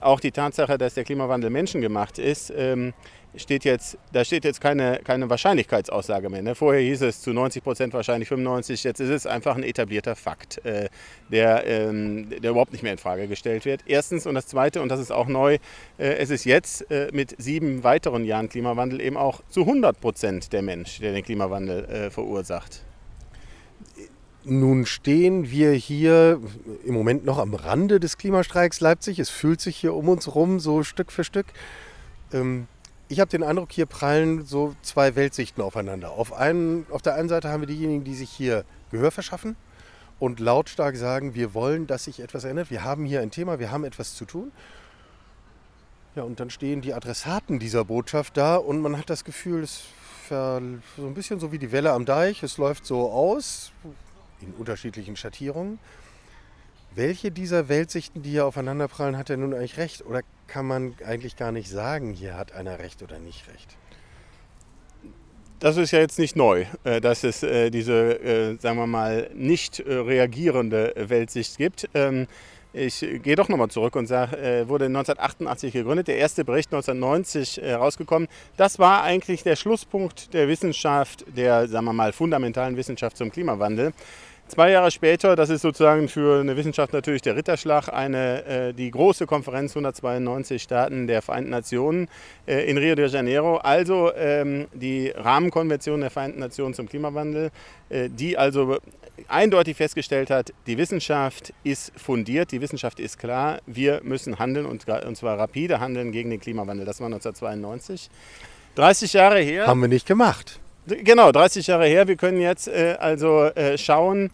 auch 0.00 0.20
die 0.20 0.30
Tatsache, 0.30 0.78
dass 0.78 0.94
der 0.94 1.04
Klimawandel 1.04 1.50
menschengemacht 1.50 2.18
ist, 2.18 2.52
ähm, 2.56 2.94
steht 3.36 3.64
jetzt, 3.64 3.98
da 4.12 4.24
steht 4.24 4.44
jetzt 4.44 4.60
keine, 4.60 5.00
keine 5.04 5.28
Wahrscheinlichkeitsaussage 5.28 6.28
mehr. 6.28 6.42
Ne? 6.42 6.54
Vorher 6.54 6.82
hieß 6.82 7.02
es 7.02 7.20
zu 7.20 7.32
90 7.32 7.62
Prozent 7.62 7.94
wahrscheinlich 7.94 8.28
95, 8.28 8.84
jetzt 8.84 9.00
ist 9.00 9.10
es 9.10 9.26
einfach 9.26 9.56
ein 9.56 9.62
etablierter 9.62 10.16
Fakt, 10.16 10.64
äh, 10.64 10.88
der, 11.30 11.66
ähm, 11.66 12.30
der 12.30 12.50
überhaupt 12.50 12.72
nicht 12.72 12.82
mehr 12.82 12.92
in 12.92 12.98
Frage 12.98 13.28
gestellt 13.28 13.64
wird. 13.64 13.82
Erstens 13.86 14.26
und 14.26 14.34
das 14.34 14.46
Zweite, 14.46 14.82
und 14.82 14.88
das 14.88 15.00
ist 15.00 15.10
auch 15.10 15.26
neu, 15.26 15.54
äh, 15.98 16.14
es 16.14 16.30
ist 16.30 16.44
jetzt 16.44 16.90
äh, 16.90 17.10
mit 17.12 17.34
sieben 17.38 17.82
weiteren 17.84 18.24
Jahren 18.24 18.48
Klimawandel 18.48 19.00
eben 19.00 19.16
auch 19.16 19.42
zu 19.48 19.60
100 19.60 20.00
Prozent 20.00 20.52
der 20.52 20.62
Mensch, 20.62 21.00
der 21.00 21.12
den 21.12 21.24
Klimawandel 21.24 21.84
äh, 21.84 22.10
verursacht. 22.10 22.84
Nun 24.46 24.84
stehen 24.84 25.50
wir 25.50 25.72
hier 25.72 26.38
im 26.84 26.92
Moment 26.92 27.24
noch 27.24 27.38
am 27.38 27.54
Rande 27.54 27.98
des 27.98 28.18
Klimastreiks 28.18 28.80
Leipzig. 28.80 29.18
Es 29.18 29.30
fühlt 29.30 29.58
sich 29.62 29.74
hier 29.74 29.94
um 29.94 30.10
uns 30.10 30.34
rum 30.34 30.60
so 30.60 30.82
Stück 30.82 31.12
für 31.12 31.24
Stück. 31.24 31.46
Ähm, 32.30 32.66
ich 33.08 33.20
habe 33.20 33.30
den 33.30 33.42
Eindruck, 33.42 33.72
hier 33.72 33.86
prallen 33.86 34.44
so 34.44 34.74
zwei 34.82 35.16
Weltsichten 35.16 35.62
aufeinander. 35.62 36.10
Auf, 36.10 36.34
einen, 36.34 36.84
auf 36.90 37.00
der 37.00 37.14
einen 37.14 37.30
Seite 37.30 37.48
haben 37.48 37.62
wir 37.62 37.66
diejenigen, 37.66 38.04
die 38.04 38.14
sich 38.14 38.28
hier 38.28 38.66
Gehör 38.90 39.10
verschaffen 39.10 39.56
und 40.18 40.40
lautstark 40.40 40.96
sagen, 40.96 41.34
wir 41.34 41.54
wollen, 41.54 41.86
dass 41.86 42.04
sich 42.04 42.20
etwas 42.20 42.44
ändert. 42.44 42.70
Wir 42.70 42.84
haben 42.84 43.06
hier 43.06 43.22
ein 43.22 43.30
Thema, 43.30 43.58
wir 43.58 43.70
haben 43.70 43.84
etwas 43.84 44.14
zu 44.14 44.26
tun. 44.26 44.52
Ja, 46.16 46.22
und 46.22 46.38
dann 46.38 46.50
stehen 46.50 46.82
die 46.82 46.92
Adressaten 46.92 47.58
dieser 47.58 47.86
Botschaft 47.86 48.36
da 48.36 48.56
und 48.56 48.82
man 48.82 48.98
hat 48.98 49.08
das 49.08 49.24
Gefühl, 49.24 49.62
es 49.62 49.84
ist 50.24 50.28
so 50.28 50.36
ein 51.06 51.14
bisschen 51.14 51.40
so 51.40 51.50
wie 51.50 51.58
die 51.58 51.72
Welle 51.72 51.92
am 51.92 52.04
Deich. 52.04 52.42
Es 52.42 52.58
läuft 52.58 52.84
so 52.84 53.10
aus, 53.10 53.72
in 54.46 54.54
unterschiedlichen 54.54 55.16
Schattierungen. 55.16 55.78
Welche 56.94 57.32
dieser 57.32 57.68
Weltsichten, 57.68 58.22
die 58.22 58.30
hier 58.30 58.46
aufeinanderprallen, 58.46 59.18
hat 59.18 59.28
er 59.28 59.36
nun 59.36 59.52
eigentlich 59.52 59.78
recht? 59.78 60.06
Oder 60.06 60.22
kann 60.46 60.66
man 60.66 60.94
eigentlich 61.04 61.36
gar 61.36 61.50
nicht 61.50 61.68
sagen, 61.68 62.12
hier 62.12 62.36
hat 62.36 62.52
einer 62.52 62.78
recht 62.78 63.02
oder 63.02 63.18
nicht 63.18 63.48
recht? 63.48 63.76
Das 65.64 65.76
ist 65.76 65.92
ja 65.92 65.98
jetzt 65.98 66.18
nicht 66.18 66.36
neu, 66.36 66.66
äh, 66.84 67.00
dass 67.00 67.24
es 67.24 67.42
äh, 67.42 67.70
diese, 67.70 68.20
äh, 68.22 68.56
sagen 68.60 68.76
wir 68.76 68.86
mal, 68.86 69.30
nicht 69.34 69.82
reagierende 69.86 70.92
Weltsicht 70.94 71.56
gibt. 71.56 71.88
Ähm, 71.94 72.26
ich 72.74 73.00
gehe 73.00 73.34
doch 73.34 73.48
nochmal 73.48 73.68
zurück 73.68 73.94
und 73.94 74.08
sage, 74.08 74.64
wurde 74.68 74.86
1988 74.86 75.72
gegründet, 75.72 76.08
der 76.08 76.16
erste 76.16 76.44
Bericht 76.44 76.72
1990 76.72 77.58
herausgekommen. 77.58 78.28
Das 78.56 78.80
war 78.80 79.04
eigentlich 79.04 79.44
der 79.44 79.54
Schlusspunkt 79.54 80.34
der 80.34 80.48
Wissenschaft, 80.48 81.24
der, 81.36 81.68
sagen 81.68 81.84
wir 81.84 81.92
mal, 81.92 82.12
fundamentalen 82.12 82.76
Wissenschaft 82.76 83.16
zum 83.16 83.30
Klimawandel. 83.30 83.92
Zwei 84.54 84.70
Jahre 84.70 84.92
später, 84.92 85.34
das 85.34 85.50
ist 85.50 85.62
sozusagen 85.62 86.06
für 86.06 86.38
eine 86.38 86.56
Wissenschaft 86.56 86.92
natürlich 86.92 87.22
der 87.22 87.34
Ritterschlag, 87.34 87.88
eine, 87.88 88.44
äh, 88.44 88.72
die 88.72 88.88
große 88.88 89.26
Konferenz 89.26 89.72
192 89.72 90.62
Staaten 90.62 91.08
der 91.08 91.22
Vereinten 91.22 91.50
Nationen 91.50 92.06
äh, 92.46 92.70
in 92.70 92.78
Rio 92.78 92.94
de 92.94 93.08
Janeiro, 93.08 93.56
also 93.56 94.14
ähm, 94.14 94.68
die 94.72 95.08
Rahmenkonvention 95.08 96.02
der 96.02 96.10
Vereinten 96.10 96.38
Nationen 96.38 96.72
zum 96.72 96.88
Klimawandel, 96.88 97.50
äh, 97.88 98.08
die 98.08 98.38
also 98.38 98.78
eindeutig 99.26 99.76
festgestellt 99.76 100.30
hat, 100.30 100.52
die 100.68 100.78
Wissenschaft 100.78 101.52
ist 101.64 101.92
fundiert, 101.98 102.52
die 102.52 102.60
Wissenschaft 102.60 103.00
ist 103.00 103.18
klar, 103.18 103.58
wir 103.66 104.02
müssen 104.04 104.38
handeln 104.38 104.66
und, 104.66 104.86
und 104.86 105.16
zwar 105.16 105.36
rapide 105.36 105.80
handeln 105.80 106.12
gegen 106.12 106.30
den 106.30 106.38
Klimawandel. 106.38 106.86
Das 106.86 107.00
war 107.00 107.06
1992. 107.06 108.08
30 108.76 109.14
Jahre 109.14 109.40
her. 109.40 109.66
Haben 109.66 109.80
wir 109.80 109.88
nicht 109.88 110.06
gemacht. 110.06 110.60
Genau, 110.86 111.32
30 111.32 111.66
Jahre 111.66 111.86
her. 111.86 112.08
Wir 112.08 112.16
können 112.16 112.40
jetzt 112.40 112.68
äh, 112.68 112.96
also 113.00 113.44
äh, 113.44 113.78
schauen, 113.78 114.30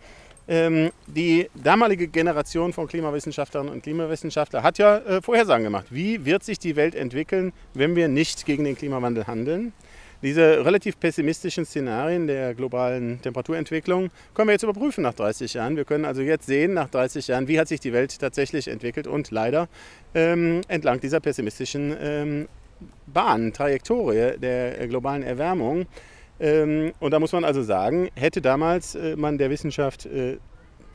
ähm, 0.49 0.91
die 1.07 1.49
damalige 1.55 2.09
Generation 2.09 2.73
von 2.73 2.89
Klimawissenschaftlerinnen 2.89 3.73
und 3.73 3.85
Klimawissenschaftlern 3.85 4.65
hat 4.65 4.79
ja 4.79 4.99
äh, 4.99 5.23
Vorhersagen 5.23 5.63
gemacht. 5.63 5.87
Wie 5.91 6.25
wird 6.25 6.43
sich 6.43 6.59
die 6.59 6.75
Welt 6.75 6.97
entwickeln, 6.97 7.53
wenn 7.75 7.95
wir 7.95 8.09
nicht 8.09 8.47
gegen 8.47 8.65
den 8.65 8.77
Klimawandel 8.77 9.29
handeln? 9.29 9.73
Diese 10.23 10.65
relativ 10.65 10.99
pessimistischen 10.99 11.65
Szenarien 11.65 12.27
der 12.27 12.55
globalen 12.55 13.23
Temperaturentwicklung 13.23 14.11
können 14.35 14.49
wir 14.49 14.53
jetzt 14.53 14.65
überprüfen 14.65 15.03
nach 15.03 15.15
30 15.15 15.55
Jahren. 15.55 15.77
Wir 15.77 15.85
können 15.85 16.05
also 16.05 16.21
jetzt 16.21 16.47
sehen, 16.47 16.75
nach 16.75 16.91
30 16.91 17.29
Jahren, 17.29 17.47
wie 17.47 17.61
hat 17.61 17.69
sich 17.69 17.79
die 17.79 17.93
Welt 17.93 18.19
tatsächlich 18.19 18.67
entwickelt 18.67 19.07
und 19.07 19.31
leider 19.31 19.69
ähm, 20.17 20.63
entlang 20.67 20.99
dieser 20.99 21.21
pessimistischen 21.21 21.97
ähm, 22.01 22.49
Bahn, 23.07 23.53
Trajektorie 23.53 24.37
der 24.39 24.89
globalen 24.89 25.23
Erwärmung 25.23 25.87
ähm, 26.41 26.93
und 27.01 27.13
da 27.13 27.21
muss 27.21 27.33
man 27.33 27.45
also 27.45 27.63
sagen, 27.63 28.09
hätte 28.15 28.41
damals 28.41 28.95
äh, 28.95 29.15
man 29.15 29.37
der 29.37 29.51
Wissenschaft 29.51 30.07
äh, 30.07 30.39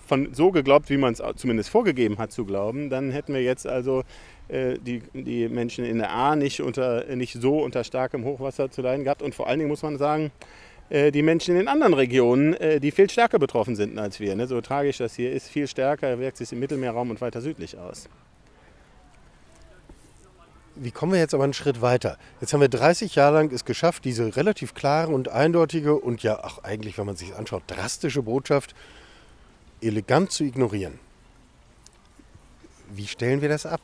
von 0.08 0.34
so 0.34 0.52
geglaubt, 0.52 0.89
wie 0.89 0.98
man 0.98 1.14
es 1.14 1.22
zumindest 1.36 1.70
vorgegeben 1.70 2.18
hat 2.18 2.32
zu 2.32 2.46
glauben, 2.46 2.89
dann 2.89 3.12
hätten 3.12 3.34
wir 3.34 3.41
jetzt 3.41 3.68
also 3.68 4.04
äh, 4.50 4.78
die, 4.80 5.02
die 5.14 5.48
Menschen 5.48 5.86
in 5.86 6.00
der 6.00 6.12
A 6.12 6.36
nicht, 6.36 6.62
unter, 6.62 7.06
nicht 7.16 7.34
so 7.34 7.60
unter 7.60 7.84
starkem 7.84 8.26
Hochwasser 8.26 8.70
zu 8.70 8.82
leiden 8.82 9.04
gehabt. 9.04 9.22
Und 9.22 9.34
vor 9.34 9.48
allen 9.48 9.60
Dingen 9.60 9.70
muss 9.70 9.84
man 9.84 9.98
sagen, 9.98 10.32
die 10.91 11.24
Menschen 11.24 11.56
in 11.56 11.62
den 11.62 11.68
anderen 11.68 11.96
Regionen, 11.96 12.56
die 12.80 12.91
viel 12.91 13.10
stärker 13.10 13.39
betroffen 13.39 13.76
sind 13.76 13.98
als 13.98 14.20
wir. 14.20 14.36
Ne? 14.36 14.46
So 14.46 14.62
tragisch 14.62 15.00
das 15.00 15.16
hier 15.16 15.34
ist, 15.34 15.50
viel 15.50 15.66
stärker 15.66 16.20
wirkt 16.20 16.38
sich 16.38 16.52
im 16.52 16.60
Mittelmeerraum 16.60 17.10
und 17.10 17.22
weiter 17.22 17.41
südlich 17.41 17.76
aus. 17.76 18.08
Wie 20.78 20.91
kommen 20.91 21.13
wir 21.13 21.19
jetzt 21.19 21.34
aber 21.34 21.45
einen 21.45 21.53
Schritt 21.53 21.82
weiter? 21.82 22.17
Jetzt 22.41 22.51
haben 22.53 22.59
wir 22.59 22.67
30 22.67 23.15
Jahre 23.15 23.36
lang 23.36 23.51
es 23.51 23.63
geschafft, 23.63 24.03
diese 24.03 24.36
relativ 24.36 24.73
klare 24.73 25.13
und 25.13 25.30
eindeutige 25.30 25.95
und 25.95 26.21
ja 26.21 26.43
auch 26.43 26.63
eigentlich, 26.63 26.97
wenn 26.97 27.05
man 27.05 27.15
sich 27.15 27.34
anschaut, 27.34 27.63
drastische 27.67 28.21
Botschaft 28.21 28.76
elegant 29.82 30.32
zu 30.32 30.43
ignorieren. 30.43 30.99
Wie 32.89 33.07
stellen 33.07 33.41
wir 33.41 33.49
das 33.49 33.65
ab? 33.65 33.82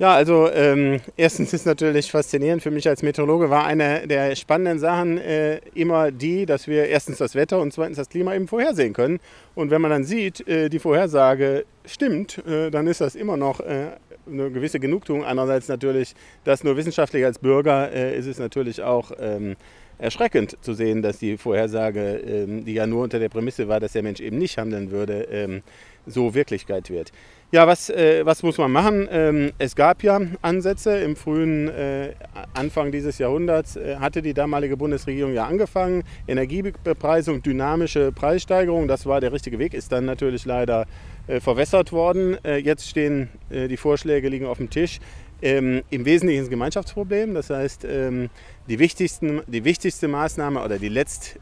Ja, 0.00 0.14
also 0.14 0.50
ähm, 0.50 0.98
erstens 1.18 1.52
ist 1.52 1.66
natürlich 1.66 2.10
faszinierend 2.10 2.62
für 2.62 2.70
mich 2.70 2.88
als 2.88 3.02
Meteorologe, 3.02 3.50
war 3.50 3.66
eine 3.66 4.08
der 4.08 4.34
spannenden 4.34 4.78
Sachen 4.78 5.18
äh, 5.18 5.60
immer 5.74 6.10
die, 6.10 6.46
dass 6.46 6.66
wir 6.66 6.86
erstens 6.86 7.18
das 7.18 7.34
Wetter 7.34 7.60
und 7.60 7.74
zweitens 7.74 7.98
das 7.98 8.08
Klima 8.08 8.34
eben 8.34 8.48
vorhersehen 8.48 8.94
können. 8.94 9.20
Und 9.54 9.70
wenn 9.70 9.82
man 9.82 9.90
dann 9.90 10.04
sieht, 10.04 10.48
äh, 10.48 10.70
die 10.70 10.78
Vorhersage 10.78 11.66
stimmt, 11.84 12.38
äh, 12.46 12.70
dann 12.70 12.86
ist 12.86 13.02
das 13.02 13.14
immer 13.14 13.36
noch 13.36 13.60
äh, 13.60 13.88
eine 14.26 14.50
gewisse 14.50 14.80
Genugtuung. 14.80 15.22
Andererseits 15.22 15.68
natürlich, 15.68 16.14
das 16.44 16.64
nur 16.64 16.78
wissenschaftlich 16.78 17.22
als 17.26 17.38
Bürger 17.38 17.92
äh, 17.92 18.16
ist 18.16 18.24
es 18.24 18.38
natürlich 18.38 18.80
auch 18.80 19.12
ähm, 19.20 19.56
erschreckend 19.98 20.56
zu 20.62 20.72
sehen, 20.72 21.02
dass 21.02 21.18
die 21.18 21.36
Vorhersage, 21.36 22.22
ähm, 22.26 22.64
die 22.64 22.72
ja 22.72 22.86
nur 22.86 23.02
unter 23.02 23.18
der 23.18 23.28
Prämisse 23.28 23.68
war, 23.68 23.80
dass 23.80 23.92
der 23.92 24.02
Mensch 24.02 24.20
eben 24.20 24.38
nicht 24.38 24.56
handeln 24.56 24.90
würde, 24.90 25.28
ähm, 25.30 25.62
so 26.06 26.34
Wirklichkeit 26.34 26.88
wird. 26.88 27.12
Ja, 27.52 27.66
was, 27.66 27.90
äh, 27.90 28.24
was 28.24 28.44
muss 28.44 28.58
man 28.58 28.70
machen? 28.70 29.08
Ähm, 29.10 29.50
es 29.58 29.74
gab 29.74 30.04
ja 30.04 30.20
Ansätze. 30.40 31.00
Im 31.00 31.16
frühen 31.16 31.66
äh, 31.66 32.14
Anfang 32.54 32.92
dieses 32.92 33.18
Jahrhunderts 33.18 33.74
äh, 33.74 33.96
hatte 33.96 34.22
die 34.22 34.34
damalige 34.34 34.76
Bundesregierung 34.76 35.34
ja 35.34 35.46
angefangen. 35.46 36.04
Energiebepreisung, 36.28 37.42
dynamische 37.42 38.12
Preissteigerung, 38.12 38.86
das 38.86 39.04
war 39.04 39.20
der 39.20 39.32
richtige 39.32 39.58
Weg, 39.58 39.74
ist 39.74 39.90
dann 39.90 40.04
natürlich 40.04 40.44
leider 40.44 40.86
äh, 41.26 41.40
verwässert 41.40 41.90
worden. 41.90 42.38
Äh, 42.44 42.58
jetzt 42.58 42.88
stehen 42.88 43.28
äh, 43.50 43.66
die 43.66 43.76
Vorschläge 43.76 44.28
liegen 44.28 44.46
auf 44.46 44.58
dem 44.58 44.70
Tisch. 44.70 45.00
Ähm, 45.42 45.82
Im 45.90 46.04
Wesentlichen 46.04 46.44
ein 46.44 46.50
Gemeinschaftsproblem. 46.50 47.34
Das 47.34 47.50
heißt, 47.50 47.84
ähm, 47.84 48.30
die, 48.68 48.78
wichtigsten, 48.78 49.42
die 49.48 49.64
wichtigste 49.64 50.06
Maßnahme 50.06 50.62
oder 50.62 50.78
die 50.78 50.88
letzt, 50.88 51.40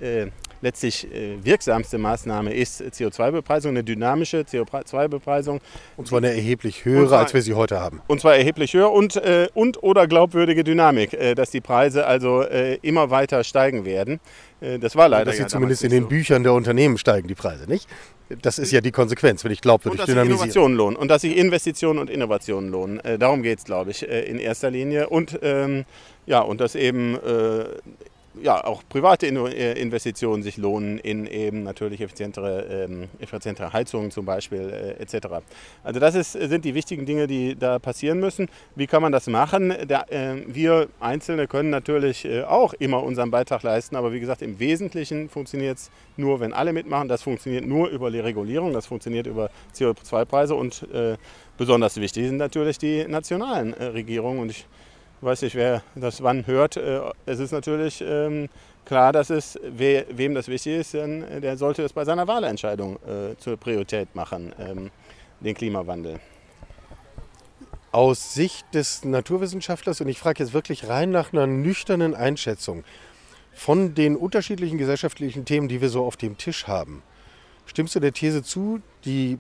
letztlich 0.60 1.12
äh, 1.12 1.44
wirksamste 1.44 1.98
Maßnahme 1.98 2.52
ist 2.52 2.82
CO2-Bepreisung, 2.82 3.70
eine 3.70 3.84
dynamische 3.84 4.40
CO2-Bepreisung. 4.40 5.60
Und 5.96 6.08
zwar 6.08 6.18
eine 6.18 6.30
erheblich 6.30 6.84
höhere, 6.84 7.08
zwar, 7.08 7.18
als 7.20 7.34
wir 7.34 7.42
sie 7.42 7.54
heute 7.54 7.80
haben. 7.80 8.00
Und 8.06 8.20
zwar 8.20 8.36
erheblich 8.36 8.74
höher 8.74 8.90
und, 8.90 9.16
äh, 9.16 9.48
und 9.54 9.82
oder 9.82 10.06
glaubwürdige 10.06 10.64
Dynamik, 10.64 11.12
äh, 11.12 11.34
dass 11.34 11.50
die 11.50 11.60
Preise 11.60 12.06
also 12.06 12.42
immer 12.82 13.10
weiter 13.10 13.44
steigen 13.44 13.84
werden. 13.84 14.20
Das 14.80 14.96
war 14.96 15.08
leider. 15.08 15.26
Dass 15.26 15.36
sie 15.36 15.42
ja 15.42 15.48
zumindest 15.48 15.84
in 15.84 15.90
den 15.90 16.04
so. 16.04 16.08
Büchern 16.08 16.42
der 16.42 16.52
Unternehmen 16.52 16.98
steigen, 16.98 17.28
die 17.28 17.34
Preise, 17.34 17.68
nicht? 17.68 17.88
Das 18.42 18.58
ist 18.58 18.72
ja 18.72 18.80
die 18.80 18.90
Konsequenz, 18.90 19.44
wenn 19.44 19.52
ich 19.52 19.60
glaubwürdig 19.60 20.00
und 20.00 20.08
dass 20.08 20.12
dynamisiere. 20.12 20.38
Sich 20.38 20.44
Innovationen 20.44 20.76
lohnen 20.76 20.96
und 20.96 21.08
dass 21.08 21.22
sich 21.22 21.36
Investitionen 21.36 21.98
und 21.98 22.10
Innovationen 22.10 22.70
lohnen. 22.70 23.00
Darum 23.18 23.42
geht 23.42 23.58
es, 23.58 23.64
glaube 23.64 23.90
ich, 23.90 24.02
in 24.02 24.38
erster 24.38 24.70
Linie. 24.70 25.08
Und 25.08 25.38
ähm, 25.42 25.84
ja, 26.28 26.40
und 26.40 26.60
dass 26.60 26.74
eben 26.74 27.14
äh, 27.16 27.64
ja, 28.42 28.64
auch 28.64 28.82
private 28.88 29.26
äh, 29.26 29.80
Investitionen 29.80 30.42
sich 30.42 30.56
lohnen 30.56 30.98
in 30.98 31.26
eben 31.26 31.62
natürlich 31.62 32.00
effizientere, 32.00 32.62
ähm, 32.84 33.08
effizientere 33.18 33.72
Heizungen 33.72 34.10
zum 34.10 34.24
Beispiel 34.24 34.96
äh, 34.98 35.02
etc. 35.02 35.26
Also 35.82 36.00
das 36.00 36.14
ist, 36.14 36.32
sind 36.32 36.64
die 36.64 36.74
wichtigen 36.74 37.06
Dinge, 37.06 37.26
die 37.26 37.56
da 37.56 37.78
passieren 37.78 38.20
müssen. 38.20 38.48
Wie 38.74 38.86
kann 38.86 39.02
man 39.02 39.12
das 39.12 39.26
machen? 39.26 39.74
Da, 39.86 40.02
äh, 40.08 40.42
wir 40.46 40.88
Einzelne 41.00 41.46
können 41.46 41.70
natürlich 41.70 42.24
äh, 42.24 42.42
auch 42.42 42.74
immer 42.74 43.02
unseren 43.02 43.30
Beitrag 43.30 43.62
leisten, 43.62 43.96
aber 43.96 44.12
wie 44.12 44.20
gesagt, 44.20 44.42
im 44.42 44.58
Wesentlichen 44.58 45.28
funktioniert 45.28 45.78
es 45.78 45.90
nur, 46.16 46.40
wenn 46.40 46.52
alle 46.52 46.72
mitmachen. 46.72 47.08
Das 47.08 47.22
funktioniert 47.22 47.66
nur 47.66 47.88
über 47.88 48.10
die 48.10 48.20
Regulierung, 48.20 48.72
das 48.72 48.86
funktioniert 48.86 49.26
über 49.26 49.50
CO2-Preise 49.74 50.54
und 50.54 50.86
äh, 50.92 51.16
besonders 51.56 52.00
wichtig 52.00 52.26
sind 52.26 52.38
natürlich 52.38 52.78
die 52.78 53.06
nationalen 53.06 53.74
äh, 53.74 53.84
Regierungen. 53.86 54.40
Und 54.40 54.50
ich 54.50 54.66
weiß 55.20 55.42
nicht, 55.42 55.54
wer 55.54 55.82
das 55.94 56.22
wann 56.22 56.46
hört. 56.46 56.76
Äh, 56.76 57.00
es 57.26 57.38
ist 57.38 57.52
natürlich 57.52 58.02
ähm, 58.06 58.48
klar, 58.84 59.12
dass 59.12 59.30
es, 59.30 59.58
we, 59.62 60.06
wem 60.10 60.34
das 60.34 60.48
wichtig 60.48 60.78
ist, 60.78 60.94
der 60.94 61.56
sollte 61.56 61.82
es 61.82 61.92
bei 61.92 62.04
seiner 62.04 62.26
Wahlentscheidung 62.26 62.96
äh, 62.96 63.36
zur 63.38 63.56
Priorität 63.56 64.14
machen, 64.14 64.52
ähm, 64.58 64.90
den 65.40 65.54
Klimawandel. 65.54 66.20
Aus 67.90 68.34
Sicht 68.34 68.66
des 68.74 69.04
Naturwissenschaftlers, 69.04 70.00
und 70.00 70.08
ich 70.08 70.18
frage 70.18 70.42
jetzt 70.42 70.52
wirklich 70.52 70.88
rein 70.88 71.10
nach 71.10 71.32
einer 71.32 71.46
nüchternen 71.46 72.14
Einschätzung 72.14 72.84
von 73.54 73.94
den 73.94 74.14
unterschiedlichen 74.14 74.78
gesellschaftlichen 74.78 75.44
Themen, 75.44 75.68
die 75.68 75.80
wir 75.80 75.88
so 75.88 76.04
auf 76.04 76.16
dem 76.16 76.38
Tisch 76.38 76.66
haben, 76.68 77.02
stimmst 77.68 77.94
du 77.94 78.00
der 78.00 78.12
These 78.12 78.42
zu, 78.42 78.80
die 79.04 79.38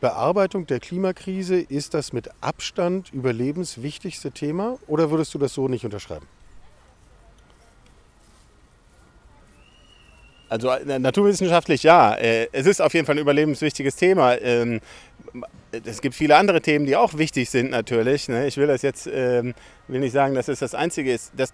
Bearbeitung 0.00 0.66
der 0.66 0.80
Klimakrise 0.80 1.56
ist 1.56 1.94
das 1.94 2.12
mit 2.12 2.30
Abstand 2.40 3.12
überlebenswichtigste 3.12 4.30
Thema 4.30 4.78
oder 4.86 5.10
würdest 5.10 5.34
du 5.34 5.38
das 5.38 5.52
so 5.52 5.68
nicht 5.68 5.84
unterschreiben? 5.84 6.26
Also 10.48 10.72
naturwissenschaftlich 10.84 11.82
ja. 11.82 12.14
Äh, 12.14 12.48
es 12.52 12.66
ist 12.66 12.80
auf 12.80 12.94
jeden 12.94 13.04
Fall 13.04 13.16
ein 13.16 13.20
überlebenswichtiges 13.20 13.96
Thema. 13.96 14.34
Es 15.84 16.00
gibt 16.00 16.14
viele 16.14 16.36
andere 16.36 16.60
Themen, 16.60 16.86
die 16.86 16.96
auch 16.96 17.18
wichtig 17.18 17.50
sind 17.50 17.70
natürlich. 17.70 18.28
Ne? 18.28 18.46
Ich 18.46 18.56
will 18.56 18.66
das 18.66 18.82
jetzt, 18.82 19.08
ähm, 19.12 19.54
will 19.88 20.00
nicht 20.00 20.12
sagen, 20.12 20.34
dass 20.34 20.48
es 20.48 20.60
das 20.60 20.74
Einzige 20.74 21.12
ist. 21.12 21.32
Das, 21.36 21.52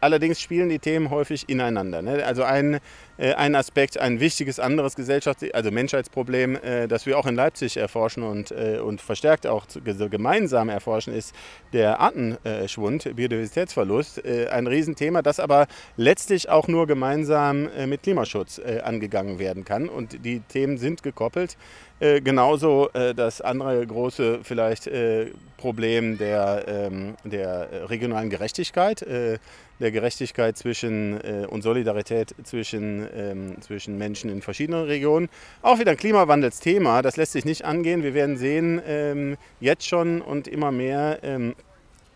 allerdings 0.00 0.40
spielen 0.40 0.68
die 0.68 0.78
Themen 0.78 1.10
häufig 1.10 1.48
ineinander. 1.48 2.02
Ne? 2.02 2.24
Also 2.24 2.42
ein, 2.44 2.80
äh, 3.16 3.34
ein 3.34 3.54
Aspekt, 3.54 3.98
ein 3.98 4.20
wichtiges 4.20 4.58
anderes 4.58 4.96
Gesellschafts-, 4.96 5.52
also 5.52 5.70
Menschheitsproblem, 5.70 6.56
äh, 6.56 6.88
das 6.88 7.06
wir 7.06 7.18
auch 7.18 7.26
in 7.26 7.36
Leipzig 7.36 7.76
erforschen 7.76 8.22
und, 8.22 8.50
äh, 8.50 8.78
und 8.78 9.00
verstärkt 9.00 9.46
auch 9.46 9.66
gemeinsam 10.10 10.68
erforschen, 10.68 11.14
ist 11.14 11.34
der 11.72 12.00
Artenschwund, 12.00 13.14
Biodiversitätsverlust. 13.16 14.24
ein 14.24 14.66
Riesenthema, 14.66 15.22
das 15.22 15.40
aber 15.40 15.66
letztlich 15.96 16.48
auch 16.48 16.68
nur 16.68 16.86
gemeinsam 16.86 17.68
mit 17.86 18.02
Klimaschutz 18.02 18.58
angegangen 18.58 19.38
werden 19.38 19.64
kann. 19.64 19.88
Und 19.88 20.24
die 20.24 20.40
Themen 20.40 20.78
sind 20.78 21.02
gekoppelt. 21.02 21.56
Äh, 22.00 22.20
genauso 22.20 22.90
äh, 22.92 23.14
das 23.14 23.40
andere 23.40 23.86
große 23.86 24.40
vielleicht 24.42 24.88
äh, 24.88 25.30
Problem 25.56 26.18
der, 26.18 26.64
ähm, 26.66 27.14
der 27.24 27.88
regionalen 27.88 28.30
Gerechtigkeit, 28.30 29.02
äh, 29.02 29.38
der 29.80 29.90
Gerechtigkeit 29.92 30.58
zwischen 30.58 31.20
äh, 31.22 31.46
und 31.48 31.62
Solidarität 31.62 32.34
zwischen, 32.42 33.08
ähm, 33.16 33.56
zwischen 33.60 33.96
Menschen 33.96 34.28
in 34.28 34.42
verschiedenen 34.42 34.84
Regionen. 34.84 35.28
Auch 35.62 35.78
wieder 35.78 35.92
ein 35.92 35.96
Klimawandelsthema, 35.96 37.00
das 37.02 37.16
lässt 37.16 37.32
sich 37.32 37.44
nicht 37.44 37.64
angehen. 37.64 38.02
Wir 38.02 38.14
werden 38.14 38.36
sehen, 38.36 38.82
ähm, 38.86 39.36
jetzt 39.60 39.86
schon 39.86 40.20
und 40.20 40.48
immer 40.48 40.72
mehr, 40.72 41.20
ähm, 41.22 41.54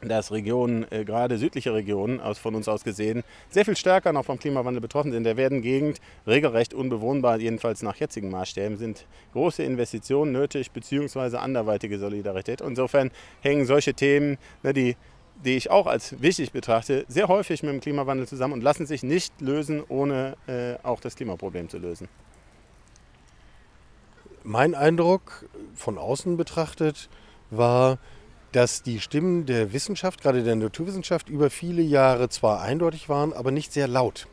dass 0.00 0.30
Regionen, 0.30 0.86
äh, 0.90 1.04
gerade 1.04 1.38
südliche 1.38 1.74
Regionen 1.74 2.20
aus, 2.20 2.38
von 2.38 2.54
uns 2.54 2.68
aus 2.68 2.84
gesehen, 2.84 3.24
sehr 3.50 3.64
viel 3.64 3.76
stärker 3.76 4.12
noch 4.12 4.24
vom 4.24 4.38
Klimawandel 4.38 4.80
betroffen 4.80 5.12
sind. 5.12 5.24
Da 5.24 5.36
werden 5.36 5.62
Gegend 5.62 6.00
regelrecht 6.26 6.74
unbewohnbar, 6.74 7.38
jedenfalls 7.40 7.82
nach 7.82 7.96
jetzigen 7.96 8.30
Maßstäben, 8.30 8.76
sind 8.76 9.06
große 9.32 9.62
Investitionen 9.62 10.32
nötig, 10.32 10.70
beziehungsweise 10.70 11.40
anderweitige 11.40 11.98
Solidarität. 11.98 12.60
Insofern 12.60 13.10
hängen 13.40 13.66
solche 13.66 13.94
Themen, 13.94 14.38
ne, 14.62 14.72
die, 14.72 14.96
die 15.44 15.56
ich 15.56 15.70
auch 15.70 15.86
als 15.86 16.20
wichtig 16.20 16.52
betrachte, 16.52 17.04
sehr 17.08 17.28
häufig 17.28 17.62
mit 17.62 17.72
dem 17.72 17.80
Klimawandel 17.80 18.26
zusammen 18.26 18.54
und 18.54 18.62
lassen 18.62 18.86
sich 18.86 19.02
nicht 19.02 19.40
lösen, 19.40 19.82
ohne 19.88 20.36
äh, 20.46 20.74
auch 20.84 21.00
das 21.00 21.16
Klimaproblem 21.16 21.68
zu 21.68 21.78
lösen. 21.78 22.08
Mein 24.44 24.74
Eindruck 24.74 25.48
von 25.74 25.98
außen 25.98 26.36
betrachtet 26.36 27.08
war, 27.50 27.98
dass 28.52 28.82
die 28.82 29.00
Stimmen 29.00 29.46
der 29.46 29.72
Wissenschaft, 29.72 30.22
gerade 30.22 30.42
der 30.42 30.56
Naturwissenschaft, 30.56 31.28
über 31.28 31.50
viele 31.50 31.82
Jahre 31.82 32.28
zwar 32.28 32.62
eindeutig 32.62 33.08
waren, 33.08 33.32
aber 33.32 33.50
nicht 33.50 33.72
sehr 33.72 33.88
laut, 33.88 34.26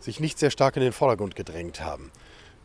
sich 0.00 0.20
nicht 0.20 0.38
sehr 0.38 0.50
stark 0.50 0.76
in 0.76 0.82
den 0.82 0.92
Vordergrund 0.92 1.36
gedrängt 1.36 1.80
haben. 1.80 2.10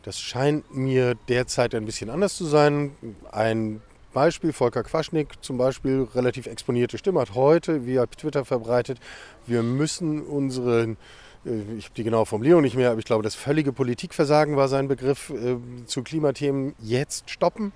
Das 0.02 0.20
scheint 0.20 0.74
mir 0.74 1.14
derzeit 1.28 1.74
ein 1.74 1.86
bisschen 1.86 2.10
anders 2.10 2.36
zu 2.36 2.44
sein. 2.44 2.94
Ein 3.32 3.80
Beispiel, 4.12 4.52
Volker 4.52 4.82
Quaschnik 4.82 5.28
zum 5.42 5.58
Beispiel, 5.58 6.06
relativ 6.14 6.46
exponierte 6.46 6.98
Stimme, 6.98 7.20
hat 7.20 7.34
heute 7.34 7.86
via 7.86 8.06
Twitter 8.06 8.44
verbreitet, 8.44 8.98
wir 9.46 9.62
müssen 9.62 10.22
unseren 10.22 10.96
äh, 11.44 11.76
ich 11.76 11.86
habe 11.86 11.94
die 11.96 12.04
genaue 12.04 12.26
Formulierung 12.26 12.62
nicht 12.62 12.76
mehr, 12.76 12.90
aber 12.90 12.98
ich 12.98 13.04
glaube, 13.04 13.22
das 13.22 13.34
völlige 13.34 13.72
Politikversagen 13.72 14.56
war 14.56 14.68
sein 14.68 14.88
Begriff 14.88 15.30
äh, 15.30 15.56
zu 15.86 16.02
Klimathemen 16.02 16.74
jetzt 16.80 17.30
stoppen. 17.30 17.72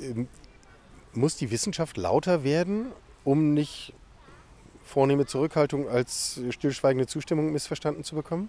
Ähm, 0.00 0.28
muss 1.18 1.36
die 1.36 1.50
Wissenschaft 1.50 1.96
lauter 1.96 2.44
werden, 2.44 2.86
um 3.24 3.54
nicht 3.54 3.92
vornehme 4.84 5.26
Zurückhaltung 5.26 5.88
als 5.88 6.40
stillschweigende 6.50 7.06
Zustimmung 7.06 7.52
missverstanden 7.52 8.04
zu 8.04 8.14
bekommen? 8.14 8.48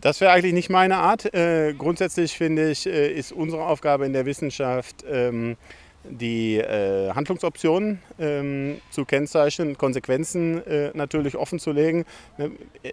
Das 0.00 0.20
wäre 0.20 0.32
eigentlich 0.32 0.54
nicht 0.54 0.70
meine 0.70 0.96
Art. 0.96 1.32
Äh, 1.32 1.74
grundsätzlich 1.74 2.36
finde 2.36 2.70
ich, 2.70 2.86
äh, 2.86 3.12
ist 3.12 3.30
unsere 3.30 3.66
Aufgabe 3.66 4.06
in 4.06 4.12
der 4.12 4.26
Wissenschaft, 4.26 5.04
ähm, 5.08 5.56
die 6.04 6.56
äh, 6.58 7.10
Handlungsoptionen 7.12 8.00
ähm, 8.18 8.80
zu 8.90 9.04
kennzeichnen, 9.04 9.78
Konsequenzen 9.78 10.64
äh, 10.66 10.90
natürlich 10.94 11.36
offen 11.36 11.58
zu 11.58 11.72
legen. 11.72 12.04
Ne, 12.38 12.50
äh, 12.82 12.92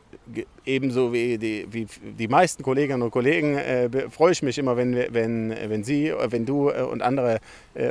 ebenso 0.66 1.12
wie 1.12 1.38
die, 1.38 1.68
wie 1.72 1.88
die 2.02 2.28
meisten 2.28 2.64
Kolleginnen 2.64 3.02
und 3.02 3.12
Kollegen 3.12 3.58
äh, 3.58 3.90
freue 4.10 4.32
ich 4.32 4.44
mich 4.44 4.58
immer, 4.58 4.78
wenn, 4.78 4.96
wenn, 5.14 5.50
wenn 5.50 5.84
Sie, 5.84 6.10
äh, 6.10 6.32
wenn 6.32 6.46
du 6.46 6.70
äh, 6.70 6.82
und 6.82 7.02
andere 7.02 7.40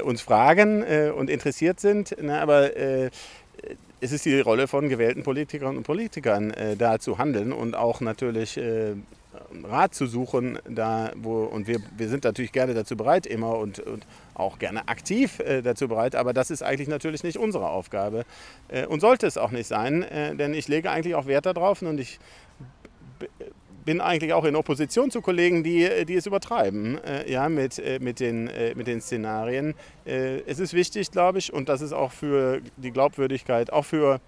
uns 0.05 0.21
fragen 0.21 0.83
und 1.13 1.31
interessiert 1.31 1.81
sind. 1.81 2.21
Ne, 2.21 2.41
aber 2.41 2.77
es 2.77 4.13
ist 4.13 4.25
die 4.27 4.39
Rolle 4.41 4.69
von 4.69 4.89
gewählten 4.89 5.23
Politikerinnen 5.23 5.79
und 5.79 5.85
Politikern, 5.85 6.53
da 6.77 6.99
zu 6.99 7.17
handeln 7.17 7.53
und 7.53 7.75
auch 7.75 8.01
natürlich 8.01 8.61
Rat 9.65 9.95
zu 9.95 10.07
suchen, 10.07 10.59
da 10.69 11.13
wo, 11.17 11.45
und 11.45 11.67
wir, 11.67 11.81
wir 11.97 12.09
sind 12.09 12.25
natürlich 12.25 12.53
gerne 12.53 12.75
dazu 12.75 12.97
bereit, 12.97 13.27
immer 13.27 13.57
und, 13.59 13.81
und 13.81 14.07
auch 14.35 14.59
gerne 14.59 14.89
aktiv 14.89 15.41
äh, 15.41 15.63
dazu 15.63 15.89
bereit, 15.89 16.15
aber 16.15 16.33
das 16.33 16.51
ist 16.51 16.63
eigentlich 16.63 16.89
natürlich 16.89 17.23
nicht 17.23 17.39
unsere 17.39 17.69
Aufgabe 17.69 18.25
äh, 18.69 18.87
und 18.87 19.01
sollte 19.01 19.27
es 19.27 19.37
auch 19.37 19.51
nicht 19.51 19.67
sein, 19.67 20.03
äh, 20.03 20.35
denn 20.35 20.55
ich 20.55 20.69
lege 20.69 20.91
eigentlich 20.91 21.15
auch 21.15 21.27
Wert 21.27 21.47
darauf 21.47 21.83
und 21.83 21.99
ich 21.99 22.19
bin 23.89 24.03
eigentlich 24.03 24.35
auch 24.35 24.45
in 24.45 24.55
Opposition 24.55 25.11
zu 25.11 25.23
Kollegen, 25.23 25.65
die, 25.65 26.05
die 26.05 26.15
es 26.15 26.27
übertreiben 26.27 27.03
äh, 27.05 27.31
ja, 27.33 27.49
mit, 27.49 27.79
äh, 27.79 27.99
mit, 27.99 28.21
den, 28.21 28.47
äh, 28.49 28.75
mit 28.75 28.87
den 28.87 29.01
Szenarien. 29.01 29.75
es 30.05 30.59
ist 30.59 30.75
wichtig, 30.75 31.11
glaube 31.11 31.39
ich, 31.39 31.55
und 31.55 31.71
das 31.71 31.81
ist 31.81 31.95
auch 31.95 32.13
für 32.13 32.61
die 32.77 32.91
Glaubwürdigkeit, 32.91 33.73
auch 33.73 33.87
für 33.87 34.21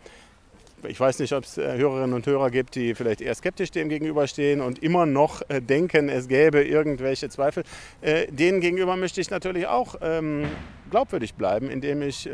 ich 0.85 0.99
weiß 0.99 1.19
nicht, 1.19 1.33
ob 1.33 1.45
es 1.45 1.59
äh, 1.59 1.77
Hörerinnen 1.77 2.15
und 2.15 2.27
Hörer 2.27 2.51
gibt, 2.51 2.75
die 2.75 2.95
vielleicht 2.95 3.21
eher 3.21 3.35
skeptisch 3.35 3.71
dem 3.71 3.89
gegenüberstehen 3.89 4.61
und 4.61 4.83
immer 4.83 5.07
noch 5.07 5.43
äh, 5.49 5.61
denken, 5.61 6.09
es 6.09 6.29
gäbe 6.29 6.63
irgendwelche 6.63 7.29
Zweifel. 7.29 7.65
Äh, 8.01 8.27
denen 8.31 8.61
gegenüber 8.61 8.97
möchte 8.97 9.21
ich 9.21 9.31
natürlich 9.31 9.67
auch 9.67 9.97
ähm, 10.01 10.47
glaubwürdig 10.91 11.35
bleiben, 11.35 11.71
indem 11.71 12.03
ich 12.03 12.29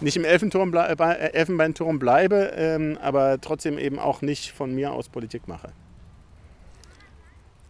nicht 0.00 0.16
im 0.16 0.24
Elfenturm 0.24 0.72
Elfenbeinturm 0.72 1.98
bleibe, 1.98 2.52
ähm, 2.56 2.98
aber 3.02 3.40
trotzdem 3.40 3.78
eben 3.78 3.98
auch 3.98 4.22
nicht 4.22 4.52
von 4.52 4.74
mir 4.74 4.92
aus 4.92 5.08
Politik 5.08 5.48
mache. 5.48 5.72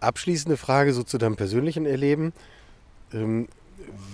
Abschließende 0.01 0.57
Frage 0.57 0.93
so 0.93 1.03
zu 1.03 1.19
deinem 1.19 1.37
persönlichen 1.37 1.85
Erleben. 1.85 2.33
Ähm, 3.13 3.49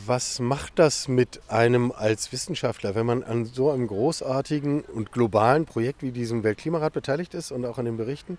was 0.06 0.40
macht 0.40 0.78
das 0.78 1.08
mit 1.08 1.40
einem 1.48 1.92
als 1.92 2.32
Wissenschaftler, 2.32 2.94
wenn 2.94 3.06
man 3.06 3.22
an 3.22 3.44
so 3.44 3.70
einem 3.70 3.86
großartigen 3.86 4.82
und 4.82 5.12
globalen 5.12 5.64
Projekt 5.64 6.02
wie 6.02 6.12
diesem 6.12 6.42
Weltklimarat 6.42 6.92
beteiligt 6.92 7.34
ist 7.34 7.50
und 7.50 7.64
auch 7.64 7.78
an 7.78 7.86
den 7.86 7.96
Berichten 7.96 8.38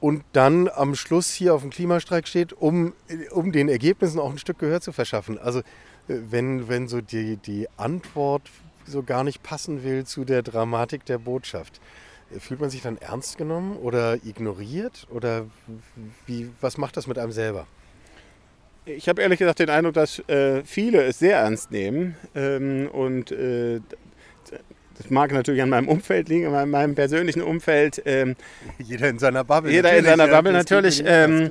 und 0.00 0.24
dann 0.32 0.68
am 0.68 0.94
Schluss 0.94 1.32
hier 1.32 1.54
auf 1.54 1.62
dem 1.62 1.70
Klimastreik 1.70 2.28
steht, 2.28 2.52
um, 2.52 2.92
um 3.30 3.52
den 3.52 3.68
Ergebnissen 3.68 4.18
auch 4.20 4.30
ein 4.30 4.38
Stück 4.38 4.58
Gehör 4.58 4.80
zu 4.80 4.92
verschaffen? 4.92 5.38
Also 5.38 5.62
wenn, 6.06 6.68
wenn 6.68 6.88
so 6.88 7.00
die, 7.00 7.36
die 7.36 7.68
Antwort 7.76 8.42
so 8.86 9.02
gar 9.02 9.24
nicht 9.24 9.42
passen 9.42 9.82
will 9.82 10.04
zu 10.04 10.24
der 10.24 10.42
Dramatik 10.42 11.04
der 11.06 11.18
Botschaft. 11.18 11.80
Fühlt 12.38 12.60
man 12.60 12.70
sich 12.70 12.82
dann 12.82 12.98
ernst 12.98 13.38
genommen 13.38 13.76
oder 13.76 14.24
ignoriert? 14.24 15.06
Oder 15.10 15.46
wie, 16.26 16.50
was 16.60 16.76
macht 16.76 16.96
das 16.96 17.06
mit 17.06 17.18
einem 17.18 17.32
selber? 17.32 17.66
Ich 18.86 19.08
habe 19.08 19.20
ehrlich 19.20 19.40
gesagt 19.40 19.58
den 19.58 19.68
Eindruck, 19.68 19.94
dass 19.94 20.20
äh, 20.28 20.62
viele 20.64 21.02
es 21.02 21.18
sehr 21.18 21.38
ernst 21.38 21.72
nehmen. 21.72 22.14
Ähm, 22.36 22.88
und 22.92 23.32
äh, 23.32 23.80
das 24.96 25.10
mag 25.10 25.32
natürlich 25.32 25.60
an 25.60 25.68
meinem 25.68 25.88
Umfeld 25.88 26.28
liegen, 26.28 26.54
an 26.54 26.70
meinem 26.70 26.94
persönlichen 26.94 27.42
Umfeld. 27.42 28.00
Ähm, 28.06 28.36
jeder 28.78 29.08
in 29.08 29.18
seiner 29.18 29.42
Bubble. 29.42 29.72
Jeder 29.72 29.92
in 29.92 30.04
seiner 30.04 30.28
Bubble 30.28 30.52
natürlich. 30.52 31.02
Ähm, 31.04 31.50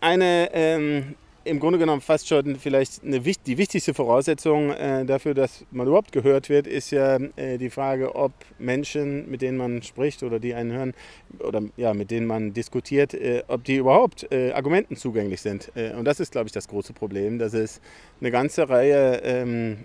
eine 0.00 0.48
ähm, 0.52 1.16
im 1.44 1.60
Grunde 1.60 1.78
genommen 1.78 2.00
fast 2.00 2.28
schon 2.28 2.56
vielleicht 2.56 3.04
eine, 3.04 3.20
die 3.20 3.58
wichtigste 3.58 3.94
Voraussetzung 3.94 4.70
äh, 4.70 5.04
dafür, 5.04 5.34
dass 5.34 5.64
man 5.70 5.86
überhaupt 5.86 6.12
gehört 6.12 6.48
wird, 6.48 6.66
ist 6.66 6.90
ja 6.90 7.18
äh, 7.36 7.58
die 7.58 7.70
Frage, 7.70 8.14
ob 8.14 8.32
Menschen, 8.58 9.30
mit 9.30 9.42
denen 9.42 9.58
man 9.58 9.82
spricht 9.82 10.22
oder 10.22 10.38
die 10.40 10.54
einen 10.54 10.72
hören 10.72 10.94
oder 11.40 11.62
ja, 11.76 11.94
mit 11.94 12.10
denen 12.10 12.26
man 12.26 12.54
diskutiert, 12.54 13.14
äh, 13.14 13.42
ob 13.48 13.64
die 13.64 13.76
überhaupt 13.76 14.26
Argumenten 14.54 14.96
zugänglich 14.96 15.40
sind. 15.40 15.70
Und 15.96 16.04
das 16.04 16.18
ist, 16.18 16.32
glaube 16.32 16.46
ich, 16.46 16.52
das 16.52 16.68
große 16.68 16.92
Problem, 16.92 17.38
dass 17.38 17.52
es 17.54 17.80
eine 18.20 18.30
ganze 18.30 18.68
Reihe 18.68 19.20
ähm, 19.22 19.84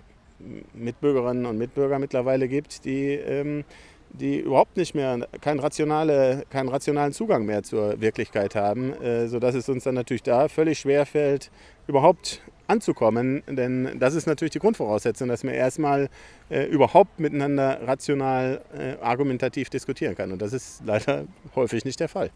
Mitbürgerinnen 0.74 1.46
und 1.46 1.58
Mitbürger 1.58 1.98
mittlerweile 1.98 2.48
gibt, 2.48 2.84
die 2.84 3.12
ähm, 3.12 3.64
die 4.12 4.40
überhaupt 4.40 4.76
nicht 4.76 4.94
mehr, 4.94 5.26
keinen, 5.40 5.60
rationale, 5.60 6.44
keinen 6.50 6.68
rationalen 6.68 7.12
Zugang 7.12 7.44
mehr 7.44 7.62
zur 7.62 8.00
Wirklichkeit 8.00 8.54
haben, 8.54 8.92
äh, 8.94 9.28
sodass 9.28 9.54
es 9.54 9.68
uns 9.68 9.84
dann 9.84 9.94
natürlich 9.94 10.22
da 10.22 10.48
völlig 10.48 10.78
schwer 10.78 11.06
fällt, 11.06 11.50
überhaupt 11.86 12.42
anzukommen. 12.66 13.42
Denn 13.48 13.98
das 13.98 14.14
ist 14.14 14.26
natürlich 14.26 14.52
die 14.52 14.58
Grundvoraussetzung, 14.58 15.28
dass 15.28 15.44
man 15.44 15.54
erstmal 15.54 16.08
äh, 16.48 16.64
überhaupt 16.64 17.20
miteinander 17.20 17.80
rational 17.86 18.62
äh, 18.76 19.02
argumentativ 19.02 19.70
diskutieren 19.70 20.14
kann. 20.14 20.32
Und 20.32 20.40
das 20.40 20.52
ist 20.52 20.82
leider 20.84 21.24
häufig 21.54 21.84
nicht 21.84 22.00
der 22.00 22.08
Fall. 22.08 22.30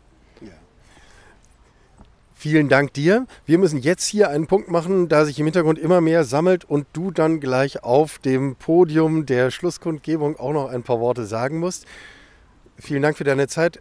Vielen 2.45 2.69
Dank 2.69 2.93
dir. 2.93 3.27
Wir 3.47 3.57
müssen 3.57 3.79
jetzt 3.79 4.05
hier 4.05 4.29
einen 4.29 4.47
Punkt 4.47 4.71
machen, 4.71 5.09
da 5.09 5.25
sich 5.25 5.41
im 5.41 5.47
Hintergrund 5.47 5.79
immer 5.79 6.03
mehr 6.03 6.25
sammelt 6.25 6.67
und 6.67 6.87
du 6.93 7.11
dann 7.11 7.41
gleich 7.41 7.83
auf 7.83 8.19
dem 8.19 8.55
Podium 8.57 9.25
der 9.25 9.51
Schlusskundgebung 9.51 10.39
auch 10.39 10.53
noch 10.53 10.69
ein 10.69 10.83
paar 10.83 11.01
Worte 11.01 11.25
sagen 11.25 11.59
musst. 11.59 11.87
Vielen 12.77 13.01
Dank 13.01 13.17
für 13.17 13.25
deine 13.25 13.49
Zeit. 13.49 13.81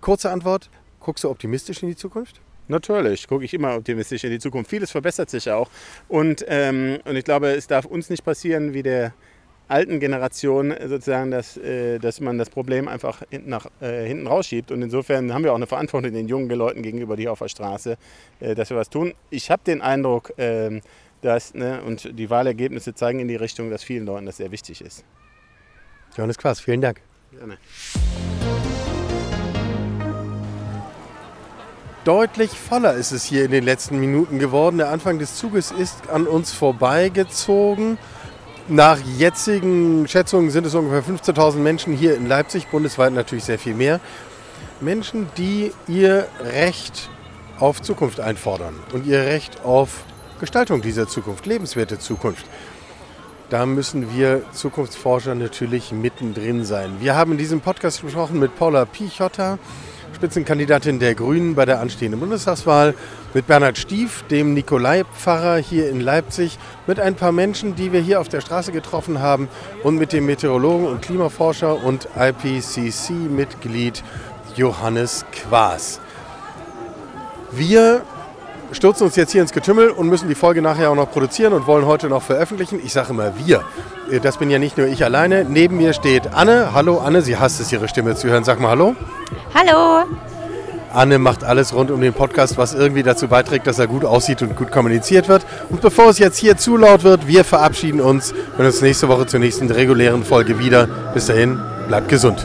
Kurze 0.00 0.32
Antwort. 0.32 0.70
Guckst 0.98 1.22
du 1.22 1.30
optimistisch 1.30 1.84
in 1.84 1.88
die 1.88 1.94
Zukunft? 1.94 2.40
Natürlich 2.66 3.28
gucke 3.28 3.44
ich 3.44 3.54
immer 3.54 3.76
optimistisch 3.76 4.24
in 4.24 4.32
die 4.32 4.40
Zukunft. 4.40 4.68
Vieles 4.68 4.90
verbessert 4.90 5.30
sich 5.30 5.48
auch. 5.48 5.70
Und, 6.08 6.44
ähm, 6.48 6.98
und 7.04 7.14
ich 7.14 7.22
glaube, 7.22 7.50
es 7.50 7.68
darf 7.68 7.84
uns 7.84 8.10
nicht 8.10 8.24
passieren, 8.24 8.74
wie 8.74 8.82
der 8.82 9.14
alten 9.72 10.00
Generation 10.00 10.74
sozusagen, 10.86 11.30
dass, 11.30 11.56
äh, 11.56 11.98
dass 11.98 12.20
man 12.20 12.38
das 12.38 12.50
Problem 12.50 12.88
einfach 12.88 13.22
hinten, 13.30 13.50
nach, 13.50 13.66
äh, 13.80 14.06
hinten 14.06 14.26
rausschiebt. 14.26 14.70
Und 14.70 14.82
insofern 14.82 15.32
haben 15.32 15.44
wir 15.44 15.52
auch 15.52 15.56
eine 15.56 15.66
Verantwortung 15.66 16.12
den 16.12 16.28
jungen 16.28 16.50
Leuten 16.50 16.82
gegenüber, 16.82 17.16
die 17.16 17.26
auf 17.26 17.38
der 17.38 17.48
Straße, 17.48 17.96
äh, 18.40 18.54
dass 18.54 18.70
wir 18.70 18.76
was 18.76 18.90
tun. 18.90 19.14
Ich 19.30 19.50
habe 19.50 19.62
den 19.66 19.80
Eindruck, 19.80 20.32
ähm, 20.36 20.82
dass, 21.22 21.54
ne, 21.54 21.82
und 21.82 22.18
die 22.18 22.28
Wahlergebnisse 22.28 22.94
zeigen 22.94 23.20
in 23.20 23.28
die 23.28 23.36
Richtung, 23.36 23.70
dass 23.70 23.82
vielen 23.82 24.04
Leuten 24.04 24.26
das 24.26 24.36
sehr 24.36 24.50
wichtig 24.50 24.82
ist. 24.82 25.04
Johannes 26.16 26.36
Quaas, 26.36 26.60
vielen 26.60 26.82
Dank. 26.82 27.00
Gerne. 27.30 27.56
Deutlich 32.04 32.50
voller 32.50 32.94
ist 32.94 33.12
es 33.12 33.24
hier 33.24 33.44
in 33.44 33.52
den 33.52 33.64
letzten 33.64 34.00
Minuten 34.00 34.40
geworden. 34.40 34.78
Der 34.78 34.90
Anfang 34.90 35.20
des 35.20 35.36
Zuges 35.36 35.70
ist 35.70 36.10
an 36.10 36.26
uns 36.26 36.52
vorbeigezogen. 36.52 37.96
Nach 38.68 38.98
jetzigen 39.18 40.06
Schätzungen 40.06 40.50
sind 40.50 40.66
es 40.66 40.74
ungefähr 40.76 41.02
15.000 41.02 41.56
Menschen 41.56 41.92
hier 41.94 42.14
in 42.14 42.28
Leipzig, 42.28 42.68
bundesweit 42.68 43.12
natürlich 43.12 43.42
sehr 43.42 43.58
viel 43.58 43.74
mehr. 43.74 43.98
Menschen, 44.80 45.26
die 45.36 45.72
ihr 45.88 46.28
Recht 46.40 47.10
auf 47.58 47.82
Zukunft 47.82 48.20
einfordern 48.20 48.74
und 48.92 49.04
ihr 49.04 49.18
Recht 49.18 49.64
auf 49.64 50.04
Gestaltung 50.38 50.80
dieser 50.80 51.08
Zukunft, 51.08 51.44
lebenswerte 51.46 51.98
Zukunft. 51.98 52.46
Da 53.50 53.66
müssen 53.66 54.16
wir 54.16 54.42
Zukunftsforscher 54.52 55.34
natürlich 55.34 55.90
mittendrin 55.90 56.64
sein. 56.64 56.98
Wir 57.00 57.16
haben 57.16 57.32
in 57.32 57.38
diesem 57.38 57.60
Podcast 57.60 58.00
gesprochen 58.02 58.38
mit 58.38 58.56
Paula 58.56 58.84
Pichotta, 58.84 59.58
Spitzenkandidatin 60.14 60.98
der 60.98 61.14
Grünen 61.14 61.54
bei 61.54 61.64
der 61.64 61.80
anstehenden 61.80 62.20
Bundestagswahl, 62.20 62.94
mit 63.34 63.46
Bernhard 63.46 63.78
Stief, 63.78 64.22
dem 64.30 64.54
Nikolai-Pfarrer 64.54 65.56
hier 65.56 65.88
in 65.90 66.00
Leipzig, 66.00 66.58
mit 66.86 67.00
ein 67.00 67.14
paar 67.14 67.32
Menschen, 67.32 67.74
die 67.74 67.92
wir 67.92 68.00
hier 68.00 68.20
auf 68.20 68.28
der 68.28 68.40
Straße 68.40 68.72
getroffen 68.72 69.20
haben 69.20 69.48
und 69.82 69.96
mit 69.96 70.12
dem 70.12 70.26
Meteorologen 70.26 70.86
und 70.86 71.02
Klimaforscher 71.02 71.82
und 71.82 72.08
IPCC-Mitglied 72.16 74.02
Johannes 74.56 75.24
Quaas. 75.32 76.00
Wir 77.50 78.02
stürzen 78.72 79.06
uns 79.06 79.16
jetzt 79.16 79.32
hier 79.32 79.42
ins 79.42 79.52
Getümmel 79.52 79.90
und 79.90 80.08
müssen 80.08 80.28
die 80.28 80.34
Folge 80.34 80.62
nachher 80.62 80.90
auch 80.90 80.94
noch 80.94 81.10
produzieren 81.10 81.52
und 81.52 81.66
wollen 81.66 81.86
heute 81.86 82.08
noch 82.08 82.22
veröffentlichen. 82.22 82.80
Ich 82.84 82.92
sage 82.92 83.10
immer 83.10 83.32
wir. 83.38 83.62
Das 84.22 84.38
bin 84.38 84.50
ja 84.50 84.58
nicht 84.58 84.76
nur 84.78 84.86
ich 84.86 85.04
alleine. 85.04 85.44
Neben 85.44 85.76
mir 85.76 85.92
steht 85.92 86.34
Anne. 86.34 86.70
Hallo 86.74 86.98
Anne, 86.98 87.22
sie 87.22 87.36
hasst 87.36 87.60
es, 87.60 87.72
ihre 87.72 87.88
Stimme 87.88 88.14
zu 88.14 88.28
hören. 88.28 88.44
Sag 88.44 88.60
mal 88.60 88.70
Hallo. 88.70 88.94
Hallo. 89.54 90.06
Anne 90.92 91.18
macht 91.18 91.42
alles 91.42 91.74
rund 91.74 91.90
um 91.90 92.00
den 92.00 92.12
Podcast, 92.12 92.58
was 92.58 92.74
irgendwie 92.74 93.02
dazu 93.02 93.28
beiträgt, 93.28 93.66
dass 93.66 93.78
er 93.78 93.86
gut 93.86 94.04
aussieht 94.04 94.42
und 94.42 94.56
gut 94.56 94.70
kommuniziert 94.70 95.28
wird. 95.28 95.46
Und 95.70 95.80
bevor 95.80 96.10
es 96.10 96.18
jetzt 96.18 96.38
hier 96.38 96.56
zu 96.56 96.76
laut 96.76 97.02
wird, 97.02 97.26
wir 97.26 97.44
verabschieden 97.44 98.00
uns 98.00 98.34
und 98.58 98.64
uns 98.64 98.82
nächste 98.82 99.08
Woche 99.08 99.26
zur 99.26 99.40
nächsten 99.40 99.70
regulären 99.70 100.22
Folge 100.22 100.58
wieder. 100.58 100.86
Bis 101.14 101.26
dahin, 101.26 101.58
bleibt 101.88 102.08
gesund. 102.08 102.44